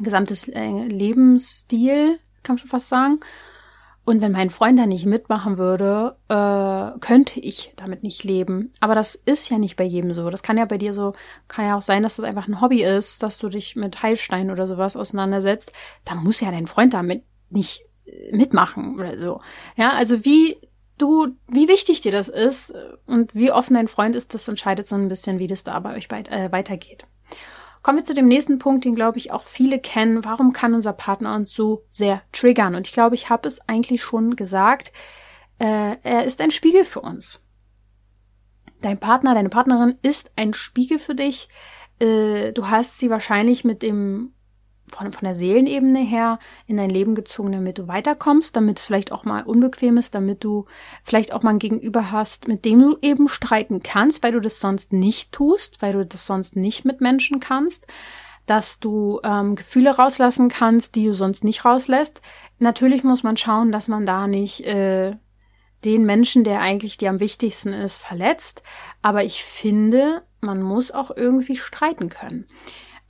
gesamtes 0.00 0.48
äh, 0.48 0.86
Lebensstil, 0.86 2.18
kann 2.42 2.54
man 2.54 2.58
schon 2.58 2.70
fast 2.70 2.88
sagen. 2.88 3.20
Und 4.04 4.20
wenn 4.20 4.32
mein 4.32 4.50
Freund 4.50 4.78
da 4.78 4.86
nicht 4.86 5.06
mitmachen 5.06 5.58
würde, 5.58 6.16
äh, 6.28 6.98
könnte 6.98 7.38
ich 7.38 7.72
damit 7.76 8.02
nicht 8.02 8.24
leben. 8.24 8.72
Aber 8.80 8.96
das 8.96 9.14
ist 9.14 9.48
ja 9.48 9.58
nicht 9.58 9.76
bei 9.76 9.84
jedem 9.84 10.12
so. 10.12 10.28
Das 10.28 10.42
kann 10.42 10.58
ja 10.58 10.64
bei 10.64 10.76
dir 10.76 10.92
so, 10.92 11.12
kann 11.46 11.66
ja 11.66 11.76
auch 11.76 11.82
sein, 11.82 12.02
dass 12.02 12.16
das 12.16 12.24
einfach 12.24 12.48
ein 12.48 12.60
Hobby 12.60 12.82
ist, 12.82 13.22
dass 13.22 13.38
du 13.38 13.48
dich 13.48 13.76
mit 13.76 14.02
Heilstein 14.02 14.50
oder 14.50 14.66
sowas 14.66 14.96
auseinandersetzt. 14.96 15.72
Da 16.04 16.16
muss 16.16 16.40
ja 16.40 16.50
dein 16.50 16.66
Freund 16.66 16.94
damit 16.94 17.22
nicht 17.48 17.82
äh, 18.06 18.36
mitmachen 18.36 18.98
oder 18.98 19.16
so. 19.18 19.40
Ja, 19.76 19.90
also 19.90 20.24
wie 20.24 20.56
du, 20.98 21.28
wie 21.46 21.68
wichtig 21.68 22.00
dir 22.00 22.12
das 22.12 22.28
ist 22.28 22.74
und 23.06 23.34
wie 23.36 23.52
offen 23.52 23.74
dein 23.74 23.88
Freund 23.88 24.16
ist, 24.16 24.34
das 24.34 24.48
entscheidet 24.48 24.88
so 24.88 24.96
ein 24.96 25.08
bisschen, 25.08 25.38
wie 25.38 25.46
das 25.46 25.62
da 25.62 25.78
bei 25.78 25.94
euch 25.96 26.08
bei, 26.08 26.22
äh, 26.22 26.50
weitergeht. 26.50 27.06
Kommen 27.82 27.98
wir 27.98 28.04
zu 28.04 28.14
dem 28.14 28.28
nächsten 28.28 28.58
Punkt, 28.58 28.84
den 28.84 28.94
glaube 28.94 29.18
ich 29.18 29.32
auch 29.32 29.42
viele 29.42 29.80
kennen. 29.80 30.24
Warum 30.24 30.52
kann 30.52 30.74
unser 30.74 30.92
Partner 30.92 31.34
uns 31.34 31.52
so 31.52 31.84
sehr 31.90 32.22
triggern? 32.30 32.76
Und 32.76 32.86
ich 32.86 32.92
glaube, 32.92 33.16
ich 33.16 33.28
habe 33.28 33.48
es 33.48 33.60
eigentlich 33.68 34.02
schon 34.02 34.36
gesagt. 34.36 34.92
Äh, 35.58 35.96
er 36.02 36.24
ist 36.24 36.40
ein 36.40 36.52
Spiegel 36.52 36.84
für 36.84 37.00
uns. 37.00 37.40
Dein 38.80 38.98
Partner, 38.98 39.34
deine 39.34 39.48
Partnerin 39.48 39.96
ist 40.02 40.30
ein 40.36 40.54
Spiegel 40.54 40.98
für 40.98 41.14
dich. 41.14 41.48
Äh, 41.98 42.52
du 42.52 42.68
hast 42.68 42.98
sie 42.98 43.10
wahrscheinlich 43.10 43.64
mit 43.64 43.82
dem 43.82 44.32
von, 44.92 45.12
von 45.12 45.24
der 45.24 45.34
Seelenebene 45.34 46.00
her 46.00 46.38
in 46.66 46.76
dein 46.76 46.90
Leben 46.90 47.14
gezogen, 47.14 47.52
damit 47.52 47.78
du 47.78 47.88
weiterkommst, 47.88 48.54
damit 48.54 48.78
es 48.78 48.86
vielleicht 48.86 49.12
auch 49.12 49.24
mal 49.24 49.42
unbequem 49.42 49.96
ist, 49.96 50.14
damit 50.14 50.44
du 50.44 50.66
vielleicht 51.02 51.32
auch 51.32 51.42
mal 51.42 51.50
ein 51.50 51.58
Gegenüber 51.58 52.12
hast, 52.12 52.48
mit 52.48 52.64
dem 52.64 52.80
du 52.80 52.96
eben 53.02 53.28
streiten 53.28 53.82
kannst, 53.82 54.22
weil 54.22 54.32
du 54.32 54.40
das 54.40 54.60
sonst 54.60 54.92
nicht 54.92 55.32
tust, 55.32 55.82
weil 55.82 55.92
du 55.92 56.06
das 56.06 56.26
sonst 56.26 56.56
nicht 56.56 56.84
mit 56.84 57.00
Menschen 57.00 57.40
kannst, 57.40 57.86
dass 58.46 58.80
du 58.80 59.20
ähm, 59.24 59.56
Gefühle 59.56 59.96
rauslassen 59.96 60.48
kannst, 60.48 60.94
die 60.94 61.06
du 61.06 61.14
sonst 61.14 61.44
nicht 61.44 61.64
rauslässt. 61.64 62.20
Natürlich 62.58 63.04
muss 63.04 63.22
man 63.22 63.36
schauen, 63.36 63.72
dass 63.72 63.88
man 63.88 64.04
da 64.04 64.26
nicht 64.26 64.66
äh, 64.66 65.16
den 65.84 66.04
Menschen, 66.04 66.44
der 66.44 66.60
eigentlich 66.60 66.96
dir 66.96 67.10
am 67.10 67.20
wichtigsten 67.20 67.72
ist, 67.72 67.98
verletzt. 67.98 68.62
Aber 69.00 69.24
ich 69.24 69.44
finde, 69.44 70.22
man 70.40 70.62
muss 70.62 70.90
auch 70.90 71.10
irgendwie 71.14 71.56
streiten 71.56 72.08
können. 72.08 72.46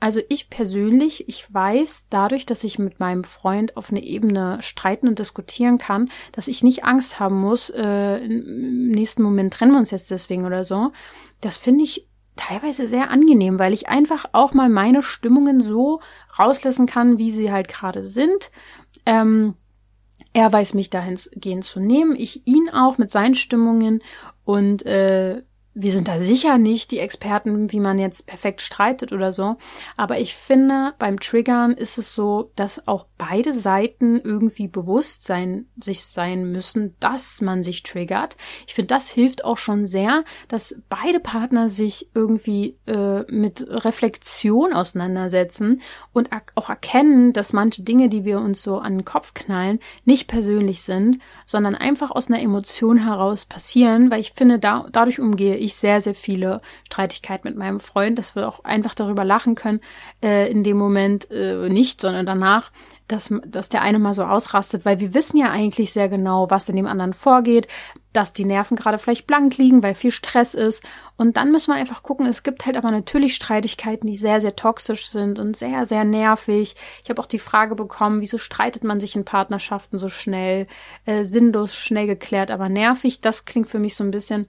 Also 0.02 0.20
ich 0.28 0.50
persönlich, 0.50 1.28
ich 1.28 1.54
weiß 1.54 2.06
dadurch, 2.10 2.44
dass 2.44 2.64
ich 2.64 2.76
mit 2.80 2.98
meinem 2.98 3.22
Freund 3.22 3.76
auf 3.76 3.92
eine 3.92 4.02
Ebene 4.02 4.58
streiten 4.60 5.06
und 5.06 5.20
diskutieren 5.20 5.78
kann, 5.78 6.10
dass 6.32 6.48
ich 6.48 6.64
nicht 6.64 6.82
Angst 6.82 7.20
haben 7.20 7.40
muss, 7.40 7.70
äh, 7.70 8.16
im 8.16 8.88
nächsten 8.88 9.22
Moment 9.22 9.54
trennen 9.54 9.70
wir 9.70 9.78
uns 9.78 9.92
jetzt 9.92 10.10
deswegen 10.10 10.44
oder 10.44 10.64
so. 10.64 10.90
Das 11.40 11.56
finde 11.56 11.84
ich 11.84 12.08
teilweise 12.34 12.88
sehr 12.88 13.12
angenehm, 13.12 13.60
weil 13.60 13.72
ich 13.72 13.88
einfach 13.90 14.24
auch 14.32 14.54
mal 14.54 14.68
meine 14.68 15.04
Stimmungen 15.04 15.62
so 15.62 16.00
rauslassen 16.36 16.86
kann, 16.86 17.18
wie 17.18 17.30
sie 17.30 17.52
halt 17.52 17.68
gerade 17.68 18.02
sind. 18.02 18.50
Ähm, 19.06 19.54
er 20.32 20.52
weiß 20.52 20.74
mich 20.74 20.90
dahingehend 20.90 21.62
zu 21.62 21.78
nehmen, 21.78 22.16
ich 22.16 22.44
ihn 22.44 22.70
auch 22.70 22.98
mit 22.98 23.12
seinen 23.12 23.36
Stimmungen 23.36 24.02
und 24.42 24.84
äh, 24.84 25.44
wir 25.74 25.90
sind 25.92 26.06
da 26.08 26.20
sicher 26.20 26.58
nicht 26.58 26.90
die 26.90 26.98
Experten, 26.98 27.72
wie 27.72 27.80
man 27.80 27.98
jetzt 27.98 28.26
perfekt 28.26 28.60
streitet 28.60 29.12
oder 29.12 29.32
so. 29.32 29.56
Aber 29.96 30.18
ich 30.18 30.34
finde, 30.34 30.92
beim 30.98 31.18
Triggern 31.18 31.72
ist 31.72 31.96
es 31.96 32.14
so, 32.14 32.50
dass 32.56 32.86
auch 32.86 33.06
beide 33.16 33.54
Seiten 33.54 34.20
irgendwie 34.22 34.68
bewusst 34.68 35.24
sein, 35.24 35.66
sich 35.82 36.04
sein 36.04 36.52
müssen, 36.52 36.94
dass 37.00 37.40
man 37.40 37.62
sich 37.62 37.82
triggert. 37.82 38.36
Ich 38.66 38.74
finde, 38.74 38.88
das 38.88 39.08
hilft 39.08 39.44
auch 39.44 39.56
schon 39.56 39.86
sehr, 39.86 40.24
dass 40.48 40.78
beide 40.90 41.20
Partner 41.20 41.70
sich 41.70 42.10
irgendwie 42.14 42.76
äh, 42.86 43.22
mit 43.32 43.64
Reflexion 43.66 44.74
auseinandersetzen 44.74 45.80
und 46.12 46.28
auch 46.54 46.68
erkennen, 46.68 47.32
dass 47.32 47.54
manche 47.54 47.82
Dinge, 47.82 48.10
die 48.10 48.26
wir 48.26 48.40
uns 48.40 48.62
so 48.62 48.78
an 48.78 48.98
den 48.98 49.04
Kopf 49.06 49.32
knallen, 49.32 49.78
nicht 50.04 50.28
persönlich 50.28 50.82
sind, 50.82 51.18
sondern 51.46 51.74
einfach 51.74 52.10
aus 52.10 52.28
einer 52.28 52.42
Emotion 52.42 53.04
heraus 53.04 53.46
passieren, 53.46 54.10
weil 54.10 54.20
ich 54.20 54.32
finde, 54.32 54.58
da, 54.58 54.86
dadurch 54.92 55.18
umgehe 55.18 55.61
ich 55.62 55.76
sehr, 55.76 56.00
sehr 56.00 56.14
viele 56.14 56.60
Streitigkeiten 56.86 57.48
mit 57.48 57.56
meinem 57.56 57.80
Freund, 57.80 58.18
dass 58.18 58.36
wir 58.36 58.48
auch 58.48 58.64
einfach 58.64 58.94
darüber 58.94 59.24
lachen 59.24 59.54
können, 59.54 59.80
äh, 60.22 60.50
in 60.50 60.64
dem 60.64 60.76
Moment 60.76 61.30
äh, 61.30 61.68
nicht, 61.68 62.00
sondern 62.00 62.26
danach, 62.26 62.70
dass, 63.08 63.32
dass 63.46 63.68
der 63.68 63.82
eine 63.82 63.98
mal 63.98 64.14
so 64.14 64.24
ausrastet, 64.24 64.84
weil 64.84 65.00
wir 65.00 65.14
wissen 65.14 65.36
ja 65.36 65.50
eigentlich 65.50 65.92
sehr 65.92 66.08
genau, 66.08 66.48
was 66.50 66.68
in 66.68 66.76
dem 66.76 66.86
anderen 66.86 67.12
vorgeht, 67.12 67.68
dass 68.12 68.32
die 68.32 68.44
Nerven 68.44 68.76
gerade 68.76 68.98
vielleicht 68.98 69.26
blank 69.26 69.56
liegen, 69.56 69.82
weil 69.82 69.94
viel 69.94 70.10
Stress 70.10 70.54
ist. 70.54 70.82
Und 71.16 71.36
dann 71.36 71.50
müssen 71.50 71.72
wir 71.72 71.80
einfach 71.80 72.02
gucken, 72.02 72.26
es 72.26 72.42
gibt 72.42 72.66
halt 72.66 72.76
aber 72.76 72.90
natürlich 72.90 73.34
Streitigkeiten, 73.34 74.06
die 74.06 74.16
sehr, 74.16 74.40
sehr 74.40 74.56
toxisch 74.56 75.08
sind 75.08 75.38
und 75.38 75.56
sehr, 75.56 75.86
sehr 75.86 76.04
nervig. 76.04 76.74
Ich 77.02 77.10
habe 77.10 77.20
auch 77.20 77.26
die 77.26 77.38
Frage 77.38 77.74
bekommen, 77.74 78.20
wieso 78.20 78.38
streitet 78.38 78.84
man 78.84 79.00
sich 79.00 79.16
in 79.16 79.24
Partnerschaften 79.24 79.98
so 79.98 80.08
schnell, 80.08 80.66
äh, 81.06 81.24
sinnlos, 81.24 81.74
schnell 81.74 82.06
geklärt, 82.06 82.50
aber 82.50 82.68
nervig. 82.68 83.20
Das 83.20 83.44
klingt 83.44 83.70
für 83.70 83.78
mich 83.78 83.94
so 83.94 84.04
ein 84.04 84.10
bisschen 84.10 84.46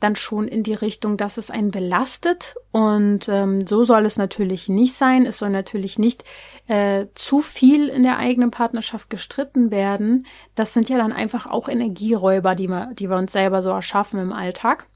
dann 0.00 0.16
schon 0.16 0.48
in 0.48 0.62
die 0.62 0.74
Richtung, 0.74 1.16
dass 1.16 1.36
es 1.36 1.50
einen 1.50 1.70
belastet. 1.70 2.56
Und 2.72 3.28
ähm, 3.28 3.66
so 3.66 3.84
soll 3.84 4.06
es 4.06 4.16
natürlich 4.16 4.68
nicht 4.68 4.94
sein. 4.94 5.26
Es 5.26 5.38
soll 5.38 5.50
natürlich 5.50 5.98
nicht 5.98 6.24
äh, 6.66 7.06
zu 7.14 7.40
viel 7.40 7.88
in 7.88 8.02
der 8.02 8.18
eigenen 8.18 8.50
Partnerschaft 8.50 9.10
gestritten 9.10 9.70
werden. 9.70 10.26
Das 10.54 10.74
sind 10.74 10.88
ja 10.88 10.96
dann 10.96 11.12
einfach 11.12 11.46
auch 11.46 11.68
Energieräuber, 11.68 12.54
die 12.54 12.68
wir, 12.68 12.90
die 12.94 13.08
wir 13.08 13.16
uns 13.16 13.32
selber 13.32 13.62
so 13.62 13.70
erschaffen 13.70 14.18
im 14.18 14.32
Alltag. 14.32 14.88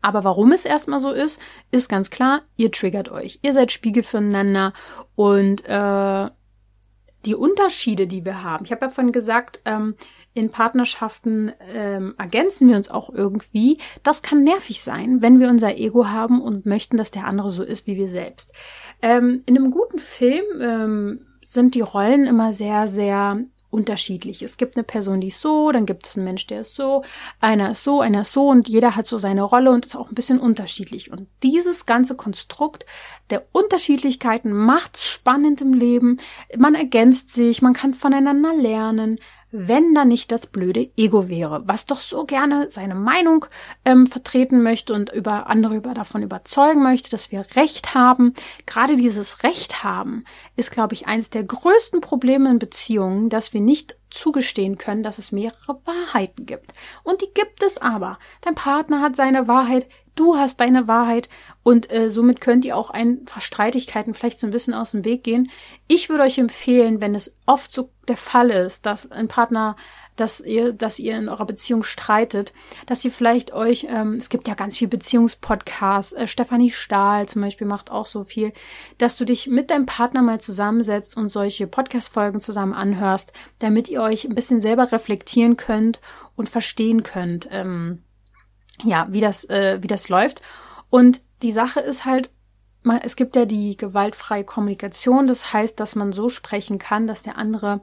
Aber 0.00 0.22
warum 0.22 0.52
es 0.52 0.64
erstmal 0.64 1.00
so 1.00 1.10
ist, 1.10 1.40
ist 1.72 1.88
ganz 1.88 2.10
klar, 2.10 2.42
ihr 2.56 2.70
triggert 2.70 3.10
euch. 3.10 3.40
Ihr 3.42 3.52
seid 3.52 3.72
Spiegel 3.72 4.04
füreinander 4.04 4.72
und 5.16 5.64
äh, 5.66 6.28
die 7.26 7.34
Unterschiede, 7.34 8.06
die 8.06 8.24
wir 8.24 8.42
haben. 8.42 8.64
Ich 8.64 8.70
habe 8.70 8.86
ja 8.86 8.90
vorhin 8.90 9.12
gesagt, 9.12 9.60
ähm, 9.64 9.96
in 10.34 10.50
Partnerschaften 10.50 11.52
ähm, 11.60 12.14
ergänzen 12.16 12.68
wir 12.68 12.76
uns 12.76 12.90
auch 12.90 13.10
irgendwie. 13.10 13.78
Das 14.02 14.22
kann 14.22 14.44
nervig 14.44 14.82
sein, 14.82 15.20
wenn 15.20 15.40
wir 15.40 15.48
unser 15.48 15.76
Ego 15.76 16.08
haben 16.08 16.40
und 16.40 16.64
möchten, 16.64 16.96
dass 16.96 17.10
der 17.10 17.26
andere 17.26 17.50
so 17.50 17.62
ist 17.62 17.86
wie 17.86 17.96
wir 17.96 18.08
selbst. 18.08 18.52
Ähm, 19.02 19.42
in 19.46 19.56
einem 19.56 19.70
guten 19.70 19.98
Film 19.98 20.44
ähm, 20.60 21.26
sind 21.44 21.74
die 21.74 21.80
Rollen 21.80 22.26
immer 22.26 22.52
sehr, 22.52 22.86
sehr 22.86 23.44
unterschiedlich. 23.70 24.42
Es 24.42 24.56
gibt 24.56 24.76
eine 24.76 24.84
Person, 24.84 25.20
die 25.20 25.28
ist 25.28 25.40
so, 25.40 25.70
dann 25.72 25.84
gibt 25.84 26.06
es 26.06 26.16
einen 26.16 26.24
Mensch, 26.24 26.46
der 26.46 26.62
ist 26.62 26.74
so, 26.74 27.02
einer 27.40 27.72
ist 27.72 27.84
so, 27.84 28.00
einer 28.00 28.22
ist 28.22 28.32
so 28.32 28.48
und 28.48 28.68
jeder 28.68 28.96
hat 28.96 29.06
so 29.06 29.18
seine 29.18 29.42
Rolle 29.42 29.70
und 29.70 29.86
ist 29.86 29.96
auch 29.96 30.08
ein 30.10 30.14
bisschen 30.14 30.40
unterschiedlich. 30.40 31.10
Und 31.10 31.28
dieses 31.42 31.84
ganze 31.84 32.16
Konstrukt 32.16 32.86
der 33.30 33.44
Unterschiedlichkeiten 33.52 34.52
macht's 34.52 35.04
spannend 35.04 35.60
im 35.60 35.74
Leben. 35.74 36.18
Man 36.56 36.74
ergänzt 36.74 37.30
sich, 37.30 37.60
man 37.60 37.74
kann 37.74 37.92
voneinander 37.92 38.54
lernen, 38.54 39.18
wenn 39.50 39.94
da 39.94 40.04
nicht 40.04 40.30
das 40.30 40.46
blöde 40.46 40.90
Ego 40.96 41.28
wäre, 41.28 41.62
was 41.66 41.86
doch 41.86 42.00
so 42.00 42.24
gerne 42.24 42.68
seine 42.68 42.94
Meinung 42.94 43.46
ähm, 43.84 44.06
vertreten 44.06 44.62
möchte 44.62 44.92
und 44.92 45.10
über 45.10 45.48
andere 45.48 45.76
über 45.76 45.94
davon 45.94 46.22
überzeugen 46.22 46.82
möchte, 46.82 47.10
dass 47.10 47.32
wir 47.32 47.46
Recht 47.56 47.94
haben. 47.94 48.34
Gerade 48.66 48.96
dieses 48.96 49.42
Recht 49.42 49.82
haben 49.82 50.24
ist, 50.56 50.70
glaube 50.70 50.94
ich, 50.94 51.06
eines 51.06 51.30
der 51.30 51.44
größten 51.44 52.00
Probleme 52.00 52.50
in 52.50 52.58
Beziehungen, 52.58 53.30
dass 53.30 53.54
wir 53.54 53.60
nicht 53.60 53.96
zugestehen 54.10 54.78
können, 54.78 55.02
dass 55.02 55.18
es 55.18 55.32
mehrere 55.32 55.80
Wahrheiten 55.84 56.46
gibt. 56.46 56.72
Und 57.02 57.22
die 57.22 57.32
gibt 57.32 57.62
es 57.62 57.78
aber. 57.78 58.18
Dein 58.42 58.54
Partner 58.54 59.00
hat 59.00 59.16
seine 59.16 59.48
Wahrheit, 59.48 59.86
du 60.18 60.36
hast 60.36 60.60
deine 60.60 60.88
Wahrheit 60.88 61.28
und 61.62 61.92
äh, 61.92 62.10
somit 62.10 62.40
könnt 62.40 62.64
ihr 62.64 62.76
auch 62.76 62.90
einfach 62.90 63.40
Streitigkeiten 63.40 64.14
vielleicht 64.14 64.40
so 64.40 64.46
ein 64.46 64.50
bisschen 64.50 64.74
aus 64.74 64.90
dem 64.90 65.04
Weg 65.04 65.22
gehen. 65.22 65.50
Ich 65.86 66.08
würde 66.08 66.24
euch 66.24 66.38
empfehlen, 66.38 67.00
wenn 67.00 67.14
es 67.14 67.36
oft 67.46 67.70
so 67.72 67.90
der 68.08 68.16
Fall 68.16 68.50
ist, 68.50 68.86
dass 68.86 69.10
ein 69.12 69.28
Partner, 69.28 69.76
dass 70.16 70.40
ihr, 70.40 70.72
dass 70.72 70.98
ihr 70.98 71.16
in 71.16 71.28
eurer 71.28 71.46
Beziehung 71.46 71.84
streitet, 71.84 72.52
dass 72.86 73.04
ihr 73.04 73.12
vielleicht 73.12 73.52
euch, 73.52 73.86
ähm, 73.88 74.14
es 74.14 74.28
gibt 74.28 74.48
ja 74.48 74.54
ganz 74.54 74.76
viel 74.76 74.88
Beziehungspodcasts, 74.88 76.14
äh, 76.14 76.26
Stefanie 76.26 76.70
Stahl 76.70 77.28
zum 77.28 77.42
Beispiel 77.42 77.66
macht 77.66 77.90
auch 77.90 78.06
so 78.06 78.24
viel, 78.24 78.52
dass 78.96 79.16
du 79.16 79.24
dich 79.24 79.46
mit 79.46 79.70
deinem 79.70 79.86
Partner 79.86 80.22
mal 80.22 80.40
zusammensetzt 80.40 81.16
und 81.16 81.28
solche 81.28 81.66
Podcast-Folgen 81.66 82.40
zusammen 82.40 82.72
anhörst, 82.72 83.32
damit 83.60 83.88
ihr 83.88 84.02
euch 84.02 84.24
ein 84.24 84.34
bisschen 84.34 84.60
selber 84.60 84.90
reflektieren 84.90 85.56
könnt 85.56 86.00
und 86.34 86.48
verstehen 86.48 87.02
könnt. 87.02 87.48
Ähm, 87.52 88.02
ja, 88.82 89.06
wie 89.10 89.20
das, 89.20 89.44
äh, 89.44 89.78
wie 89.80 89.86
das 89.86 90.08
läuft. 90.08 90.42
Und 90.90 91.20
die 91.42 91.52
Sache 91.52 91.80
ist 91.80 92.04
halt, 92.04 92.30
man, 92.82 93.00
es 93.02 93.16
gibt 93.16 93.36
ja 93.36 93.44
die 93.44 93.76
gewaltfreie 93.76 94.44
Kommunikation, 94.44 95.26
das 95.26 95.52
heißt, 95.52 95.78
dass 95.78 95.94
man 95.94 96.12
so 96.12 96.28
sprechen 96.28 96.78
kann, 96.78 97.06
dass 97.06 97.22
der 97.22 97.36
andere, 97.36 97.82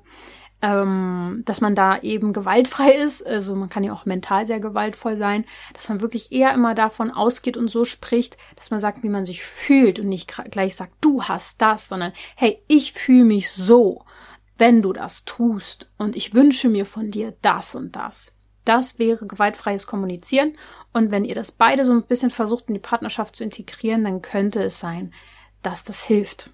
ähm, 0.62 1.44
dass 1.46 1.62
man 1.62 1.76
da 1.76 1.98
eben 2.00 2.34
gewaltfrei 2.34 2.92
ist, 2.92 3.26
also 3.26 3.56
man 3.56 3.70
kann 3.70 3.84
ja 3.84 3.94
auch 3.94 4.06
mental 4.06 4.48
sehr 4.48 4.60
gewaltvoll 4.60 5.18
sein, 5.18 5.46
dass 5.74 5.90
man 5.90 6.02
wirklich 6.02 6.32
eher 6.32 6.54
immer 6.54 6.76
davon 6.76 7.12
ausgeht 7.12 7.58
und 7.58 7.70
so 7.70 7.86
spricht, 7.86 8.38
dass 8.56 8.72
man 8.72 8.80
sagt, 8.80 9.04
wie 9.04 9.10
man 9.10 9.26
sich 9.26 9.44
fühlt 9.44 10.00
und 10.00 10.08
nicht 10.08 10.34
gleich 10.52 10.76
sagt, 10.76 10.94
du 11.02 11.24
hast 11.24 11.62
das, 11.62 11.90
sondern 11.90 12.14
hey, 12.36 12.62
ich 12.68 12.94
fühle 12.94 13.26
mich 13.26 13.52
so, 13.52 14.06
wenn 14.58 14.82
du 14.82 14.94
das 14.94 15.26
tust 15.26 15.90
und 15.98 16.16
ich 16.16 16.34
wünsche 16.34 16.70
mir 16.70 16.86
von 16.86 17.12
dir 17.12 17.36
das 17.42 17.76
und 17.76 17.96
das. 17.96 18.35
Das 18.66 19.00
wäre 19.00 19.26
gewaltfreies 19.26 19.88
Kommunizieren. 19.88 20.58
Und 20.92 21.12
wenn 21.12 21.24
ihr 21.24 21.36
das 21.36 21.52
beide 21.52 21.86
so 21.86 21.92
ein 21.92 22.04
bisschen 22.04 22.32
versucht, 22.32 22.66
in 22.68 22.74
die 22.74 22.80
Partnerschaft 22.80 23.36
zu 23.36 23.44
integrieren, 23.44 24.04
dann 24.04 24.22
könnte 24.22 24.64
es 24.64 24.80
sein, 24.80 25.14
dass 25.62 25.84
das 25.84 26.04
hilft. 26.04 26.50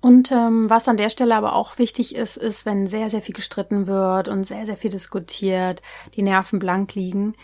Und 0.00 0.32
ähm, 0.32 0.68
was 0.68 0.88
an 0.88 0.96
der 0.96 1.10
Stelle 1.10 1.36
aber 1.36 1.54
auch 1.54 1.78
wichtig 1.78 2.16
ist, 2.16 2.36
ist, 2.36 2.66
wenn 2.66 2.88
sehr, 2.88 3.08
sehr 3.08 3.22
viel 3.22 3.34
gestritten 3.34 3.86
wird 3.86 4.26
und 4.26 4.42
sehr, 4.42 4.66
sehr 4.66 4.76
viel 4.76 4.90
diskutiert, 4.90 5.80
die 6.16 6.22
Nerven 6.22 6.58
blank 6.58 6.96
liegen, 6.96 7.36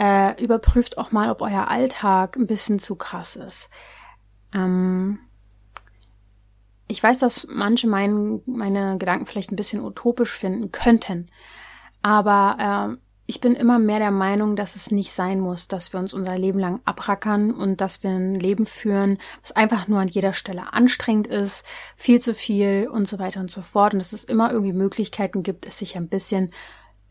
äh, 0.00 0.42
überprüft 0.42 0.98
auch 0.98 1.12
mal, 1.12 1.30
ob 1.30 1.40
euer 1.40 1.68
Alltag 1.68 2.36
ein 2.36 2.48
bisschen 2.48 2.80
zu 2.80 2.96
krass 2.96 3.36
ist. 3.36 3.70
Ähm, 4.52 5.20
ich 6.88 7.00
weiß, 7.00 7.18
dass 7.18 7.46
manche 7.48 7.86
mein, 7.86 8.42
meine 8.44 8.98
Gedanken 8.98 9.26
vielleicht 9.26 9.52
ein 9.52 9.56
bisschen 9.56 9.84
utopisch 9.84 10.32
finden 10.32 10.72
könnten, 10.72 11.30
aber 12.02 12.96
äh, 12.98 13.09
ich 13.30 13.40
bin 13.40 13.54
immer 13.54 13.78
mehr 13.78 14.00
der 14.00 14.10
Meinung, 14.10 14.56
dass 14.56 14.74
es 14.74 14.90
nicht 14.90 15.12
sein 15.12 15.38
muss, 15.38 15.68
dass 15.68 15.92
wir 15.92 16.00
uns 16.00 16.12
unser 16.12 16.36
Leben 16.36 16.58
lang 16.58 16.80
abrackern 16.84 17.52
und 17.52 17.80
dass 17.80 18.02
wir 18.02 18.10
ein 18.10 18.34
Leben 18.34 18.66
führen, 18.66 19.18
was 19.40 19.52
einfach 19.52 19.86
nur 19.86 20.00
an 20.00 20.08
jeder 20.08 20.32
Stelle 20.32 20.72
anstrengend 20.72 21.28
ist, 21.28 21.64
viel 21.94 22.20
zu 22.20 22.34
viel 22.34 22.88
und 22.90 23.06
so 23.06 23.20
weiter 23.20 23.38
und 23.38 23.48
so 23.48 23.62
fort. 23.62 23.92
Und 23.92 24.00
dass 24.00 24.12
es 24.12 24.24
immer 24.24 24.50
irgendwie 24.50 24.72
Möglichkeiten 24.72 25.44
gibt, 25.44 25.64
es 25.64 25.78
sich 25.78 25.96
ein 25.96 26.08
bisschen 26.08 26.50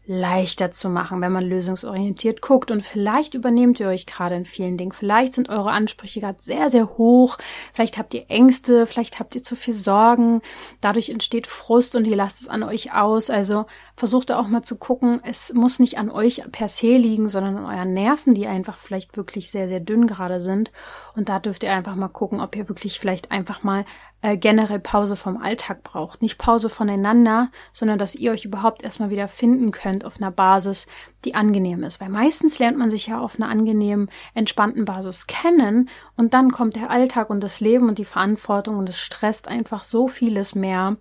leichter 0.09 0.71
zu 0.71 0.89
machen, 0.89 1.21
wenn 1.21 1.31
man 1.31 1.43
lösungsorientiert 1.43 2.41
guckt. 2.41 2.71
Und 2.71 2.81
vielleicht 2.81 3.35
übernehmt 3.35 3.79
ihr 3.79 3.87
euch 3.87 4.07
gerade 4.07 4.33
in 4.33 4.45
vielen 4.45 4.75
Dingen. 4.75 4.91
Vielleicht 4.91 5.35
sind 5.35 5.49
eure 5.49 5.69
Ansprüche 5.69 6.19
gerade 6.19 6.41
sehr, 6.41 6.71
sehr 6.71 6.97
hoch. 6.97 7.37
Vielleicht 7.73 7.99
habt 7.99 8.15
ihr 8.15 8.25
Ängste, 8.27 8.87
vielleicht 8.87 9.19
habt 9.19 9.35
ihr 9.35 9.43
zu 9.43 9.55
viel 9.55 9.75
Sorgen. 9.75 10.41
Dadurch 10.81 11.09
entsteht 11.09 11.45
Frust 11.45 11.95
und 11.95 12.07
ihr 12.07 12.15
lasst 12.15 12.41
es 12.41 12.49
an 12.49 12.63
euch 12.63 12.91
aus. 12.91 13.29
Also 13.29 13.67
versucht 13.95 14.31
auch 14.31 14.47
mal 14.47 14.63
zu 14.63 14.77
gucken, 14.77 15.21
es 15.23 15.53
muss 15.53 15.77
nicht 15.77 15.99
an 15.99 16.09
euch 16.09 16.41
per 16.51 16.69
se 16.69 16.97
liegen, 16.97 17.29
sondern 17.29 17.57
an 17.57 17.65
euren 17.65 17.93
Nerven, 17.93 18.33
die 18.33 18.47
einfach 18.47 18.79
vielleicht 18.79 19.15
wirklich 19.15 19.51
sehr, 19.51 19.67
sehr 19.67 19.79
dünn 19.79 20.07
gerade 20.07 20.39
sind. 20.39 20.71
Und 21.15 21.29
da 21.29 21.37
dürft 21.37 21.61
ihr 21.61 21.71
einfach 21.71 21.95
mal 21.95 22.07
gucken, 22.07 22.41
ob 22.41 22.55
ihr 22.55 22.67
wirklich 22.67 22.99
vielleicht 22.99 23.29
einfach 23.29 23.61
mal 23.61 23.85
äh, 24.21 24.37
generell 24.37 24.79
Pause 24.79 25.15
vom 25.15 25.37
Alltag 25.37 25.83
braucht. 25.83 26.21
Nicht 26.21 26.37
Pause 26.37 26.69
voneinander, 26.69 27.49
sondern 27.71 27.99
dass 27.99 28.15
ihr 28.15 28.31
euch 28.31 28.45
überhaupt 28.45 28.83
erstmal 28.83 29.09
wieder 29.09 29.27
finden 29.27 29.71
könnt 29.71 30.05
auf 30.05 30.17
einer 30.17 30.31
Basis, 30.31 30.87
die 31.25 31.35
angenehm 31.35 31.83
ist. 31.83 32.01
Weil 32.01 32.09
meistens 32.09 32.59
lernt 32.59 32.77
man 32.77 32.91
sich 32.91 33.07
ja 33.07 33.19
auf 33.19 33.35
einer 33.35 33.49
angenehmen, 33.49 34.09
entspannten 34.33 34.85
Basis 34.85 35.27
kennen 35.27 35.89
und 36.15 36.33
dann 36.33 36.51
kommt 36.51 36.75
der 36.75 36.89
Alltag 36.89 37.29
und 37.29 37.41
das 37.41 37.59
Leben 37.59 37.87
und 37.87 37.97
die 37.97 38.05
Verantwortung 38.05 38.77
und 38.77 38.89
es 38.89 38.97
stresst 38.97 39.47
einfach 39.47 39.83
so 39.83 40.07
vieles 40.07 40.55
mehr 40.55 40.97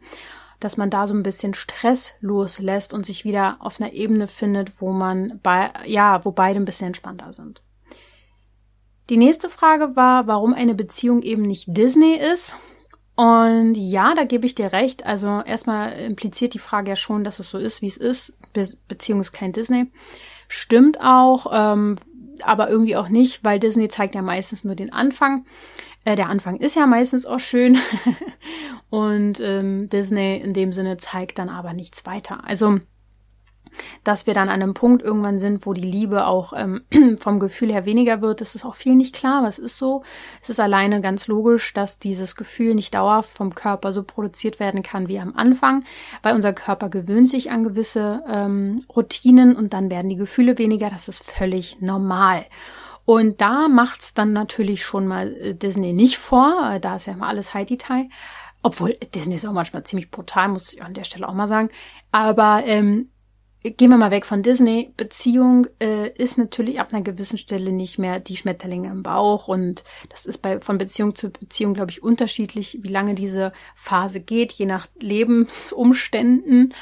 dass 0.61 0.77
man 0.77 0.91
da 0.91 1.07
so 1.07 1.14
ein 1.14 1.23
bisschen 1.23 1.55
Stress 1.55 2.14
loslässt 2.21 2.93
und 2.93 3.07
sich 3.07 3.25
wieder 3.25 3.59
auf 3.61 3.81
einer 3.81 3.93
Ebene 3.93 4.27
findet, 4.27 4.81
wo 4.81 4.91
man 4.93 5.39
bei, 5.43 5.71
ja, 5.87 6.25
wo 6.25 6.33
beide 6.33 6.59
ein 6.59 6.64
bisschen 6.64 6.89
entspannter 6.89 7.33
sind. 7.33 7.62
Die 9.09 9.16
nächste 9.16 9.49
Frage 9.49 9.97
war, 9.97 10.27
warum 10.27 10.53
eine 10.53 10.75
Beziehung 10.75 11.23
eben 11.23 11.43
nicht 11.43 11.64
Disney 11.69 12.16
ist. 12.16 12.57
Und 13.19 13.75
ja, 13.75 14.14
da 14.14 14.23
gebe 14.23 14.47
ich 14.47 14.55
dir 14.55 14.73
recht. 14.73 15.05
Also 15.05 15.43
erstmal 15.45 15.91
impliziert 15.95 16.55
die 16.55 16.61
Frage 16.61 16.91
ja 16.91 16.95
schon, 16.95 17.25
dass 17.25 17.41
es 17.41 17.51
so 17.51 17.59
ist, 17.59 17.83
wie 17.83 17.89
es 17.89 17.97
ist. 17.97 18.33
Be 18.53 18.69
Beziehung 18.87 19.25
kein 19.33 19.53
Disney. 19.53 19.91
Stimmt 20.47 21.01
auch, 21.01 21.47
ähm, 21.53 21.97
aber 22.43 22.71
irgendwie 22.71 22.95
auch 22.95 23.09
nicht, 23.09 23.43
weil 23.43 23.59
Disney 23.59 23.89
zeigt 23.89 24.14
ja 24.14 24.23
meistens 24.23 24.62
nur 24.62 24.77
den 24.77 24.93
Anfang. 24.93 25.47
Äh, 26.05 26.14
der 26.14 26.29
Anfang 26.29 26.59
ist 26.59 26.77
ja 26.77 26.87
meistens 26.87 27.27
auch 27.27 27.41
schön. 27.41 27.79
Und 28.89 29.41
ähm, 29.41 29.89
Disney 29.89 30.37
in 30.37 30.55
dem 30.55 30.73
Sinne 30.73 30.97
zeigt 30.99 31.41
dann 31.41 31.49
aber 31.49 31.73
nichts 31.73 32.07
weiter. 32.07 32.45
Also 32.47 32.79
dass 34.05 34.27
wir 34.27 34.35
dann 34.35 34.49
an 34.49 34.62
einem 34.62 34.75
Punkt 34.75 35.03
irgendwann 35.03 35.39
sind, 35.39 35.66
wo 35.66 35.73
die 35.73 35.81
Liebe 35.81 36.27
auch 36.27 36.53
ähm, 36.57 36.83
vom 37.19 37.41
Gefühl 37.41 37.73
her 37.73 37.85
weniger 37.85 38.21
wird, 38.21 38.41
das 38.41 38.55
ist 38.55 38.64
auch 38.64 38.75
viel 38.75 38.95
nicht 38.95 39.14
klar, 39.14 39.39
aber 39.39 39.49
es 39.49 39.59
ist 39.59 39.79
so. 39.79 40.03
Es 40.43 40.51
ist 40.51 40.61
alleine 40.61 41.01
ganz 41.01 41.27
logisch, 41.27 41.73
dass 41.75 41.99
dieses 41.99 42.37
Gefühl 42.37 42.75
nicht 42.75 42.95
dauerhaft 42.95 43.31
vom 43.31 43.55
Körper 43.55 43.93
so 43.93 44.03
produziert 44.03 44.61
werden 44.61 44.83
kann 44.83 45.09
wie 45.09 45.19
am 45.19 45.35
Anfang, 45.37 45.85
weil 46.23 46.35
unser 46.35 46.53
Körper 46.53 46.89
gewöhnt 46.89 47.29
sich 47.29 47.51
an 47.51 47.64
gewisse 47.64 48.23
ähm, 48.29 48.85
Routinen 48.95 49.57
und 49.57 49.73
dann 49.73 49.91
werden 49.91 50.11
die 50.11 50.16
Gefühle 50.16 50.59
weniger. 50.59 50.91
Das 50.91 51.09
ist 51.09 51.23
völlig 51.23 51.81
normal. 51.81 52.45
Und 53.09 53.41
da 53.41 53.69
macht's 53.69 54.12
dann 54.12 54.35
natürlich 54.35 54.85
schon 54.85 55.07
mal 55.07 55.35
äh, 55.37 55.55
Disney 55.55 55.95
nicht 55.95 56.19
vor. 56.19 56.73
Äh, 56.75 56.79
da 56.79 56.97
ist 56.97 57.07
ja 57.07 57.14
immer 57.14 57.27
alles 57.27 57.55
High 57.55 57.66
Detail. 57.66 58.11
Obwohl 58.62 58.99
Disney 59.14 59.37
ist 59.37 59.47
auch 59.47 59.53
manchmal 59.53 59.85
ziemlich 59.85 60.11
brutal, 60.11 60.49
muss 60.49 60.75
ich 60.75 60.83
an 60.83 60.93
der 60.93 61.05
Stelle 61.05 61.27
auch 61.27 61.33
mal 61.33 61.49
sagen. 61.49 61.71
Aber 62.12 62.64
ähm, 62.66 63.09
gehen 63.63 63.91
wir 63.91 63.97
mal 63.97 64.11
weg 64.11 64.25
von 64.25 64.43
Disney. 64.43 64.93
Beziehung 64.97 65.67
äh, 65.81 66.11
ist 66.11 66.39
natürlich 66.39 66.81
ab 66.81 66.93
einer 66.93 67.03
gewissen 67.03 67.39
Stelle 67.39 67.73
nicht 67.73 67.99
mehr 67.99 68.21
die 68.21 68.37
Schmetterlinge 68.37 68.91
im 68.91 69.03
Bauch 69.03 69.49
und 69.49 69.85
das 70.09 70.27
ist 70.27 70.39
bei 70.43 70.61
von 70.61 70.79
Beziehung 70.79 71.15
zu 71.15 71.31
Beziehung 71.31 71.75
glaube 71.75 71.91
ich 71.91 72.03
unterschiedlich, 72.03 72.79
wie 72.83 72.89
lange 72.89 73.15
diese 73.15 73.53
Phase 73.75 74.21
geht, 74.21 74.53
je 74.53 74.67
nach 74.67 74.87
Lebensumständen. 74.99 76.75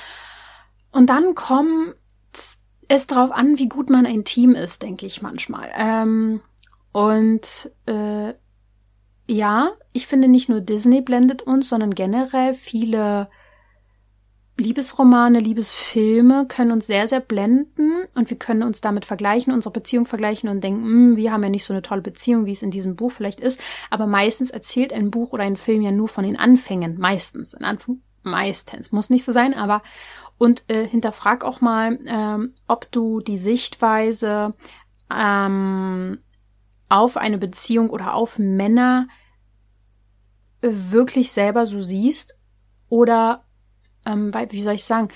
Und 0.93 1.11
dann 1.11 1.35
kommen 1.35 1.95
es 2.89 3.07
darauf 3.07 3.33
an, 3.33 3.59
wie 3.59 3.69
gut 3.69 3.91
man 3.91 4.07
ein 4.07 4.25
Team 4.25 4.55
ist, 4.55 4.83
denke 4.83 5.07
ich 5.07 5.23
manchmal. 5.23 5.71
Ähm, 5.77 6.41
und 6.93 7.71
äh, 7.87 8.35
ja, 9.29 9.73
ich 9.93 10.07
finde 10.07 10.29
nicht 10.29 10.49
nur 10.49 10.61
Disney 10.61 11.01
blendet 11.01 11.43
uns, 11.43 11.69
sondern 11.69 11.95
generell 11.95 12.55
viele 12.55 13.29
Liebesromane, 14.59 15.41
Liebesfilme 15.41 16.47
können 16.49 16.73
uns 16.73 16.87
sehr, 16.87 17.07
sehr 17.07 17.21
blenden 17.21 18.07
und 18.15 18.31
wir 18.31 18.39
können 18.39 18.63
uns 18.63 18.81
damit 18.81 19.05
vergleichen, 19.05 19.53
unsere 19.53 19.73
Beziehung 19.73 20.07
vergleichen 20.07 20.49
und 20.49 20.65
denken, 20.65 20.85
hm, 20.85 21.17
wir 21.17 21.31
haben 21.31 21.43
ja 21.43 21.51
nicht 21.51 21.65
so 21.65 21.75
eine 21.75 21.83
tolle 21.83 22.01
Beziehung, 22.01 22.47
wie 22.47 22.53
es 22.53 22.63
in 22.63 22.71
diesem 22.71 22.97
Buch 22.97 23.13
vielleicht 23.13 23.41
ist. 23.41 23.61
Aber 23.91 24.07
meistens 24.07 24.51
erzählt 24.51 24.95
ein 24.95 25.11
Buch 25.11 25.33
oder 25.33 25.43
ein 25.43 25.57
Film 25.57 25.83
ja 25.83 25.93
nur 25.93 26.09
von 26.09 26.25
den 26.25 26.39
Anfängen. 26.39 26.99
Meistens. 26.99 27.53
In 27.53 27.65
Anfang, 27.65 28.01
meistens. 28.23 28.93
Muss 28.93 29.11
nicht 29.11 29.25
so 29.25 29.33
sein, 29.33 29.53
aber 29.53 29.83
und 30.39 30.65
äh, 30.69 30.87
hinterfrag 30.87 31.45
auch 31.45 31.61
mal, 31.61 31.99
ähm, 32.07 32.55
ob 32.67 32.91
du 32.93 33.21
die 33.21 33.39
Sichtweise 33.39 34.55
ähm, 35.15 36.19
auf 36.89 37.17
eine 37.17 37.39
Beziehung 37.39 37.91
oder 37.91 38.15
auf 38.15 38.39
Männer 38.39 39.09
wirklich 40.61 41.33
selber 41.33 41.67
so 41.67 41.81
siehst 41.81 42.37
oder 42.89 43.46
ähm, 44.07 44.33
wie 44.51 44.63
soll 44.63 44.75
ich 44.75 44.85
sagen, 44.85 45.09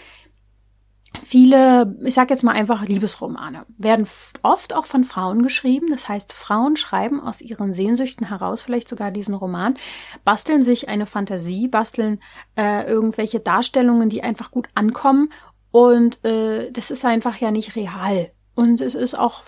viele, 1.23 1.97
ich 2.05 2.15
sag 2.15 2.31
jetzt 2.31 2.45
mal 2.45 2.53
einfach 2.53 2.87
Liebesromane, 2.87 3.67
werden 3.79 4.07
oft 4.43 4.75
auch 4.75 4.87
von 4.87 5.05
Frauen 5.05 5.43
geschrieben. 5.43 5.89
Das 5.91 6.09
heißt, 6.09 6.33
Frauen 6.33 6.77
schreiben 6.77 7.21
aus 7.21 7.41
ihren 7.41 7.73
Sehnsüchten 7.73 8.29
heraus 8.29 8.63
vielleicht 8.63 8.89
sogar 8.89 9.11
diesen 9.11 9.35
Roman, 9.35 9.77
basteln 10.25 10.63
sich 10.63 10.89
eine 10.89 11.07
Fantasie, 11.07 11.69
basteln 11.69 12.21
äh, 12.57 12.87
irgendwelche 12.87 13.41
Darstellungen, 13.41 14.09
die 14.09 14.23
einfach 14.23 14.51
gut 14.51 14.69
ankommen. 14.75 15.33
Und 15.73 16.25
äh, 16.25 16.71
das 16.73 16.91
ist 16.91 17.05
einfach 17.05 17.37
ja 17.37 17.51
nicht 17.51 17.77
real. 17.77 18.31
Und 18.55 18.81
es 18.81 18.95
ist 18.95 19.19
auch 19.19 19.43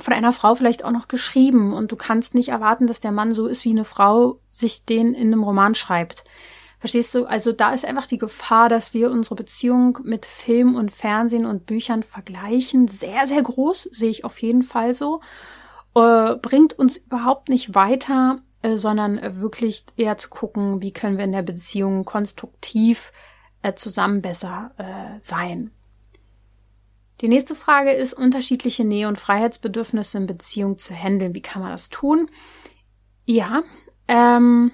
von 0.00 0.14
einer 0.14 0.32
Frau 0.32 0.54
vielleicht 0.54 0.84
auch 0.84 0.92
noch 0.92 1.08
geschrieben. 1.08 1.72
Und 1.72 1.90
du 1.90 1.96
kannst 1.96 2.34
nicht 2.34 2.50
erwarten, 2.50 2.86
dass 2.86 3.00
der 3.00 3.12
Mann 3.12 3.34
so 3.34 3.46
ist, 3.46 3.64
wie 3.64 3.70
eine 3.70 3.84
Frau 3.84 4.40
sich 4.48 4.84
den 4.84 5.14
in 5.14 5.28
einem 5.28 5.42
Roman 5.42 5.74
schreibt. 5.74 6.24
Verstehst 6.78 7.14
du? 7.14 7.24
Also 7.24 7.52
da 7.52 7.72
ist 7.72 7.84
einfach 7.84 8.06
die 8.06 8.18
Gefahr, 8.18 8.68
dass 8.68 8.94
wir 8.94 9.10
unsere 9.10 9.34
Beziehung 9.34 9.98
mit 10.04 10.26
Film 10.26 10.76
und 10.76 10.92
Fernsehen 10.92 11.44
und 11.44 11.66
Büchern 11.66 12.04
vergleichen. 12.04 12.86
Sehr, 12.86 13.26
sehr 13.26 13.42
groß, 13.42 13.88
sehe 13.90 14.10
ich 14.10 14.24
auf 14.24 14.40
jeden 14.40 14.62
Fall 14.62 14.94
so. 14.94 15.20
Äh, 15.96 16.36
bringt 16.36 16.78
uns 16.78 16.96
überhaupt 16.96 17.48
nicht 17.48 17.74
weiter, 17.74 18.40
äh, 18.62 18.76
sondern 18.76 19.40
wirklich 19.40 19.86
eher 19.96 20.18
zu 20.18 20.28
gucken, 20.28 20.80
wie 20.80 20.92
können 20.92 21.16
wir 21.16 21.24
in 21.24 21.32
der 21.32 21.42
Beziehung 21.42 22.04
konstruktiv 22.04 23.12
äh, 23.62 23.74
zusammen 23.74 24.22
besser 24.22 24.70
äh, 24.78 25.20
sein. 25.20 25.72
Die 27.20 27.28
nächste 27.28 27.56
Frage 27.56 27.90
ist, 27.90 28.14
unterschiedliche 28.14 28.84
Nähe- 28.84 29.08
und 29.08 29.18
Freiheitsbedürfnisse 29.18 30.18
in 30.18 30.26
Beziehung 30.26 30.78
zu 30.78 30.94
handeln. 30.94 31.34
Wie 31.34 31.42
kann 31.42 31.60
man 31.60 31.72
das 31.72 31.88
tun? 31.88 32.30
Ja, 33.24 33.64
ähm, 34.06 34.70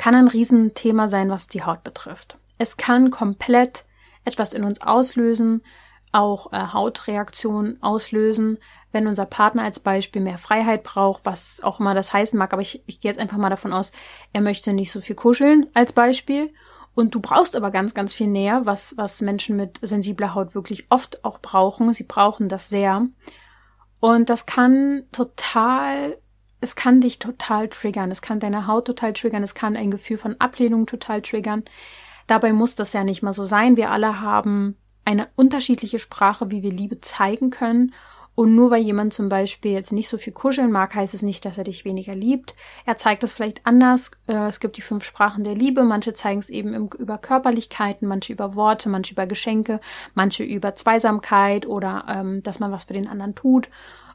kann 0.00 0.14
ein 0.14 0.28
Riesenthema 0.28 1.08
sein, 1.08 1.28
was 1.28 1.46
die 1.46 1.62
Haut 1.62 1.84
betrifft. 1.84 2.38
Es 2.56 2.78
kann 2.78 3.10
komplett 3.10 3.84
etwas 4.24 4.54
in 4.54 4.64
uns 4.64 4.80
auslösen, 4.80 5.62
auch 6.10 6.54
äh, 6.54 6.72
Hautreaktionen 6.72 7.82
auslösen, 7.82 8.56
wenn 8.92 9.06
unser 9.06 9.26
Partner 9.26 9.62
als 9.62 9.78
Beispiel 9.78 10.22
mehr 10.22 10.38
Freiheit 10.38 10.84
braucht, 10.84 11.26
was 11.26 11.60
auch 11.62 11.80
immer 11.80 11.92
das 11.92 12.14
heißen 12.14 12.38
mag, 12.38 12.54
aber 12.54 12.62
ich, 12.62 12.82
ich 12.86 13.00
gehe 13.00 13.10
jetzt 13.10 13.20
einfach 13.20 13.36
mal 13.36 13.50
davon 13.50 13.74
aus, 13.74 13.92
er 14.32 14.40
möchte 14.40 14.72
nicht 14.72 14.90
so 14.90 15.02
viel 15.02 15.16
kuscheln 15.16 15.66
als 15.74 15.92
Beispiel. 15.92 16.50
Und 16.94 17.14
du 17.14 17.20
brauchst 17.20 17.54
aber 17.54 17.70
ganz, 17.70 17.92
ganz 17.92 18.14
viel 18.14 18.28
näher, 18.28 18.64
was, 18.64 18.96
was 18.96 19.20
Menschen 19.20 19.54
mit 19.56 19.80
sensibler 19.82 20.34
Haut 20.34 20.54
wirklich 20.54 20.86
oft 20.88 21.26
auch 21.26 21.40
brauchen. 21.40 21.92
Sie 21.92 22.04
brauchen 22.04 22.48
das 22.48 22.70
sehr. 22.70 23.06
Und 24.00 24.30
das 24.30 24.46
kann 24.46 25.02
total 25.12 26.16
es 26.60 26.76
kann 26.76 27.00
dich 27.00 27.18
total 27.18 27.68
triggern, 27.68 28.10
es 28.10 28.22
kann 28.22 28.40
deine 28.40 28.66
Haut 28.66 28.86
total 28.86 29.12
triggern, 29.12 29.42
es 29.42 29.54
kann 29.54 29.76
ein 29.76 29.90
Gefühl 29.90 30.18
von 30.18 30.36
Ablehnung 30.38 30.86
total 30.86 31.22
triggern. 31.22 31.64
Dabei 32.26 32.52
muss 32.52 32.74
das 32.74 32.92
ja 32.92 33.02
nicht 33.02 33.22
mal 33.22 33.32
so 33.32 33.44
sein. 33.44 33.76
Wir 33.76 33.90
alle 33.90 34.20
haben 34.20 34.76
eine 35.04 35.28
unterschiedliche 35.36 35.98
Sprache, 35.98 36.50
wie 36.50 36.62
wir 36.62 36.70
Liebe 36.70 37.00
zeigen 37.00 37.50
können. 37.50 37.92
Und 38.36 38.54
nur 38.54 38.70
weil 38.70 38.82
jemand 38.82 39.12
zum 39.12 39.28
Beispiel 39.28 39.72
jetzt 39.72 39.92
nicht 39.92 40.08
so 40.08 40.16
viel 40.16 40.32
kuscheln 40.32 40.70
mag, 40.70 40.94
heißt 40.94 41.12
es 41.12 41.22
nicht, 41.22 41.44
dass 41.44 41.58
er 41.58 41.64
dich 41.64 41.84
weniger 41.84 42.14
liebt. 42.14 42.54
Er 42.86 42.96
zeigt 42.96 43.24
es 43.24 43.34
vielleicht 43.34 43.66
anders. 43.66 44.12
Äh, 44.28 44.48
es 44.48 44.60
gibt 44.60 44.76
die 44.76 44.82
fünf 44.82 45.04
Sprachen 45.04 45.44
der 45.44 45.54
Liebe. 45.54 45.82
Manche 45.82 46.14
zeigen 46.14 46.40
es 46.40 46.48
eben 46.48 46.88
über 46.98 47.18
Körperlichkeiten, 47.18 48.06
manche 48.06 48.32
über 48.32 48.54
Worte, 48.54 48.88
manche 48.88 49.12
über 49.12 49.26
Geschenke, 49.26 49.80
manche 50.14 50.44
über 50.44 50.74
Zweisamkeit 50.74 51.66
oder 51.66 52.04
ähm, 52.08 52.42
dass 52.42 52.60
man 52.60 52.72
was 52.72 52.84
für 52.84 52.94
den 52.94 53.08
anderen 53.08 53.34
tut. 53.34 53.68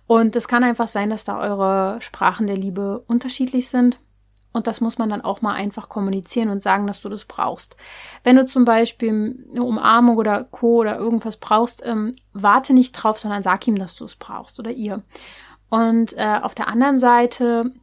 Und 0.08 0.36
es 0.36 0.48
kann 0.48 0.64
einfach 0.64 0.88
sein, 0.88 1.10
dass 1.10 1.24
da 1.24 1.40
eure 1.40 2.02
Sprachen 2.02 2.48
der 2.48 2.58
Liebe 2.58 3.04
unterschiedlich 3.08 3.70
sind. 3.70 3.98
Und 4.54 4.68
das 4.68 4.80
muss 4.80 4.98
man 4.98 5.10
dann 5.10 5.20
auch 5.20 5.42
mal 5.42 5.54
einfach 5.54 5.90
kommunizieren 5.90 6.50
und 6.50 6.62
sagen, 6.62 6.88
dass 6.88 7.02
du 7.02 7.10
das 7.10 7.26
brauchst. 7.26 7.76
Wenn 8.24 8.38
du 8.38 8.46
zum 8.46 8.64
Beispiel 8.64 9.46
eine 9.52 9.64
Umarmung 9.64 10.16
oder 10.16 10.46
Co. 10.46 10.78
oder 10.78 10.98
irgendwas 10.98 11.38
brauchst, 11.38 11.86
ähm, 11.86 12.16
warte 12.32 12.74
nicht 12.74 12.94
drauf, 12.94 13.20
sondern 13.20 13.44
sag 13.44 13.68
ihm, 13.68 13.78
dass 13.78 13.96
du 13.96 14.06
es 14.06 14.16
brauchst 14.16 14.58
oder 14.60 14.72
ihr. 14.72 15.04
Und 15.70 16.18
äh, 16.18 16.40
auf 16.42 16.56
der 16.56 16.70
anderen 16.70 17.00
Seite 17.00 17.74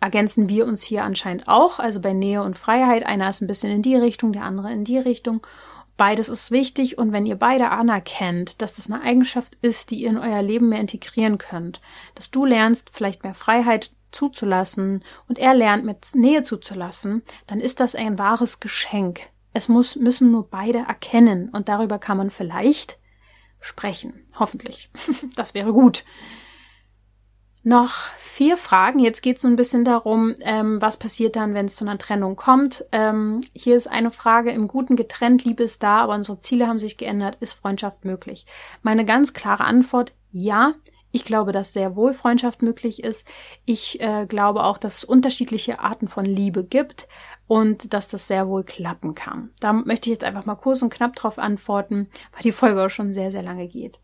ergänzen 0.00 0.48
wir 0.48 0.66
uns 0.66 0.82
hier 0.82 1.04
anscheinend 1.04 1.46
auch, 1.46 1.78
also 1.78 2.00
bei 2.00 2.14
Nähe 2.14 2.42
und 2.42 2.56
Freiheit. 2.56 3.04
Einer 3.04 3.28
ist 3.28 3.42
ein 3.42 3.46
bisschen 3.46 3.70
in 3.70 3.82
die 3.82 3.96
Richtung, 3.96 4.32
der 4.32 4.44
andere 4.44 4.72
in 4.72 4.84
die 4.84 4.98
Richtung. 4.98 5.46
Beides 5.96 6.28
ist 6.28 6.50
wichtig 6.50 6.98
und 6.98 7.12
wenn 7.12 7.24
ihr 7.24 7.36
beide 7.36 7.70
anerkennt, 7.70 8.60
dass 8.60 8.76
das 8.76 8.90
eine 8.90 9.02
Eigenschaft 9.02 9.56
ist, 9.62 9.90
die 9.90 10.02
ihr 10.02 10.10
in 10.10 10.18
euer 10.18 10.42
Leben 10.42 10.68
mehr 10.68 10.80
integrieren 10.80 11.38
könnt, 11.38 11.80
dass 12.14 12.30
du 12.30 12.44
lernst, 12.44 12.90
vielleicht 12.92 13.24
mehr 13.24 13.34
Freiheit 13.34 13.90
zuzulassen 14.10 15.02
und 15.28 15.38
er 15.38 15.54
lernt, 15.54 15.84
mit 15.84 16.14
Nähe 16.14 16.42
zuzulassen, 16.42 17.22
dann 17.46 17.60
ist 17.60 17.80
das 17.80 17.94
ein 17.94 18.18
wahres 18.18 18.60
Geschenk. 18.60 19.20
Es 19.54 19.68
muss, 19.68 19.96
müssen 19.96 20.30
nur 20.32 20.48
beide 20.48 20.80
erkennen 20.80 21.48
und 21.48 21.70
darüber 21.70 21.98
kann 21.98 22.18
man 22.18 22.30
vielleicht 22.30 22.98
sprechen. 23.60 24.26
Hoffentlich. 24.38 24.90
das 25.36 25.54
wäre 25.54 25.72
gut 25.72 26.04
noch 27.66 27.94
vier 28.16 28.56
Fragen. 28.56 29.00
Jetzt 29.00 29.22
geht 29.22 29.36
es 29.36 29.42
so 29.42 29.48
ein 29.48 29.56
bisschen 29.56 29.84
darum, 29.84 30.36
ähm, 30.40 30.80
was 30.80 30.98
passiert 30.98 31.34
dann, 31.34 31.52
wenn 31.52 31.66
es 31.66 31.74
zu 31.74 31.84
einer 31.84 31.98
Trennung 31.98 32.36
kommt. 32.36 32.84
Ähm, 32.92 33.40
hier 33.54 33.76
ist 33.76 33.88
eine 33.88 34.12
Frage, 34.12 34.52
im 34.52 34.68
Guten 34.68 34.94
getrennt, 34.94 35.44
Liebe 35.44 35.64
ist 35.64 35.82
da, 35.82 35.98
aber 35.98 36.14
unsere 36.14 36.38
Ziele 36.38 36.68
haben 36.68 36.78
sich 36.78 36.96
geändert, 36.96 37.38
ist 37.40 37.54
Freundschaft 37.54 38.04
möglich? 38.04 38.46
Meine 38.82 39.04
ganz 39.04 39.32
klare 39.32 39.64
Antwort, 39.64 40.12
ja. 40.30 40.74
Ich 41.10 41.24
glaube, 41.24 41.50
dass 41.50 41.72
sehr 41.72 41.96
wohl 41.96 42.14
Freundschaft 42.14 42.62
möglich 42.62 43.02
ist. 43.02 43.26
Ich 43.64 44.00
äh, 44.00 44.26
glaube 44.26 44.62
auch, 44.62 44.78
dass 44.78 44.98
es 44.98 45.04
unterschiedliche 45.04 45.80
Arten 45.80 46.08
von 46.08 46.24
Liebe 46.24 46.62
gibt 46.62 47.08
und 47.48 47.94
dass 47.94 48.06
das 48.06 48.28
sehr 48.28 48.46
wohl 48.46 48.62
klappen 48.62 49.16
kann. 49.16 49.50
Da 49.58 49.72
möchte 49.72 50.08
ich 50.08 50.14
jetzt 50.14 50.24
einfach 50.24 50.46
mal 50.46 50.54
kurz 50.54 50.82
und 50.82 50.90
knapp 50.90 51.16
drauf 51.16 51.38
antworten, 51.38 52.10
weil 52.32 52.42
die 52.42 52.52
Folge 52.52 52.84
auch 52.84 52.90
schon 52.90 53.12
sehr, 53.12 53.32
sehr 53.32 53.42
lange 53.42 53.66
geht. 53.66 53.98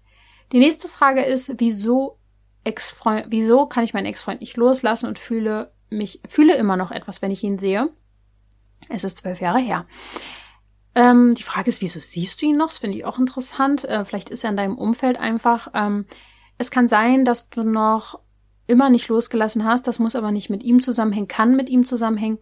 Die 0.51 0.59
nächste 0.59 0.89
Frage 0.89 1.23
ist, 1.23 1.55
wieso 1.59 2.19
Ex-Freund, 2.65 3.27
wieso 3.29 3.67
kann 3.67 3.85
ich 3.85 3.95
meinen 3.95 4.07
Ex-Freund 4.07 4.41
nicht 4.41 4.57
loslassen 4.57 5.07
und 5.07 5.19
fühle 5.19 5.73
mich, 5.91 6.21
fühle 6.29 6.57
immer 6.57 6.77
noch 6.77 6.91
etwas, 6.91 7.23
wenn 7.23 7.31
ich 7.31 7.43
ihn 7.43 7.59
sehe? 7.59 7.91
Es 8.89 9.05
ist 9.05 9.19
zwölf 9.19 9.41
Jahre 9.41 9.59
her. 9.59 9.87
Ähm, 10.95 11.35
die 11.35 11.43
Frage 11.43 11.71
ist, 11.71 11.81
wieso 11.81 12.01
siehst 12.01 12.41
du 12.41 12.47
ihn 12.47 12.57
noch? 12.57 12.69
Das 12.69 12.79
finde 12.79 12.97
ich 12.97 13.05
auch 13.05 13.19
interessant. 13.19 13.85
Äh, 13.85 14.05
vielleicht 14.05 14.31
ist 14.31 14.45
er 14.45 14.51
in 14.51 14.57
deinem 14.57 14.77
Umfeld 14.77 15.19
einfach. 15.19 15.69
Ähm, 15.75 16.07
es 16.59 16.71
kann 16.71 16.89
sein, 16.89 17.25
dass 17.25 17.49
du 17.49 17.63
noch 17.63 18.21
immer 18.67 18.91
nicht 18.91 19.09
losgelassen 19.09 19.65
hast. 19.65 19.87
Das 19.87 19.99
muss 19.99 20.17
aber 20.17 20.31
nicht 20.31 20.51
mit 20.51 20.63
ihm 20.63 20.83
zusammenhängen, 20.83 21.29
kann 21.29 21.57
mit 21.57 21.69
ihm 21.69 21.85
zusammenhängen. 21.85 22.39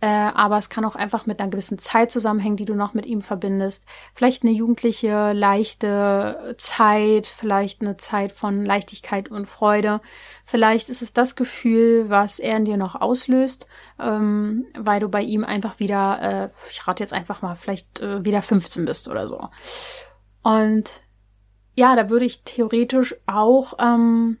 Äh, 0.00 0.06
aber 0.06 0.58
es 0.58 0.68
kann 0.70 0.84
auch 0.84 0.94
einfach 0.94 1.26
mit 1.26 1.40
einer 1.40 1.50
gewissen 1.50 1.78
Zeit 1.78 2.12
zusammenhängen, 2.12 2.56
die 2.56 2.64
du 2.64 2.74
noch 2.74 2.94
mit 2.94 3.04
ihm 3.04 3.20
verbindest. 3.20 3.84
Vielleicht 4.14 4.44
eine 4.44 4.52
jugendliche, 4.52 5.32
leichte 5.32 6.54
Zeit, 6.58 7.26
vielleicht 7.26 7.80
eine 7.80 7.96
Zeit 7.96 8.30
von 8.30 8.64
Leichtigkeit 8.64 9.28
und 9.28 9.46
Freude. 9.46 10.00
Vielleicht 10.44 10.88
ist 10.88 11.02
es 11.02 11.12
das 11.12 11.34
Gefühl, 11.34 12.08
was 12.08 12.38
er 12.38 12.56
in 12.58 12.64
dir 12.64 12.76
noch 12.76 12.94
auslöst, 12.94 13.66
ähm, 13.98 14.66
weil 14.78 15.00
du 15.00 15.08
bei 15.08 15.22
ihm 15.22 15.42
einfach 15.42 15.80
wieder, 15.80 16.20
äh, 16.22 16.48
ich 16.70 16.86
rate 16.86 17.02
jetzt 17.02 17.12
einfach 17.12 17.42
mal, 17.42 17.56
vielleicht 17.56 17.98
äh, 17.98 18.24
wieder 18.24 18.40
15 18.40 18.84
bist 18.84 19.08
oder 19.08 19.26
so. 19.26 19.48
Und 20.44 20.92
ja, 21.74 21.96
da 21.96 22.08
würde 22.08 22.24
ich 22.24 22.44
theoretisch 22.44 23.16
auch 23.26 23.74
ähm, 23.80 24.38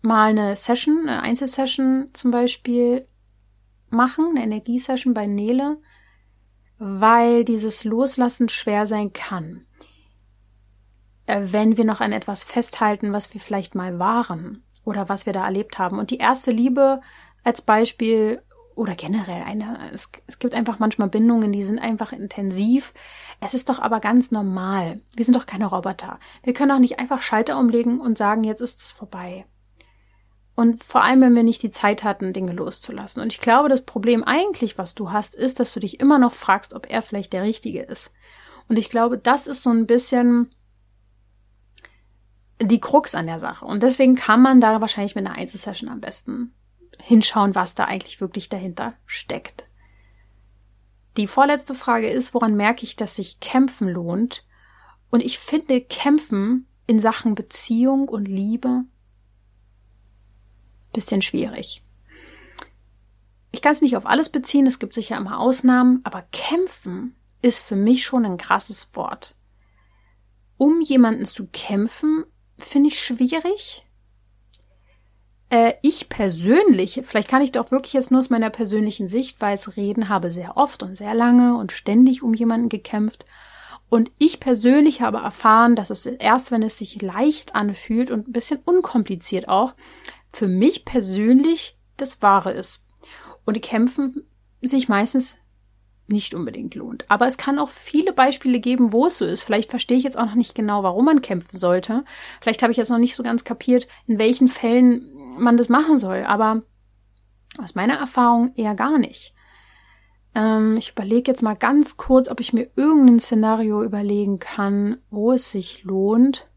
mal 0.00 0.30
eine 0.30 0.54
Session, 0.54 1.08
eine 1.08 1.22
Einzelsession 1.22 2.10
zum 2.12 2.30
Beispiel 2.30 3.08
machen, 3.94 4.30
eine 4.30 4.44
Energiesession 4.44 5.14
bei 5.14 5.26
Nele, 5.26 5.78
weil 6.78 7.44
dieses 7.44 7.84
Loslassen 7.84 8.48
schwer 8.48 8.86
sein 8.86 9.12
kann. 9.12 9.66
Äh, 11.26 11.40
wenn 11.44 11.76
wir 11.76 11.84
noch 11.84 12.00
an 12.00 12.12
etwas 12.12 12.44
festhalten, 12.44 13.12
was 13.12 13.32
wir 13.32 13.40
vielleicht 13.40 13.74
mal 13.74 13.98
waren 13.98 14.62
oder 14.84 15.08
was 15.08 15.26
wir 15.26 15.32
da 15.32 15.44
erlebt 15.44 15.78
haben. 15.78 15.98
Und 15.98 16.10
die 16.10 16.18
erste 16.18 16.50
Liebe 16.50 17.00
als 17.42 17.62
Beispiel 17.62 18.42
oder 18.74 18.94
generell 18.94 19.42
eine, 19.42 19.78
es, 19.92 20.10
es 20.26 20.38
gibt 20.38 20.54
einfach 20.54 20.78
manchmal 20.78 21.08
Bindungen, 21.08 21.52
die 21.52 21.62
sind 21.62 21.78
einfach 21.78 22.12
intensiv. 22.12 22.92
Es 23.40 23.54
ist 23.54 23.68
doch 23.68 23.78
aber 23.78 24.00
ganz 24.00 24.30
normal. 24.30 25.00
Wir 25.14 25.24
sind 25.24 25.34
doch 25.34 25.46
keine 25.46 25.66
Roboter. 25.66 26.18
Wir 26.42 26.52
können 26.52 26.70
doch 26.70 26.78
nicht 26.78 26.98
einfach 26.98 27.20
Schalter 27.20 27.58
umlegen 27.58 28.00
und 28.00 28.18
sagen, 28.18 28.44
jetzt 28.44 28.60
ist 28.60 28.82
es 28.82 28.92
vorbei. 28.92 29.46
Und 30.56 30.84
vor 30.84 31.02
allem, 31.02 31.20
wenn 31.20 31.34
wir 31.34 31.42
nicht 31.42 31.62
die 31.62 31.72
Zeit 31.72 32.04
hatten, 32.04 32.32
Dinge 32.32 32.52
loszulassen. 32.52 33.20
Und 33.20 33.32
ich 33.32 33.40
glaube, 33.40 33.68
das 33.68 33.82
Problem 33.82 34.22
eigentlich, 34.22 34.78
was 34.78 34.94
du 34.94 35.10
hast, 35.10 35.34
ist, 35.34 35.58
dass 35.58 35.72
du 35.72 35.80
dich 35.80 35.98
immer 35.98 36.18
noch 36.18 36.32
fragst, 36.32 36.74
ob 36.74 36.88
er 36.88 37.02
vielleicht 37.02 37.32
der 37.32 37.42
Richtige 37.42 37.82
ist. 37.82 38.12
Und 38.68 38.78
ich 38.78 38.88
glaube, 38.88 39.18
das 39.18 39.46
ist 39.46 39.62
so 39.62 39.70
ein 39.70 39.86
bisschen 39.86 40.48
die 42.60 42.80
Krux 42.80 43.14
an 43.14 43.26
der 43.26 43.40
Sache. 43.40 43.64
Und 43.64 43.82
deswegen 43.82 44.14
kann 44.14 44.40
man 44.40 44.60
da 44.60 44.80
wahrscheinlich 44.80 45.16
mit 45.16 45.26
einer 45.26 45.36
Einzelsession 45.36 45.90
am 45.90 46.00
besten 46.00 46.54
hinschauen, 47.02 47.54
was 47.56 47.74
da 47.74 47.86
eigentlich 47.86 48.20
wirklich 48.20 48.48
dahinter 48.48 48.94
steckt. 49.06 49.66
Die 51.16 51.26
vorletzte 51.26 51.74
Frage 51.74 52.08
ist, 52.08 52.32
woran 52.32 52.54
merke 52.54 52.84
ich, 52.84 52.96
dass 52.96 53.16
sich 53.16 53.40
Kämpfen 53.40 53.88
lohnt? 53.88 54.44
Und 55.10 55.20
ich 55.20 55.38
finde 55.38 55.80
Kämpfen 55.80 56.66
in 56.86 57.00
Sachen 57.00 57.34
Beziehung 57.34 58.08
und 58.08 58.26
Liebe 58.26 58.84
bisschen 60.94 61.20
schwierig. 61.20 61.82
Ich 63.52 63.62
kann 63.62 63.72
es 63.72 63.82
nicht 63.82 63.96
auf 63.96 64.06
alles 64.06 64.30
beziehen, 64.30 64.66
es 64.66 64.78
gibt 64.78 64.94
sicher 64.94 65.16
immer 65.16 65.38
Ausnahmen, 65.38 66.00
aber 66.02 66.24
kämpfen 66.32 67.14
ist 67.42 67.58
für 67.58 67.76
mich 67.76 68.04
schon 68.04 68.24
ein 68.24 68.38
krasses 68.38 68.88
Wort. 68.94 69.36
Um 70.56 70.80
jemanden 70.80 71.26
zu 71.26 71.46
kämpfen, 71.46 72.24
finde 72.58 72.88
ich 72.88 72.98
schwierig. 72.98 73.84
Äh, 75.50 75.74
ich 75.82 76.08
persönlich, 76.08 77.00
vielleicht 77.04 77.28
kann 77.28 77.42
ich 77.42 77.52
doch 77.52 77.70
wirklich 77.70 77.92
jetzt 77.92 78.10
nur 78.10 78.20
aus 78.20 78.30
meiner 78.30 78.50
persönlichen 78.50 79.06
Sichtweise 79.06 79.76
reden, 79.76 80.08
habe 80.08 80.32
sehr 80.32 80.56
oft 80.56 80.82
und 80.82 80.96
sehr 80.96 81.14
lange 81.14 81.56
und 81.56 81.70
ständig 81.70 82.22
um 82.22 82.34
jemanden 82.34 82.68
gekämpft. 82.68 83.24
Und 83.88 84.10
ich 84.18 84.40
persönlich 84.40 85.02
habe 85.02 85.18
erfahren, 85.18 85.76
dass 85.76 85.90
es 85.90 86.06
erst, 86.06 86.50
wenn 86.50 86.64
es 86.64 86.78
sich 86.78 87.00
leicht 87.00 87.54
anfühlt 87.54 88.10
und 88.10 88.26
ein 88.26 88.32
bisschen 88.32 88.58
unkompliziert 88.64 89.48
auch, 89.48 89.74
für 90.34 90.48
mich 90.48 90.84
persönlich 90.84 91.78
das 91.96 92.22
Wahre 92.22 92.52
ist. 92.52 92.86
Und 93.44 93.60
Kämpfen 93.62 94.26
sich 94.62 94.88
meistens 94.88 95.38
nicht 96.06 96.34
unbedingt 96.34 96.74
lohnt. 96.74 97.10
Aber 97.10 97.26
es 97.26 97.36
kann 97.36 97.58
auch 97.58 97.70
viele 97.70 98.12
Beispiele 98.12 98.60
geben, 98.60 98.92
wo 98.92 99.06
es 99.06 99.18
so 99.18 99.24
ist. 99.24 99.42
Vielleicht 99.42 99.70
verstehe 99.70 99.96
ich 99.96 100.04
jetzt 100.04 100.18
auch 100.18 100.26
noch 100.26 100.34
nicht 100.34 100.54
genau, 100.54 100.82
warum 100.82 101.06
man 101.06 101.22
kämpfen 101.22 101.58
sollte. 101.58 102.04
Vielleicht 102.40 102.62
habe 102.62 102.72
ich 102.72 102.76
jetzt 102.76 102.90
noch 102.90 102.98
nicht 102.98 103.16
so 103.16 103.22
ganz 103.22 103.44
kapiert, 103.44 103.88
in 104.06 104.18
welchen 104.18 104.48
Fällen 104.48 105.04
man 105.38 105.56
das 105.56 105.68
machen 105.68 105.98
soll. 105.98 106.24
Aber 106.24 106.62
aus 107.58 107.74
meiner 107.74 107.94
Erfahrung 107.94 108.52
eher 108.56 108.74
gar 108.74 108.98
nicht. 108.98 109.34
Ähm, 110.34 110.76
ich 110.76 110.90
überlege 110.90 111.30
jetzt 111.30 111.42
mal 111.42 111.54
ganz 111.54 111.96
kurz, 111.96 112.28
ob 112.28 112.40
ich 112.40 112.52
mir 112.52 112.68
irgendein 112.76 113.20
Szenario 113.20 113.82
überlegen 113.82 114.38
kann, 114.38 114.98
wo 115.10 115.32
es 115.32 115.50
sich 115.50 115.84
lohnt. 115.84 116.48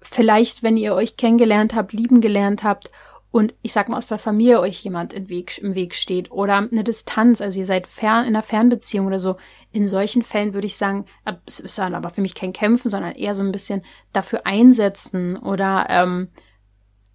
Vielleicht, 0.00 0.62
wenn 0.62 0.76
ihr 0.76 0.94
euch 0.94 1.16
kennengelernt 1.16 1.74
habt, 1.74 1.92
lieben 1.92 2.20
gelernt 2.20 2.62
habt 2.62 2.90
und 3.30 3.54
ich 3.62 3.72
sag 3.72 3.88
mal 3.88 3.98
aus 3.98 4.06
der 4.06 4.18
Familie 4.18 4.60
euch 4.60 4.82
jemand 4.82 5.12
im 5.12 5.28
Weg, 5.28 5.58
im 5.58 5.74
Weg 5.74 5.94
steht 5.94 6.30
oder 6.30 6.56
eine 6.56 6.84
Distanz, 6.84 7.40
also 7.40 7.58
ihr 7.58 7.66
seid 7.66 7.86
fern 7.86 8.22
in 8.22 8.34
einer 8.34 8.42
Fernbeziehung 8.42 9.06
oder 9.06 9.18
so, 9.18 9.36
in 9.70 9.86
solchen 9.86 10.22
Fällen 10.22 10.54
würde 10.54 10.66
ich 10.66 10.76
sagen, 10.76 11.04
es 11.44 11.60
ist 11.60 11.78
dann 11.78 11.94
aber 11.94 12.10
für 12.10 12.22
mich 12.22 12.34
kein 12.34 12.52
Kämpfen, 12.52 12.90
sondern 12.90 13.12
eher 13.12 13.34
so 13.34 13.42
ein 13.42 13.52
bisschen 13.52 13.82
dafür 14.12 14.46
einsetzen 14.46 15.36
oder 15.36 15.86
ähm, 15.90 16.28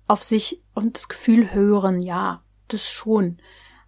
auf 0.08 0.22
sich 0.24 0.62
und 0.76 0.98
das 0.98 1.10
Gefühl 1.10 1.54
hören, 1.54 2.04
ja, 2.04 2.44
das 2.68 2.90
schon. 2.90 3.38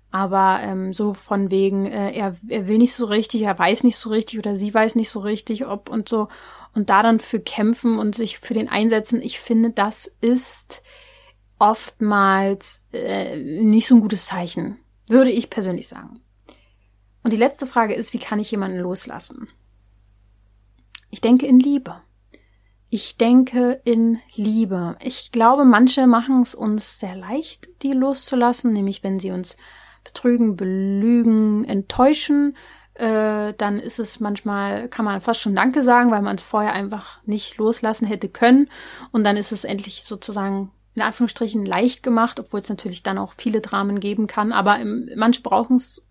Aber 0.10 0.60
ähm, 0.62 0.93
so 0.93 1.14
von 1.14 1.52
wegen, 1.52 1.86
äh, 1.86 2.12
er, 2.12 2.36
er 2.48 2.68
will 2.68 2.78
nicht 2.78 2.93
so 2.93 3.06
richtig, 3.06 3.41
er 3.41 3.60
weiß 3.60 3.84
nicht 3.84 3.98
so 3.98 4.10
richtig 4.10 4.39
oder 4.39 4.56
sie 4.56 4.74
weiß 4.74 4.96
nicht 4.96 5.10
so 5.10 5.20
richtig, 5.20 5.66
ob 5.66 5.89
und 5.89 6.08
so. 6.08 6.30
Und 6.76 6.90
da 6.90 7.02
dann 7.02 7.20
für 7.20 7.40
kämpfen 7.40 7.98
und 7.98 8.16
sich 8.16 8.38
für 8.38 8.54
den 8.54 8.70
einsetzen, 8.70 9.22
ich 9.22 9.40
finde, 9.40 9.72
das 9.72 10.12
ist 10.22 10.84
oftmals 11.58 12.84
äh, 12.92 13.38
nicht 13.38 13.88
so 13.88 13.96
ein 13.96 14.02
gutes 14.02 14.26
Zeichen, 14.26 14.78
würde 15.08 15.32
ich 15.32 15.50
persönlich 15.50 15.88
sagen. 15.88 16.20
Und 17.24 17.32
die 17.32 17.38
letzte 17.38 17.66
Frage 17.66 17.96
ist, 17.96 18.14
wie 18.14 18.20
kann 18.20 18.40
ich 18.40 18.52
jemanden 18.52 18.78
loslassen? 18.78 19.48
Ich 21.10 21.22
denke 21.22 21.48
in 21.48 21.60
Liebe. 21.60 22.02
Ich 22.90 23.18
denke 23.18 23.82
in 23.84 24.20
Liebe. 24.36 24.98
Ich 25.02 25.32
glaube, 25.32 25.66
manche 25.66 26.08
machen 26.08 26.42
es 26.42 26.54
uns 26.54 27.00
sehr 27.00 27.16
leicht, 27.16 27.70
die 27.82 27.94
loszulassen, 27.94 28.74
nämlich 28.74 29.04
wenn 29.04 29.20
sie 29.20 29.32
uns 29.32 29.58
betrügen, 30.04 30.56
belügen, 30.56 31.66
enttäuschen, 31.66 32.56
äh, 32.96 33.54
dann 33.58 33.80
ist 33.80 34.00
es 34.00 34.20
manchmal, 34.20 34.88
kann 34.88 35.06
man 35.06 35.22
fast 35.22 35.41
schon 35.41 35.56
Danke 35.56 35.84
sagen, 35.84 36.12
weil 36.12 36.22
man 36.22 36.38
es 36.38 36.43
vorher 36.43 36.74
einfach 36.74 37.20
nicht 37.26 37.58
loslassen 37.58 38.08
hätte 38.08 38.30
können. 38.30 38.70
Und 39.12 39.24
dann 39.24 39.38
ist 39.38 39.52
es 39.52 39.66
endlich 39.66 40.04
sozusagen 40.04 40.72
in 40.96 41.02
Anführungsstrichen 41.02 41.66
leicht 41.66 42.04
gemacht, 42.04 42.39
obwohl 42.39 42.62
es 42.62 42.70
natürlich 42.70 43.04
dann 43.04 43.18
auch 43.18 43.34
viele 43.38 43.60
Dramen 43.60 44.00
geben 44.00 44.28
kann. 44.28 44.54
Aber 44.54 44.80
im, 44.80 45.10
manche 45.16 45.41
brauchen 45.41 45.76
es 45.76 46.05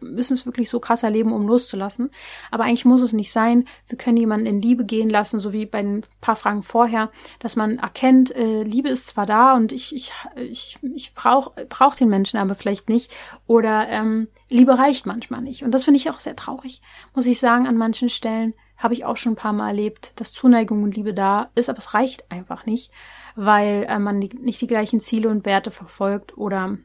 müssen 0.00 0.34
es 0.34 0.46
wirklich 0.46 0.70
so 0.70 0.80
krass 0.80 1.02
erleben, 1.02 1.32
um 1.32 1.46
loszulassen. 1.46 2.10
Aber 2.50 2.64
eigentlich 2.64 2.84
muss 2.84 3.02
es 3.02 3.12
nicht 3.12 3.32
sein. 3.32 3.66
Wir 3.86 3.98
können 3.98 4.16
jemanden 4.16 4.46
in 4.46 4.60
Liebe 4.60 4.84
gehen 4.84 5.10
lassen, 5.10 5.40
so 5.40 5.52
wie 5.52 5.66
bei 5.66 5.78
ein 5.78 6.04
paar 6.20 6.36
Fragen 6.36 6.62
vorher, 6.62 7.10
dass 7.38 7.56
man 7.56 7.78
erkennt, 7.78 8.34
äh, 8.34 8.62
Liebe 8.62 8.88
ist 8.88 9.08
zwar 9.08 9.26
da 9.26 9.54
und 9.54 9.72
ich, 9.72 9.94
ich, 9.94 10.12
ich, 10.36 10.78
ich 10.94 11.14
brauche 11.14 11.66
brauch 11.66 11.94
den 11.94 12.08
Menschen 12.08 12.38
aber 12.38 12.54
vielleicht 12.54 12.88
nicht. 12.88 13.12
Oder 13.46 13.88
ähm, 13.88 14.28
Liebe 14.48 14.78
reicht 14.78 15.06
manchmal 15.06 15.42
nicht. 15.42 15.62
Und 15.62 15.72
das 15.72 15.84
finde 15.84 15.98
ich 15.98 16.10
auch 16.10 16.20
sehr 16.20 16.36
traurig, 16.36 16.80
muss 17.14 17.26
ich 17.26 17.38
sagen, 17.38 17.66
an 17.66 17.76
manchen 17.76 18.08
Stellen 18.08 18.54
habe 18.78 18.94
ich 18.94 19.04
auch 19.04 19.16
schon 19.16 19.32
ein 19.32 19.36
paar 19.36 19.52
Mal 19.52 19.68
erlebt, 19.68 20.12
dass 20.16 20.32
Zuneigung 20.32 20.84
und 20.84 20.96
Liebe 20.96 21.12
da 21.12 21.50
ist, 21.54 21.68
aber 21.68 21.80
es 21.80 21.94
reicht 21.94 22.30
einfach 22.30 22.64
nicht, 22.64 22.92
weil 23.34 23.84
äh, 23.88 23.98
man 23.98 24.20
nicht 24.20 24.60
die 24.60 24.66
gleichen 24.66 25.00
Ziele 25.00 25.28
und 25.28 25.44
Werte 25.44 25.70
verfolgt 25.70 26.38
oder 26.38 26.78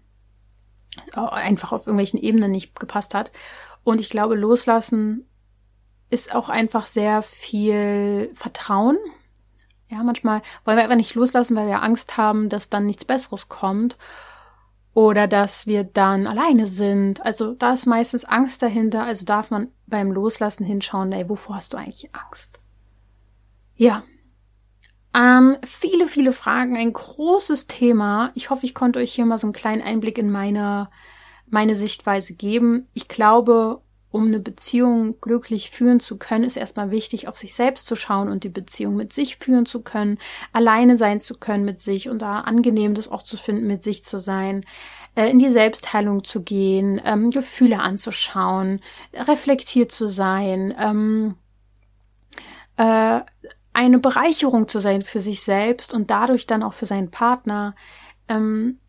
einfach 1.13 1.71
auf 1.71 1.87
irgendwelchen 1.87 2.19
Ebenen 2.19 2.51
nicht 2.51 2.79
gepasst 2.79 3.13
hat. 3.13 3.31
Und 3.83 3.99
ich 3.99 4.09
glaube, 4.09 4.35
loslassen 4.35 5.27
ist 6.09 6.33
auch 6.33 6.49
einfach 6.49 6.85
sehr 6.85 7.21
viel 7.21 8.31
Vertrauen. 8.35 8.97
Ja, 9.89 10.03
manchmal 10.03 10.41
wollen 10.65 10.77
wir 10.77 10.83
einfach 10.83 10.95
nicht 10.95 11.15
loslassen, 11.15 11.55
weil 11.55 11.67
wir 11.67 11.83
Angst 11.83 12.17
haben, 12.17 12.49
dass 12.49 12.69
dann 12.69 12.85
nichts 12.85 13.05
Besseres 13.05 13.49
kommt 13.49 13.97
oder 14.93 15.27
dass 15.27 15.67
wir 15.67 15.83
dann 15.83 16.27
alleine 16.27 16.67
sind. 16.67 17.25
Also 17.25 17.53
da 17.53 17.73
ist 17.73 17.85
meistens 17.85 18.25
Angst 18.25 18.61
dahinter. 18.61 19.03
Also 19.03 19.25
darf 19.25 19.51
man 19.51 19.69
beim 19.87 20.11
Loslassen 20.11 20.65
hinschauen, 20.65 21.11
ey, 21.11 21.27
wovor 21.29 21.55
hast 21.55 21.73
du 21.73 21.77
eigentlich 21.77 22.13
Angst? 22.13 22.59
Ja, 23.75 24.03
ähm, 25.15 25.57
viele, 25.65 26.07
viele 26.07 26.31
Fragen, 26.31 26.75
ein 26.75 26.93
großes 26.93 27.67
Thema. 27.67 28.31
Ich 28.35 28.49
hoffe, 28.49 28.65
ich 28.65 28.73
konnte 28.73 28.99
euch 28.99 29.13
hier 29.13 29.25
mal 29.25 29.37
so 29.37 29.47
einen 29.47 29.53
kleinen 29.53 29.81
Einblick 29.81 30.17
in 30.17 30.31
meine, 30.31 30.89
meine 31.49 31.75
Sichtweise 31.75 32.33
geben. 32.33 32.87
Ich 32.93 33.07
glaube, 33.07 33.81
um 34.13 34.27
eine 34.27 34.39
Beziehung 34.39 35.19
glücklich 35.21 35.71
führen 35.71 35.99
zu 35.99 36.17
können, 36.17 36.43
ist 36.43 36.55
erstmal 36.55 36.91
wichtig, 36.91 37.27
auf 37.27 37.37
sich 37.37 37.55
selbst 37.55 37.87
zu 37.87 37.95
schauen 37.95 38.31
und 38.31 38.43
die 38.43 38.49
Beziehung 38.49 38.95
mit 38.95 39.11
sich 39.11 39.37
führen 39.37 39.65
zu 39.65 39.81
können, 39.81 40.19
alleine 40.51 40.99
sein 40.99 41.19
zu 41.19 41.37
können 41.39 41.65
mit 41.65 41.79
sich 41.79 42.09
und 42.09 42.21
da 42.21 42.41
angenehm 42.41 42.93
das 42.93 43.07
auch 43.07 43.23
zu 43.23 43.37
finden, 43.37 43.65
mit 43.65 43.81
sich 43.81 44.03
zu 44.03 44.19
sein, 44.19 44.65
äh, 45.15 45.29
in 45.31 45.39
die 45.39 45.49
Selbstheilung 45.49 46.23
zu 46.23 46.43
gehen, 46.43 47.01
ähm, 47.03 47.31
Gefühle 47.31 47.79
anzuschauen, 47.79 48.81
reflektiert 49.13 49.91
zu 49.91 50.07
sein, 50.07 50.75
ähm, 50.79 51.35
äh, 52.77 53.21
eine 53.73 53.99
Bereicherung 53.99 54.67
zu 54.67 54.79
sein 54.79 55.01
für 55.01 55.19
sich 55.19 55.41
selbst 55.41 55.93
und 55.93 56.11
dadurch 56.11 56.47
dann 56.47 56.63
auch 56.63 56.73
für 56.73 56.85
seinen 56.85 57.11
Partner, 57.11 57.75
ähm, 58.27 58.79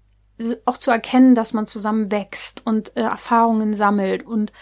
auch 0.65 0.79
zu 0.79 0.91
erkennen, 0.91 1.35
dass 1.35 1.53
man 1.53 1.67
zusammen 1.67 2.11
wächst 2.11 2.67
und 2.67 2.97
äh, 2.97 3.03
Erfahrungen 3.03 3.75
sammelt 3.75 4.27
und 4.27 4.53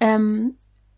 ähm, 0.00 0.56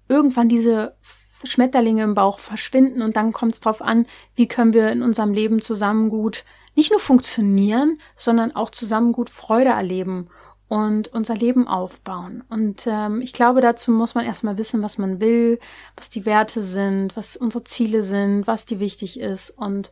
irgendwann 0.09 0.49
diese 0.49 0.97
Schmetterlinge 1.45 2.03
im 2.05 2.15
Bauch 2.15 2.39
verschwinden 2.39 3.03
und 3.03 3.17
dann 3.17 3.33
kommt 3.33 3.55
es 3.55 3.61
darauf 3.61 3.83
an, 3.83 4.07
wie 4.35 4.49
können 4.49 4.73
wir 4.73 4.91
in 4.91 5.03
unserem 5.03 5.33
Leben 5.33 5.61
zusammen 5.61 6.09
gut 6.09 6.45
nicht 6.75 6.91
nur 6.91 7.01
funktionieren, 7.01 8.01
sondern 8.17 8.53
auch 8.53 8.71
zusammen 8.71 9.13
gut 9.13 9.29
Freude 9.29 9.71
erleben 9.71 10.29
und 10.73 11.09
unser 11.09 11.35
Leben 11.35 11.69
aufbauen. 11.69 12.45
Und 12.49 12.87
ähm, 12.87 13.21
ich 13.21 13.35
glaube, 13.35 13.61
dazu 13.61 13.91
muss 13.91 14.15
man 14.15 14.25
erstmal 14.25 14.57
wissen, 14.57 14.81
was 14.81 14.97
man 14.97 15.21
will, 15.21 15.59
was 15.97 16.09
die 16.09 16.25
Werte 16.25 16.63
sind, 16.63 17.15
was 17.15 17.37
unsere 17.37 17.63
Ziele 17.63 18.03
sind, 18.03 18.47
was 18.47 18.65
die 18.65 18.81
wichtig 18.81 19.21
ist. 19.21 19.51
Und 19.51 19.91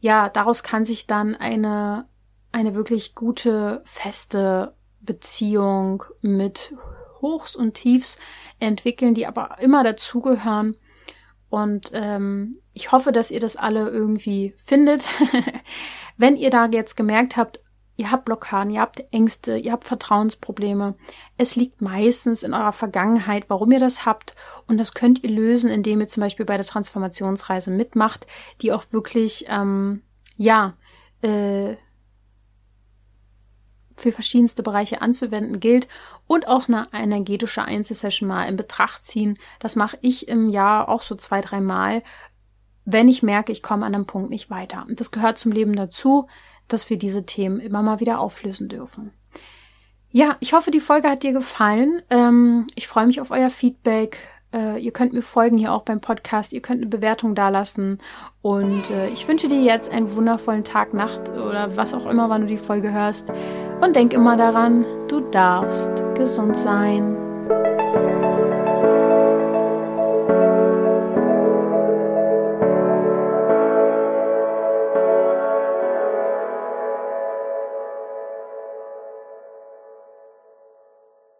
ja, 0.00 0.30
daraus 0.30 0.62
kann 0.62 0.86
sich 0.86 1.06
dann 1.06 1.34
eine, 1.34 2.08
eine 2.52 2.74
wirklich 2.74 3.14
gute, 3.14 3.82
feste 3.84 4.72
Beziehung 5.02 6.04
mit 6.22 6.72
Hochs 7.20 7.54
und 7.54 7.74
Tiefs 7.74 8.16
entwickeln, 8.60 9.12
die 9.12 9.26
aber 9.26 9.58
immer 9.60 9.84
dazugehören. 9.84 10.74
Und 11.50 11.90
ähm, 11.92 12.62
ich 12.72 12.92
hoffe, 12.92 13.12
dass 13.12 13.30
ihr 13.30 13.40
das 13.40 13.56
alle 13.56 13.90
irgendwie 13.90 14.54
findet. 14.56 15.04
Wenn 16.16 16.36
ihr 16.38 16.48
da 16.48 16.64
jetzt 16.64 16.96
gemerkt 16.96 17.36
habt, 17.36 17.60
ihr 17.96 18.10
habt 18.10 18.24
Blockaden, 18.24 18.72
ihr 18.72 18.80
habt 18.80 19.04
Ängste, 19.12 19.56
ihr 19.56 19.72
habt 19.72 19.84
Vertrauensprobleme. 19.84 20.94
Es 21.36 21.56
liegt 21.56 21.80
meistens 21.80 22.42
in 22.42 22.54
eurer 22.54 22.72
Vergangenheit, 22.72 23.44
warum 23.48 23.70
ihr 23.72 23.80
das 23.80 24.04
habt. 24.04 24.34
Und 24.66 24.78
das 24.78 24.94
könnt 24.94 25.22
ihr 25.22 25.30
lösen, 25.30 25.70
indem 25.70 26.00
ihr 26.00 26.08
zum 26.08 26.20
Beispiel 26.22 26.46
bei 26.46 26.56
der 26.56 26.66
Transformationsreise 26.66 27.70
mitmacht, 27.70 28.26
die 28.62 28.72
auch 28.72 28.84
wirklich, 28.90 29.46
ähm, 29.48 30.02
ja, 30.36 30.74
äh, 31.22 31.76
für 33.96 34.10
verschiedenste 34.10 34.64
Bereiche 34.64 35.02
anzuwenden 35.02 35.60
gilt 35.60 35.86
und 36.26 36.48
auch 36.48 36.68
eine 36.68 36.88
energetische 36.92 37.64
Einzelsession 37.64 38.28
mal 38.28 38.48
in 38.48 38.56
Betracht 38.56 39.04
ziehen. 39.04 39.38
Das 39.60 39.76
mache 39.76 39.98
ich 40.00 40.26
im 40.26 40.48
Jahr 40.48 40.88
auch 40.88 41.02
so 41.02 41.14
zwei, 41.14 41.40
drei 41.40 41.60
Mal, 41.60 42.02
wenn 42.84 43.08
ich 43.08 43.22
merke, 43.22 43.52
ich 43.52 43.62
komme 43.62 43.86
an 43.86 43.94
einem 43.94 44.06
Punkt 44.06 44.30
nicht 44.30 44.50
weiter. 44.50 44.84
Und 44.88 45.00
das 45.00 45.10
gehört 45.10 45.38
zum 45.38 45.52
Leben 45.52 45.76
dazu 45.76 46.26
dass 46.68 46.90
wir 46.90 46.98
diese 46.98 47.24
Themen 47.24 47.60
immer 47.60 47.82
mal 47.82 48.00
wieder 48.00 48.20
auflösen 48.20 48.68
dürfen. 48.68 49.12
Ja, 50.10 50.36
ich 50.38 50.52
hoffe, 50.52 50.70
die 50.70 50.80
Folge 50.80 51.08
hat 51.08 51.24
dir 51.24 51.32
gefallen. 51.32 52.00
Ähm, 52.08 52.66
ich 52.76 52.86
freue 52.86 53.06
mich 53.06 53.20
auf 53.20 53.32
euer 53.32 53.50
Feedback. 53.50 54.18
Äh, 54.54 54.78
ihr 54.78 54.92
könnt 54.92 55.12
mir 55.12 55.22
folgen 55.22 55.58
hier 55.58 55.72
auch 55.72 55.82
beim 55.82 56.00
Podcast. 56.00 56.52
Ihr 56.52 56.62
könnt 56.62 56.80
eine 56.80 56.88
Bewertung 56.88 57.34
dalassen. 57.34 57.98
Und 58.40 58.90
äh, 58.90 59.08
ich 59.08 59.26
wünsche 59.26 59.48
dir 59.48 59.60
jetzt 59.60 59.90
einen 59.90 60.14
wundervollen 60.14 60.62
Tag, 60.62 60.94
Nacht 60.94 61.30
oder 61.30 61.76
was 61.76 61.92
auch 61.94 62.06
immer, 62.06 62.30
wann 62.30 62.42
du 62.42 62.46
die 62.46 62.58
Folge 62.58 62.92
hörst. 62.92 63.32
Und 63.80 63.96
denk 63.96 64.12
immer 64.12 64.36
daran, 64.36 64.84
du 65.08 65.18
darfst 65.18 65.90
gesund 66.14 66.56
sein. 66.56 67.23